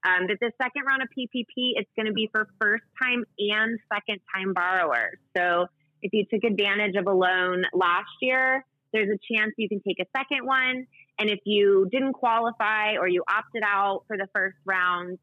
Um, 0.06 0.28
but 0.28 0.36
the 0.42 0.52
second 0.62 0.84
round 0.86 1.02
of 1.02 1.08
PPP, 1.18 1.80
it's 1.80 1.90
going 1.96 2.08
to 2.08 2.14
be 2.14 2.30
for 2.32 2.48
first 2.60 2.84
time 3.02 3.24
and 3.40 3.80
second 3.94 4.20
time 4.36 4.54
borrowers. 4.54 5.18
So 5.38 5.68
if 6.02 6.12
you 6.12 6.26
took 6.26 6.44
advantage 6.44 6.96
of 6.98 7.08
a 7.08 7.14
loan 7.14 7.64
last 7.74 8.12
year, 8.22 8.66
there's 8.92 9.08
a 9.08 9.34
chance 9.34 9.54
you 9.58 9.70
can 9.70 9.82
take 9.88 10.00
a 10.00 10.18
second 10.18 10.46
one. 10.46 10.86
And 11.20 11.30
if 11.30 11.40
you 11.46 11.88
didn't 11.90 12.14
qualify 12.14 12.98
or 13.00 13.08
you 13.08 13.24
opted 13.30 13.64
out 13.66 14.04
for 14.08 14.18
the 14.18 14.28
first 14.36 14.58
round, 14.66 15.20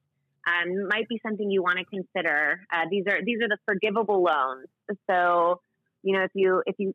um, 0.46 0.88
might 0.88 1.09
be 1.09 1.20
something 1.25 1.51
you 1.51 1.62
want 1.62 1.79
to 1.79 1.85
consider. 1.85 2.62
Uh, 2.73 2.87
these 2.90 3.05
are 3.07 3.23
these 3.23 3.38
are 3.42 3.49
the 3.49 3.59
forgivable 3.66 4.23
loans. 4.23 4.66
So 5.09 5.61
you 6.03 6.17
know, 6.17 6.25
if 6.25 6.31
you 6.35 6.63
if 6.67 6.77
you 6.79 6.95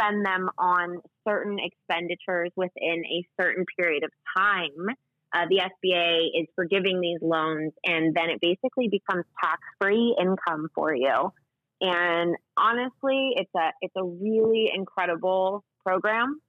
spend 0.00 0.24
them 0.24 0.48
on 0.58 1.00
certain 1.26 1.58
expenditures 1.58 2.50
within 2.56 3.04
a 3.04 3.26
certain 3.40 3.64
period 3.78 4.04
of 4.04 4.10
time, 4.36 4.94
uh, 5.34 5.46
the 5.48 5.60
SBA 5.60 6.40
is 6.42 6.46
forgiving 6.54 7.00
these 7.00 7.18
loans, 7.22 7.72
and 7.84 8.14
then 8.14 8.30
it 8.30 8.40
basically 8.40 8.88
becomes 8.88 9.24
tax 9.42 9.60
free 9.80 10.16
income 10.20 10.68
for 10.74 10.94
you. 10.94 11.32
And 11.80 12.36
honestly, 12.56 13.32
it's 13.36 13.50
a 13.56 13.70
it's 13.80 13.94
a 13.96 14.04
really 14.04 14.70
incredible 14.74 15.64
program, 15.84 16.40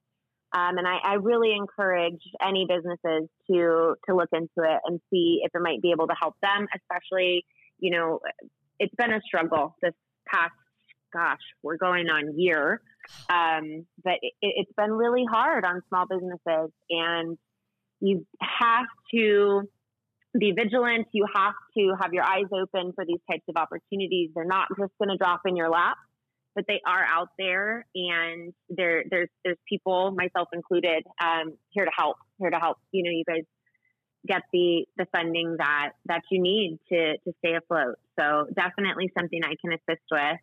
um, 0.53 0.77
and 0.77 0.87
I, 0.87 0.97
I 1.03 1.13
really 1.15 1.53
encourage 1.53 2.21
any 2.45 2.67
businesses 2.67 3.29
to 3.49 3.95
to 4.07 4.15
look 4.15 4.29
into 4.33 4.69
it 4.69 4.79
and 4.85 4.99
see 5.09 5.41
if 5.43 5.51
it 5.53 5.61
might 5.61 5.81
be 5.81 5.91
able 5.91 6.07
to 6.07 6.15
help 6.19 6.35
them. 6.41 6.67
Especially, 6.75 7.45
you 7.79 7.91
know, 7.91 8.19
it's 8.79 8.93
been 8.95 9.11
a 9.11 9.21
struggle 9.25 9.75
this 9.81 9.93
past 10.27 10.53
gosh, 11.15 11.39
we're 11.63 11.77
going 11.77 12.07
on 12.09 12.37
year. 12.37 12.81
Um, 13.29 13.85
but 14.03 14.13
it, 14.21 14.55
has 14.57 14.67
been 14.75 14.91
really 14.91 15.25
hard 15.29 15.63
on 15.63 15.81
small 15.89 16.05
businesses, 16.07 16.71
and 16.89 17.37
you 18.01 18.25
have 18.41 18.87
to 19.13 19.63
be 20.37 20.51
vigilant. 20.51 21.07
You 21.13 21.25
have 21.33 21.53
to 21.77 21.93
have 22.01 22.13
your 22.13 22.23
eyes 22.23 22.49
open 22.51 22.91
for 22.93 23.05
these 23.05 23.19
types 23.29 23.43
of 23.47 23.55
opportunities. 23.55 24.31
They're 24.35 24.45
not 24.45 24.67
just 24.77 24.91
going 24.99 25.09
to 25.09 25.17
drop 25.17 25.41
in 25.45 25.55
your 25.55 25.69
lap, 25.69 25.97
but 26.55 26.65
they 26.67 26.81
are 26.85 27.05
out 27.05 27.29
there, 27.37 27.85
and 27.95 28.53
there 28.69 29.03
there's 29.09 29.29
there's 29.43 29.57
people, 29.69 30.11
myself 30.11 30.49
included, 30.51 31.03
um, 31.23 31.53
here 31.69 31.85
to 31.85 31.91
help. 31.95 32.17
Here 32.39 32.49
to 32.49 32.59
help. 32.59 32.77
You 32.91 33.03
know, 33.03 33.11
you 33.11 33.23
guys 33.25 33.43
get 34.27 34.41
the 34.51 34.85
the 34.97 35.05
funding 35.15 35.55
that 35.59 35.91
that 36.05 36.23
you 36.31 36.41
need 36.41 36.79
to 36.89 37.17
to 37.17 37.33
stay 37.39 37.55
afloat. 37.55 37.95
So 38.19 38.47
definitely 38.55 39.11
something 39.17 39.41
I 39.43 39.55
can 39.61 39.73
assist 39.73 40.03
with 40.11 40.39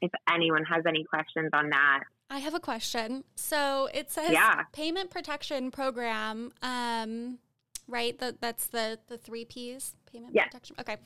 if 0.00 0.10
anyone 0.32 0.64
has 0.64 0.84
any 0.86 1.04
questions 1.04 1.50
on 1.52 1.70
that. 1.70 2.00
I 2.28 2.38
have 2.38 2.54
a 2.54 2.60
question. 2.60 3.24
So 3.36 3.88
it 3.94 4.10
says 4.10 4.30
yeah. 4.32 4.62
payment 4.72 5.10
protection 5.10 5.70
program, 5.70 6.52
um, 6.62 7.38
right? 7.86 8.18
The, 8.18 8.36
that's 8.40 8.66
the 8.66 8.98
the 9.08 9.16
three 9.16 9.44
P's. 9.44 9.94
Payment 10.12 10.34
protection. 10.34 10.76
Okay. 10.80 10.96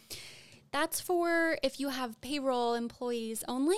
that's 0.72 1.00
for 1.00 1.58
if 1.62 1.80
you 1.80 1.88
have 1.88 2.20
payroll 2.20 2.74
employees 2.74 3.44
only? 3.48 3.76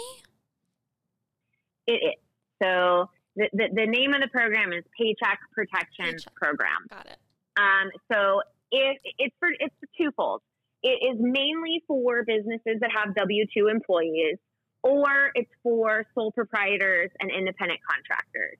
It 1.86 1.94
is. 1.94 2.14
So 2.62 3.08
the, 3.34 3.48
the, 3.52 3.68
the 3.74 3.86
name 3.86 4.14
of 4.14 4.20
the 4.20 4.28
program 4.28 4.72
is 4.72 4.84
Paycheck 4.96 5.40
Protection 5.52 6.14
Paycheck. 6.14 6.34
Program. 6.34 6.86
Got 6.90 7.06
it. 7.06 7.16
Um, 7.56 7.90
so 8.12 8.42
it, 8.70 8.98
it's 9.18 9.34
for 9.38 9.48
it's 9.58 9.74
twofold. 9.98 10.42
It 10.82 11.00
is 11.02 11.16
mainly 11.18 11.82
for 11.86 12.24
businesses 12.24 12.80
that 12.80 12.90
have 12.94 13.14
W 13.14 13.46
two 13.56 13.68
employees, 13.68 14.38
or 14.82 15.30
it's 15.34 15.50
for 15.62 16.04
sole 16.14 16.32
proprietors 16.32 17.10
and 17.20 17.30
independent 17.30 17.80
contractors. 17.88 18.58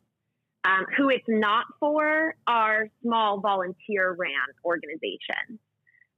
Um, 0.64 0.87
who 0.97 1.09
it's 1.09 1.25
not 1.27 1.66
for 1.81 2.37
are 2.47 2.89
small 3.03 3.41
volunteer 3.41 4.12
ran 4.16 4.31
organizations. 4.64 5.59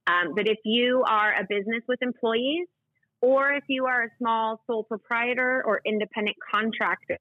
Um, 0.07 0.35
but 0.35 0.47
if 0.47 0.59
you 0.65 1.03
are 1.09 1.33
a 1.33 1.47
business 1.49 1.83
with 1.89 2.03
employees, 2.03 2.67
or 3.23 3.53
if 3.53 3.65
you 3.69 3.87
are 3.87 4.03
a 4.03 4.09
small 4.19 4.61
sole 4.67 4.85
proprietor 4.85 5.63
or 5.65 5.81
independent 5.87 6.37
contractor, 6.53 7.19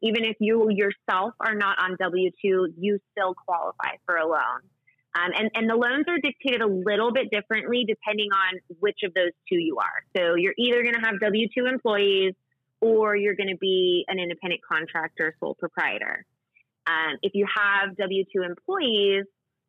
even 0.00 0.24
if 0.24 0.36
you 0.38 0.70
yourself 0.70 1.34
are 1.40 1.56
not 1.56 1.76
on 1.82 1.96
W 1.98 2.30
2, 2.40 2.74
you 2.78 3.00
still 3.10 3.34
qualify 3.34 3.96
for 4.06 4.16
a 4.16 4.26
loan. 4.26 4.60
Um, 5.14 5.32
and, 5.36 5.50
and 5.54 5.68
the 5.68 5.74
loans 5.74 6.04
are 6.06 6.18
dictated 6.18 6.60
a 6.60 6.66
little 6.66 7.12
bit 7.12 7.30
differently 7.30 7.84
depending 7.86 8.30
on 8.30 8.60
which 8.78 9.00
of 9.04 9.12
those 9.12 9.34
two 9.48 9.58
you 9.58 9.78
are. 9.78 10.06
So 10.16 10.36
you're 10.36 10.54
either 10.56 10.82
going 10.82 10.94
to 10.94 11.00
have 11.00 11.18
W 11.20 11.48
2 11.52 11.66
employees 11.66 12.34
or 12.80 13.16
you're 13.16 13.34
going 13.34 13.50
to 13.50 13.58
be 13.60 14.04
an 14.06 14.18
independent 14.20 14.60
contractor, 14.62 15.34
sole 15.40 15.54
proprietor. 15.54 16.24
Um, 16.86 17.18
if 17.22 17.32
you 17.34 17.46
have 17.46 17.96
W 17.96 18.24
2 18.34 18.42
employees, 18.42 19.24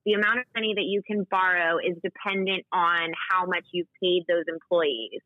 the 0.05 0.13
amount 0.13 0.39
of 0.39 0.45
money 0.55 0.73
that 0.75 0.85
you 0.85 1.01
can 1.05 1.25
borrow 1.29 1.77
is 1.77 1.97
dependent 2.03 2.65
on 2.71 3.11
how 3.29 3.45
much 3.45 3.65
you've 3.71 3.91
paid 4.01 4.23
those 4.27 4.45
employees. 4.47 5.21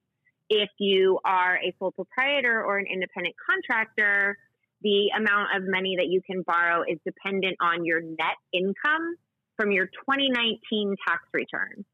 If 0.49 0.70
you 0.80 1.20
are 1.26 1.57
a 1.57 1.74
sole 1.80 1.91
proprietor 1.91 2.63
or 2.63 2.78
an 2.78 2.86
independent 2.91 3.36
contractor, 3.49 4.38
the 4.82 5.11
amount 5.16 5.55
of 5.55 5.63
money 5.68 5.95
that 5.97 6.07
you 6.07 6.22
can 6.22 6.43
borrow 6.43 6.84
is 6.84 6.99
dependent 7.05 7.57
on 7.61 7.86
your 7.86 8.01
net 8.01 8.38
income 8.53 9.16
from 9.58 9.72
your 9.72 9.86
2019 9.86 10.95
tax 11.08 11.24
return. 11.34 11.86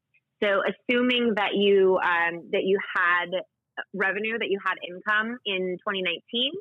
So, 0.42 0.62
assuming 0.66 1.34
that 1.36 1.54
you 1.54 1.98
um, 2.02 2.48
that 2.50 2.64
you 2.64 2.78
had 2.96 3.30
revenue, 3.94 4.38
that 4.38 4.48
you 4.48 4.58
had 4.64 4.74
income 4.86 5.38
in 5.46 5.78
2019, 5.78 6.52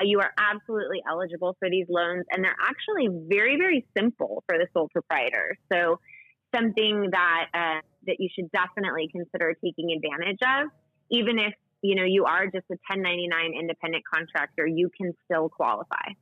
uh, 0.00 0.04
you 0.04 0.20
are 0.20 0.32
absolutely 0.38 1.02
eligible 1.08 1.54
for 1.58 1.68
these 1.68 1.86
loans, 1.90 2.24
and 2.30 2.42
they're 2.42 2.56
actually 2.58 3.08
very, 3.28 3.56
very 3.56 3.86
simple 3.96 4.42
for 4.46 4.56
the 4.56 4.66
sole 4.72 4.88
proprietor. 4.92 5.56
So, 5.70 6.00
something 6.54 7.10
that 7.12 7.46
uh, 7.52 7.80
that 8.06 8.16
you 8.18 8.28
should 8.34 8.50
definitely 8.50 9.08
consider 9.12 9.54
taking 9.62 9.92
advantage 9.92 10.40
of, 10.40 10.70
even 11.10 11.38
if 11.38 11.52
you 11.82 11.96
know 11.96 12.04
you 12.04 12.24
are 12.24 12.46
just 12.46 12.64
a 12.72 12.80
1099 12.88 13.52
independent 13.60 14.04
contractor, 14.12 14.66
you 14.66 14.90
can 14.96 15.12
still 15.26 15.50
qualify. 15.50 16.16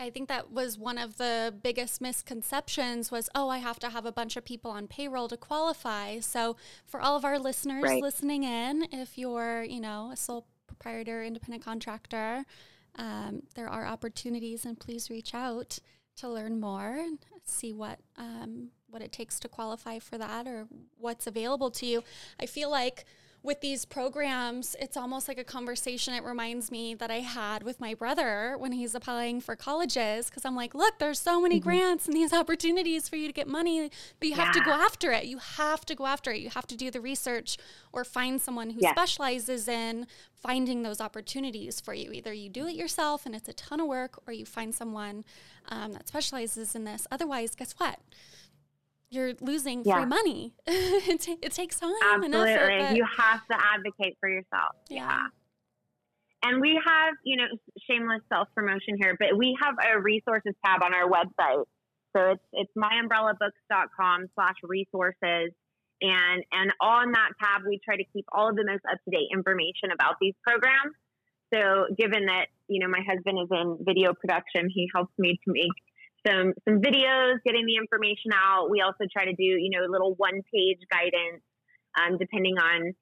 I 0.00 0.08
think 0.08 0.28
that 0.28 0.50
was 0.50 0.78
one 0.78 0.96
of 0.96 1.18
the 1.18 1.54
biggest 1.62 2.00
misconceptions 2.00 3.10
was, 3.10 3.28
oh, 3.34 3.50
I 3.50 3.58
have 3.58 3.78
to 3.80 3.90
have 3.90 4.06
a 4.06 4.12
bunch 4.12 4.36
of 4.36 4.44
people 4.46 4.70
on 4.70 4.86
payroll 4.86 5.28
to 5.28 5.36
qualify. 5.36 6.20
So 6.20 6.56
for 6.86 7.00
all 7.00 7.16
of 7.16 7.24
our 7.24 7.38
listeners 7.38 7.82
right. 7.82 8.02
listening 8.02 8.44
in, 8.44 8.86
if 8.92 9.18
you're, 9.18 9.62
you 9.62 9.80
know, 9.80 10.10
a 10.10 10.16
sole 10.16 10.46
proprietor, 10.66 11.22
independent 11.22 11.62
contractor, 11.62 12.44
um, 12.96 13.42
there 13.54 13.68
are 13.68 13.86
opportunities, 13.86 14.64
and 14.64 14.80
please 14.80 15.10
reach 15.10 15.34
out 15.34 15.78
to 16.16 16.28
learn 16.28 16.58
more 16.58 16.96
and 16.98 17.18
see 17.44 17.72
what 17.72 17.98
um, 18.16 18.70
what 18.88 19.02
it 19.02 19.12
takes 19.12 19.38
to 19.40 19.48
qualify 19.48 19.98
for 19.98 20.18
that 20.18 20.46
or 20.46 20.66
what's 20.98 21.26
available 21.26 21.70
to 21.70 21.86
you. 21.86 22.02
I 22.40 22.46
feel 22.46 22.70
like 22.70 23.04
with 23.42 23.60
these 23.62 23.86
programs, 23.86 24.76
it's 24.78 24.96
almost 24.96 25.26
like 25.26 25.38
a 25.38 25.44
conversation. 25.44 26.12
It 26.12 26.22
reminds 26.22 26.70
me 26.70 26.94
that 26.94 27.10
I 27.10 27.20
had 27.20 27.62
with 27.62 27.80
my 27.80 27.94
brother 27.94 28.56
when 28.58 28.72
he's 28.72 28.94
applying 28.94 29.40
for 29.40 29.56
colleges 29.56 30.26
because 30.26 30.44
I'm 30.44 30.54
like, 30.54 30.74
look, 30.74 30.98
there's 30.98 31.18
so 31.18 31.40
many 31.40 31.56
mm-hmm. 31.56 31.68
grants 31.68 32.06
and 32.06 32.14
these 32.14 32.32
opportunities 32.34 33.08
for 33.08 33.16
you 33.16 33.26
to 33.26 33.32
get 33.32 33.48
money, 33.48 33.90
but 34.18 34.28
you 34.28 34.34
yeah. 34.34 34.44
have 34.44 34.54
to 34.54 34.60
go 34.60 34.72
after 34.72 35.10
it. 35.12 35.24
You 35.24 35.38
have 35.38 35.86
to 35.86 35.94
go 35.94 36.06
after 36.06 36.30
it. 36.32 36.40
You 36.40 36.50
have 36.50 36.66
to 36.66 36.76
do 36.76 36.90
the 36.90 37.00
research 37.00 37.56
or 37.92 38.04
find 38.04 38.40
someone 38.40 38.70
who 38.70 38.82
specializes 38.82 39.68
in 39.68 40.06
finding 40.34 40.82
those 40.82 41.00
opportunities 41.00 41.80
for 41.80 41.94
you. 41.94 42.12
Either 42.12 42.32
you 42.34 42.50
do 42.50 42.66
it 42.66 42.74
yourself 42.74 43.24
and 43.24 43.34
it's 43.34 43.48
a 43.48 43.54
ton 43.54 43.80
of 43.80 43.86
work, 43.86 44.20
or 44.26 44.32
you 44.32 44.44
find 44.44 44.74
someone 44.74 45.24
um, 45.68 45.92
that 45.92 46.08
specializes 46.08 46.74
in 46.74 46.84
this. 46.84 47.06
Otherwise, 47.10 47.54
guess 47.54 47.72
what? 47.78 48.00
You're 49.10 49.34
losing 49.40 49.82
yeah. 49.84 49.96
free 49.96 50.06
money. 50.06 50.54
it, 50.66 51.20
t- 51.20 51.38
it, 51.42 51.52
takes 51.52 51.78
time. 51.78 51.92
Absolutely. 52.02 52.50
Effort, 52.52 52.96
you 52.96 53.04
have 53.18 53.46
to 53.48 53.56
advocate 53.56 54.16
for 54.20 54.28
yourself. 54.28 54.76
Yeah. 54.88 55.06
yeah. 55.06 55.26
And 56.42 56.60
we 56.60 56.80
have, 56.86 57.14
you 57.24 57.36
know, 57.36 57.44
shameless 57.88 58.22
self 58.32 58.48
promotion 58.54 58.96
here, 58.98 59.14
but 59.18 59.36
we 59.36 59.56
have 59.60 59.74
a 59.76 60.00
resources 60.00 60.54
tab 60.64 60.82
on 60.82 60.94
our 60.94 61.08
website. 61.10 61.64
So 62.16 62.32
it's 62.32 62.42
it's 62.52 62.72
myumbrellabooks.com 62.76 64.26
slash 64.34 64.56
resources. 64.62 65.52
And 66.00 66.44
and 66.52 66.72
on 66.80 67.12
that 67.12 67.30
tab 67.38 67.62
we 67.68 67.78
try 67.84 67.96
to 67.96 68.04
keep 68.14 68.24
all 68.32 68.48
of 68.48 68.56
the 68.56 68.64
most 68.64 68.80
up 68.90 68.98
to 69.04 69.10
date 69.10 69.28
information 69.32 69.92
about 69.92 70.14
these 70.20 70.34
programs. 70.46 70.96
So 71.52 71.92
given 71.98 72.26
that, 72.26 72.46
you 72.68 72.80
know, 72.80 72.88
my 72.88 73.02
husband 73.06 73.38
is 73.42 73.48
in 73.50 73.78
video 73.84 74.14
production, 74.14 74.70
he 74.72 74.88
helps 74.94 75.12
me 75.18 75.38
to 75.44 75.52
make 75.52 75.76
some 76.26 76.52
some 76.68 76.80
videos, 76.80 77.38
getting 77.44 77.66
the 77.66 77.76
information 77.76 78.32
out. 78.34 78.70
We 78.70 78.80
also 78.80 79.04
try 79.12 79.24
to 79.24 79.32
do 79.32 79.42
you 79.42 79.70
know 79.70 79.86
a 79.86 79.90
little 79.90 80.14
one 80.16 80.42
page 80.52 80.80
guidance, 80.90 81.42
um, 81.98 82.18
depending 82.18 82.58
on 82.58 82.94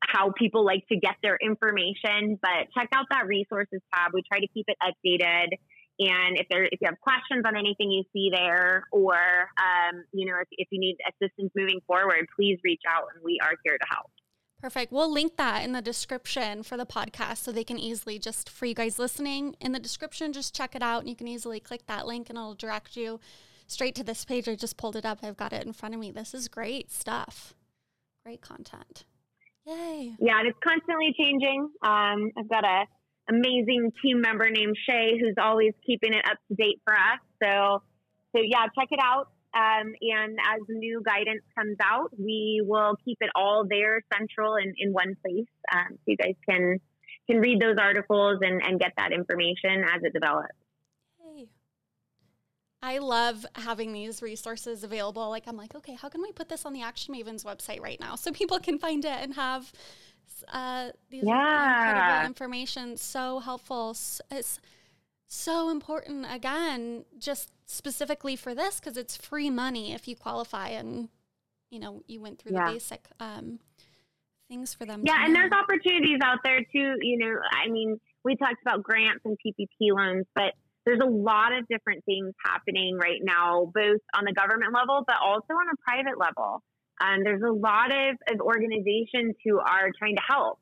how 0.00 0.32
people 0.36 0.64
like 0.64 0.86
to 0.88 0.98
get 0.98 1.16
their 1.22 1.38
information. 1.40 2.38
But 2.40 2.68
check 2.76 2.88
out 2.94 3.06
that 3.10 3.26
resources 3.26 3.80
tab. 3.94 4.12
We 4.12 4.22
try 4.30 4.40
to 4.40 4.48
keep 4.48 4.66
it 4.68 4.76
updated. 4.82 5.56
And 5.98 6.36
if 6.36 6.46
there, 6.50 6.64
if 6.64 6.78
you 6.80 6.88
have 6.88 7.00
questions 7.00 7.44
on 7.46 7.56
anything 7.56 7.90
you 7.90 8.04
see 8.12 8.28
there, 8.30 8.84
or 8.92 9.16
um, 9.16 10.04
you 10.12 10.26
know, 10.26 10.36
if, 10.42 10.48
if 10.52 10.68
you 10.70 10.78
need 10.78 10.96
assistance 11.08 11.50
moving 11.56 11.80
forward, 11.86 12.26
please 12.36 12.58
reach 12.64 12.82
out, 12.86 13.04
and 13.14 13.24
we 13.24 13.38
are 13.42 13.54
here 13.64 13.78
to 13.78 13.86
help. 13.90 14.10
Perfect. 14.60 14.90
We'll 14.90 15.12
link 15.12 15.36
that 15.36 15.64
in 15.64 15.72
the 15.72 15.82
description 15.82 16.62
for 16.62 16.76
the 16.76 16.86
podcast 16.86 17.38
so 17.38 17.52
they 17.52 17.64
can 17.64 17.78
easily 17.78 18.18
just 18.18 18.48
for 18.48 18.64
you 18.64 18.74
guys 18.74 18.98
listening 18.98 19.54
in 19.60 19.72
the 19.72 19.78
description, 19.78 20.32
just 20.32 20.54
check 20.54 20.74
it 20.74 20.82
out 20.82 21.00
and 21.00 21.10
you 21.10 21.16
can 21.16 21.28
easily 21.28 21.60
click 21.60 21.86
that 21.86 22.06
link 22.06 22.30
and 22.30 22.38
it'll 22.38 22.54
direct 22.54 22.96
you 22.96 23.20
straight 23.66 23.94
to 23.96 24.04
this 24.04 24.24
page. 24.24 24.48
I 24.48 24.54
just 24.54 24.76
pulled 24.76 24.96
it 24.96 25.04
up. 25.04 25.18
I've 25.22 25.36
got 25.36 25.52
it 25.52 25.66
in 25.66 25.72
front 25.72 25.94
of 25.94 26.00
me. 26.00 26.10
This 26.10 26.32
is 26.32 26.48
great 26.48 26.90
stuff. 26.90 27.54
Great 28.24 28.40
content. 28.40 29.04
Yay. 29.66 30.16
Yeah, 30.20 30.38
and 30.38 30.48
it's 30.48 30.58
constantly 30.66 31.12
changing. 31.18 31.68
Um, 31.82 32.30
I've 32.38 32.48
got 32.48 32.64
a 32.64 32.84
amazing 33.28 33.92
team 34.02 34.20
member 34.20 34.48
named 34.48 34.76
Shay 34.88 35.18
who's 35.20 35.34
always 35.40 35.72
keeping 35.84 36.14
it 36.14 36.24
up 36.24 36.38
to 36.48 36.54
date 36.54 36.80
for 36.84 36.94
us. 36.94 37.20
So 37.42 37.82
so 38.34 38.42
yeah, 38.42 38.64
check 38.78 38.88
it 38.90 39.00
out. 39.02 39.28
Um, 39.56 39.94
and 40.02 40.38
as 40.38 40.60
new 40.68 41.02
guidance 41.02 41.42
comes 41.56 41.76
out, 41.82 42.10
we 42.18 42.62
will 42.64 42.96
keep 43.04 43.16
it 43.20 43.30
all 43.34 43.64
there 43.68 44.02
central 44.12 44.56
in, 44.56 44.74
in 44.76 44.92
one 44.92 45.16
place. 45.24 45.48
Um, 45.72 45.86
so 45.92 46.02
you 46.06 46.16
guys 46.16 46.34
can 46.48 46.78
can 47.26 47.38
read 47.40 47.60
those 47.60 47.76
articles 47.80 48.38
and, 48.42 48.62
and 48.62 48.78
get 48.78 48.92
that 48.96 49.12
information 49.12 49.82
as 49.82 50.02
it 50.02 50.12
develops. 50.12 50.54
Hey. 51.18 51.48
I 52.82 52.98
love 52.98 53.44
having 53.56 53.92
these 53.92 54.22
resources 54.22 54.84
available. 54.84 55.28
Like 55.28 55.44
I'm 55.48 55.56
like, 55.56 55.74
okay, 55.74 55.94
how 55.94 56.08
can 56.08 56.22
we 56.22 56.30
put 56.32 56.48
this 56.48 56.64
on 56.64 56.72
the 56.72 56.82
Action 56.82 57.14
Mavens 57.14 57.44
website 57.44 57.80
right 57.80 57.98
now 57.98 58.14
so 58.14 58.30
people 58.30 58.60
can 58.60 58.78
find 58.78 59.04
it 59.04 59.18
and 59.20 59.34
have 59.34 59.72
uh, 60.52 60.90
these 61.10 61.24
yeah. 61.24 61.88
incredible 61.88 62.26
information. 62.26 62.96
So 62.96 63.40
helpful. 63.40 63.96
It's 64.30 64.60
so 65.26 65.70
important. 65.70 66.26
Again, 66.28 67.04
just 67.18 67.50
specifically 67.66 68.36
for 68.36 68.54
this 68.54 68.78
because 68.80 68.96
it's 68.96 69.16
free 69.16 69.50
money 69.50 69.92
if 69.92 70.06
you 70.06 70.14
qualify 70.14 70.68
and 70.68 71.08
you 71.70 71.80
know 71.80 72.02
you 72.06 72.20
went 72.20 72.38
through 72.38 72.52
yeah. 72.52 72.66
the 72.66 72.72
basic 72.74 73.08
um, 73.20 73.58
things 74.48 74.72
for 74.74 74.84
them. 74.84 75.02
Yeah, 75.04 75.24
and 75.24 75.32
know. 75.32 75.40
there's 75.40 75.52
opportunities 75.52 76.18
out 76.22 76.38
there 76.44 76.60
too. 76.60 76.94
You 77.00 77.18
know, 77.18 77.34
I 77.52 77.68
mean, 77.70 77.98
we 78.24 78.36
talked 78.36 78.62
about 78.62 78.82
grants 78.82 79.20
and 79.24 79.36
PPP 79.44 79.90
loans, 79.90 80.26
but 80.34 80.54
there's 80.84 81.00
a 81.02 81.10
lot 81.10 81.52
of 81.52 81.66
different 81.68 82.04
things 82.04 82.32
happening 82.44 82.96
right 82.96 83.20
now, 83.22 83.70
both 83.74 84.00
on 84.14 84.24
the 84.24 84.32
government 84.32 84.72
level, 84.72 85.02
but 85.06 85.16
also 85.22 85.52
on 85.52 85.66
a 85.66 85.76
private 85.82 86.18
level. 86.18 86.62
Um, 87.00 87.24
there's 87.24 87.42
a 87.42 87.52
lot 87.52 87.90
of, 87.90 88.16
of 88.32 88.40
organizations 88.40 89.34
who 89.44 89.58
are 89.58 89.90
trying 89.98 90.14
to 90.14 90.22
help. 90.26 90.60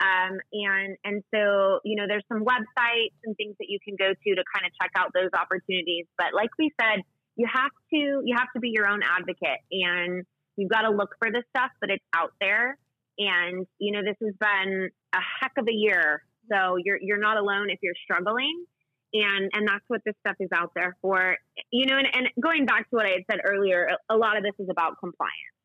Um, 0.00 0.40
and 0.52 0.96
and 1.04 1.22
so 1.28 1.80
you 1.84 1.96
know 1.96 2.08
there's 2.08 2.24
some 2.32 2.40
websites 2.40 3.16
and 3.24 3.36
things 3.36 3.54
that 3.60 3.68
you 3.68 3.78
can 3.84 3.96
go 4.00 4.08
to 4.08 4.30
to 4.34 4.44
kind 4.48 4.64
of 4.64 4.72
check 4.80 4.90
out 4.96 5.12
those 5.12 5.28
opportunities. 5.36 6.06
But 6.16 6.32
like 6.34 6.50
we 6.58 6.72
said, 6.80 7.04
you 7.36 7.46
have 7.52 7.72
to 7.92 8.22
you 8.24 8.34
have 8.36 8.48
to 8.56 8.60
be 8.60 8.72
your 8.72 8.88
own 8.88 9.00
advocate, 9.04 9.60
and 9.70 10.24
you've 10.56 10.70
got 10.70 10.82
to 10.82 10.90
look 10.90 11.10
for 11.18 11.30
this 11.30 11.44
stuff, 11.54 11.70
but 11.80 11.90
it's 11.90 12.04
out 12.14 12.32
there. 12.40 12.78
And 13.18 13.66
you 13.78 13.92
know 13.92 14.00
this 14.00 14.16
has 14.24 14.34
been 14.40 14.88
a 15.12 15.20
heck 15.40 15.52
of 15.58 15.68
a 15.68 15.74
year, 15.74 16.22
so 16.50 16.76
you're 16.82 16.98
you're 17.00 17.20
not 17.20 17.36
alone 17.36 17.68
if 17.68 17.78
you're 17.82 17.98
struggling. 18.02 18.64
And 19.12 19.50
and 19.52 19.68
that's 19.68 19.84
what 19.88 20.00
this 20.06 20.14
stuff 20.24 20.36
is 20.40 20.48
out 20.54 20.70
there 20.74 20.96
for. 21.02 21.36
You 21.70 21.86
know, 21.86 21.98
and, 21.98 22.06
and 22.14 22.28
going 22.40 22.64
back 22.64 22.88
to 22.88 22.96
what 22.96 23.04
I 23.04 23.10
had 23.10 23.24
said 23.30 23.40
earlier, 23.44 23.90
a 24.08 24.16
lot 24.16 24.38
of 24.38 24.44
this 24.44 24.54
is 24.58 24.68
about 24.70 24.96
compliance. 24.98 25.59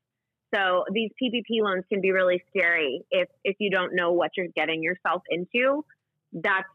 So 0.55 0.85
these 0.91 1.11
PPP 1.21 1.61
loans 1.61 1.83
can 1.89 2.01
be 2.01 2.11
really 2.11 2.41
scary 2.49 3.01
if 3.11 3.27
if 3.43 3.57
you 3.59 3.69
don't 3.69 3.95
know 3.95 4.11
what 4.11 4.31
you're 4.37 4.47
getting 4.55 4.83
yourself 4.83 5.21
into. 5.29 5.83
That's 6.31 6.67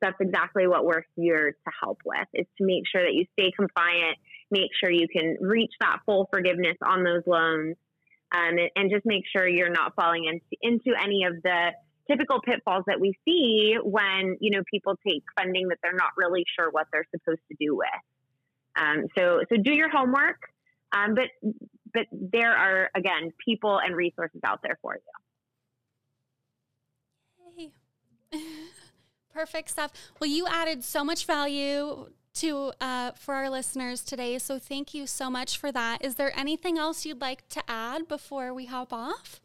that's 0.00 0.16
exactly 0.20 0.66
what 0.66 0.84
we're 0.84 1.04
here 1.16 1.52
to 1.52 1.72
help 1.82 1.98
with 2.04 2.26
is 2.34 2.46
to 2.58 2.64
make 2.64 2.82
sure 2.90 3.02
that 3.02 3.14
you 3.14 3.24
stay 3.38 3.52
compliant, 3.56 4.16
make 4.50 4.70
sure 4.78 4.90
you 4.90 5.06
can 5.08 5.36
reach 5.40 5.72
that 5.80 5.98
full 6.04 6.28
forgiveness 6.32 6.76
on 6.84 7.04
those 7.04 7.22
loans, 7.26 7.76
um, 8.34 8.58
and, 8.58 8.70
and 8.76 8.90
just 8.90 9.06
make 9.06 9.24
sure 9.34 9.48
you're 9.48 9.70
not 9.70 9.94
falling 9.94 10.24
into 10.24 10.56
into 10.60 10.98
any 11.00 11.24
of 11.24 11.42
the 11.42 11.70
typical 12.10 12.40
pitfalls 12.40 12.84
that 12.86 13.00
we 13.00 13.14
see 13.24 13.76
when 13.82 14.36
you 14.40 14.50
know 14.50 14.62
people 14.70 14.94
take 15.06 15.22
funding 15.38 15.68
that 15.68 15.78
they're 15.82 15.94
not 15.94 16.10
really 16.16 16.44
sure 16.58 16.70
what 16.70 16.86
they're 16.92 17.06
supposed 17.14 17.42
to 17.50 17.56
do 17.58 17.76
with. 17.76 17.88
Um, 18.76 19.06
so 19.16 19.40
so 19.48 19.56
do 19.62 19.72
your 19.72 19.90
homework, 19.90 20.40
um, 20.92 21.14
but 21.14 21.28
but 21.94 22.06
there 22.10 22.52
are 22.52 22.90
again 22.94 23.32
people 23.44 23.78
and 23.78 23.96
resources 23.96 24.40
out 24.44 24.60
there 24.62 24.78
for 24.82 24.96
you. 27.56 27.70
Hey. 28.32 28.38
Perfect 29.34 29.70
stuff. 29.70 29.92
Well, 30.20 30.28
you 30.28 30.46
added 30.46 30.84
so 30.84 31.04
much 31.04 31.24
value 31.24 32.08
to 32.34 32.72
uh, 32.80 33.12
for 33.12 33.34
our 33.34 33.48
listeners 33.48 34.02
today, 34.02 34.38
so 34.38 34.58
thank 34.58 34.94
you 34.94 35.06
so 35.06 35.30
much 35.30 35.58
for 35.58 35.72
that. 35.72 36.04
Is 36.04 36.16
there 36.16 36.36
anything 36.38 36.78
else 36.78 37.06
you'd 37.06 37.20
like 37.20 37.48
to 37.50 37.62
add 37.68 38.08
before 38.08 38.52
we 38.52 38.66
hop 38.66 38.92
off? 38.92 39.40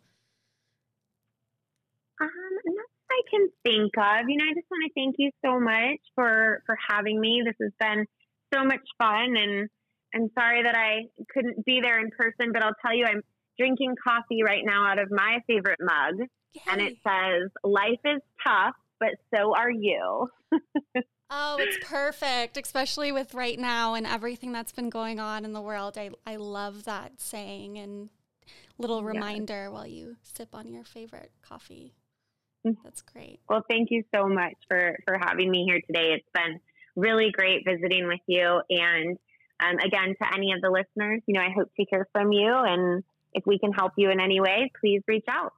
Um, 2.20 2.30
nothing 2.66 2.78
I 3.12 3.22
can 3.30 3.50
think 3.64 3.92
of. 3.98 4.30
You 4.30 4.38
know, 4.38 4.46
I 4.46 4.54
just 4.54 4.68
want 4.70 4.84
to 4.86 4.92
thank 4.96 5.16
you 5.18 5.32
so 5.44 5.60
much 5.60 6.00
for 6.16 6.64
for 6.66 6.78
having 6.90 7.20
me. 7.20 7.44
This 7.46 7.56
has 7.62 7.72
been 7.80 8.06
so 8.54 8.64
much 8.64 8.86
fun, 8.98 9.36
and 9.38 9.70
I'm 10.18 10.32
sorry 10.38 10.64
that 10.64 10.76
I 10.76 11.08
couldn't 11.32 11.64
be 11.66 11.80
there 11.82 12.00
in 12.00 12.10
person, 12.10 12.52
but 12.52 12.64
I'll 12.64 12.76
tell 12.82 12.96
you, 12.96 13.06
I'm 13.06 13.22
drinking 13.58 13.96
coffee 14.04 14.42
right 14.44 14.64
now 14.66 14.88
out 14.88 15.00
of 15.00 15.12
my 15.12 15.40
favorite 15.48 15.80
mug, 15.80 16.28
Yay. 16.54 16.62
and 16.68 16.82
it 16.82 16.98
says, 17.08 17.52
"Life 17.64 18.00
is 18.04 18.22
tough, 18.46 18.76
but 19.00 19.12
so 19.34 19.56
are 19.56 19.72
you." 19.72 20.30
oh, 21.30 21.58
it's 21.60 21.78
perfect, 21.88 22.58
especially 22.58 23.12
with 23.12 23.34
right 23.34 23.60
now 23.60 23.94
and 23.94 24.08
everything 24.08 24.52
that's 24.52 24.72
been 24.72 24.90
going 24.90 25.20
on 25.20 25.46
in 25.46 25.54
the 25.54 25.62
world. 25.62 25.98
I 25.98 26.10
I 26.26 26.38
love 26.38 26.86
that 26.86 27.20
saying 27.22 27.78
and 27.78 28.10
little 28.80 29.04
reminder 29.04 29.64
yes. 29.66 29.72
while 29.72 29.88
you 29.88 30.18
sip 30.24 30.50
on 30.54 30.72
your 30.72 30.84
favorite 30.84 31.32
coffee. 31.42 31.94
Mm-hmm. 32.66 32.82
That's 32.84 33.02
great. 33.02 33.40
Well, 33.50 33.64
thank 33.70 33.90
you 33.92 34.04
so 34.14 34.28
much 34.28 34.56
for 34.68 34.98
for 35.06 35.18
having 35.20 35.52
me 35.52 35.66
here 35.68 35.82
today. 35.88 36.16
It's 36.16 36.30
been 36.34 36.60
really 36.96 37.32
great 37.32 37.64
visiting 37.66 38.08
with 38.08 38.20
you. 38.28 38.62
And 38.70 39.18
um, 39.60 39.78
again, 39.80 40.16
to 40.22 40.34
any 40.34 40.52
of 40.54 40.62
the 40.62 40.70
listeners, 40.70 41.22
you 41.26 41.34
know, 41.34 41.42
I 41.42 41.50
hope 41.56 41.70
to 41.78 41.86
hear 41.90 42.08
from 42.12 42.32
you. 42.32 42.54
And 42.54 43.04
if 43.34 43.46
we 43.46 43.60
can 43.60 43.72
help 43.72 43.94
you 43.98 44.12
in 44.12 44.20
any 44.20 44.40
way, 44.40 44.72
please 44.80 45.02
reach 45.08 45.26
out. 45.30 45.54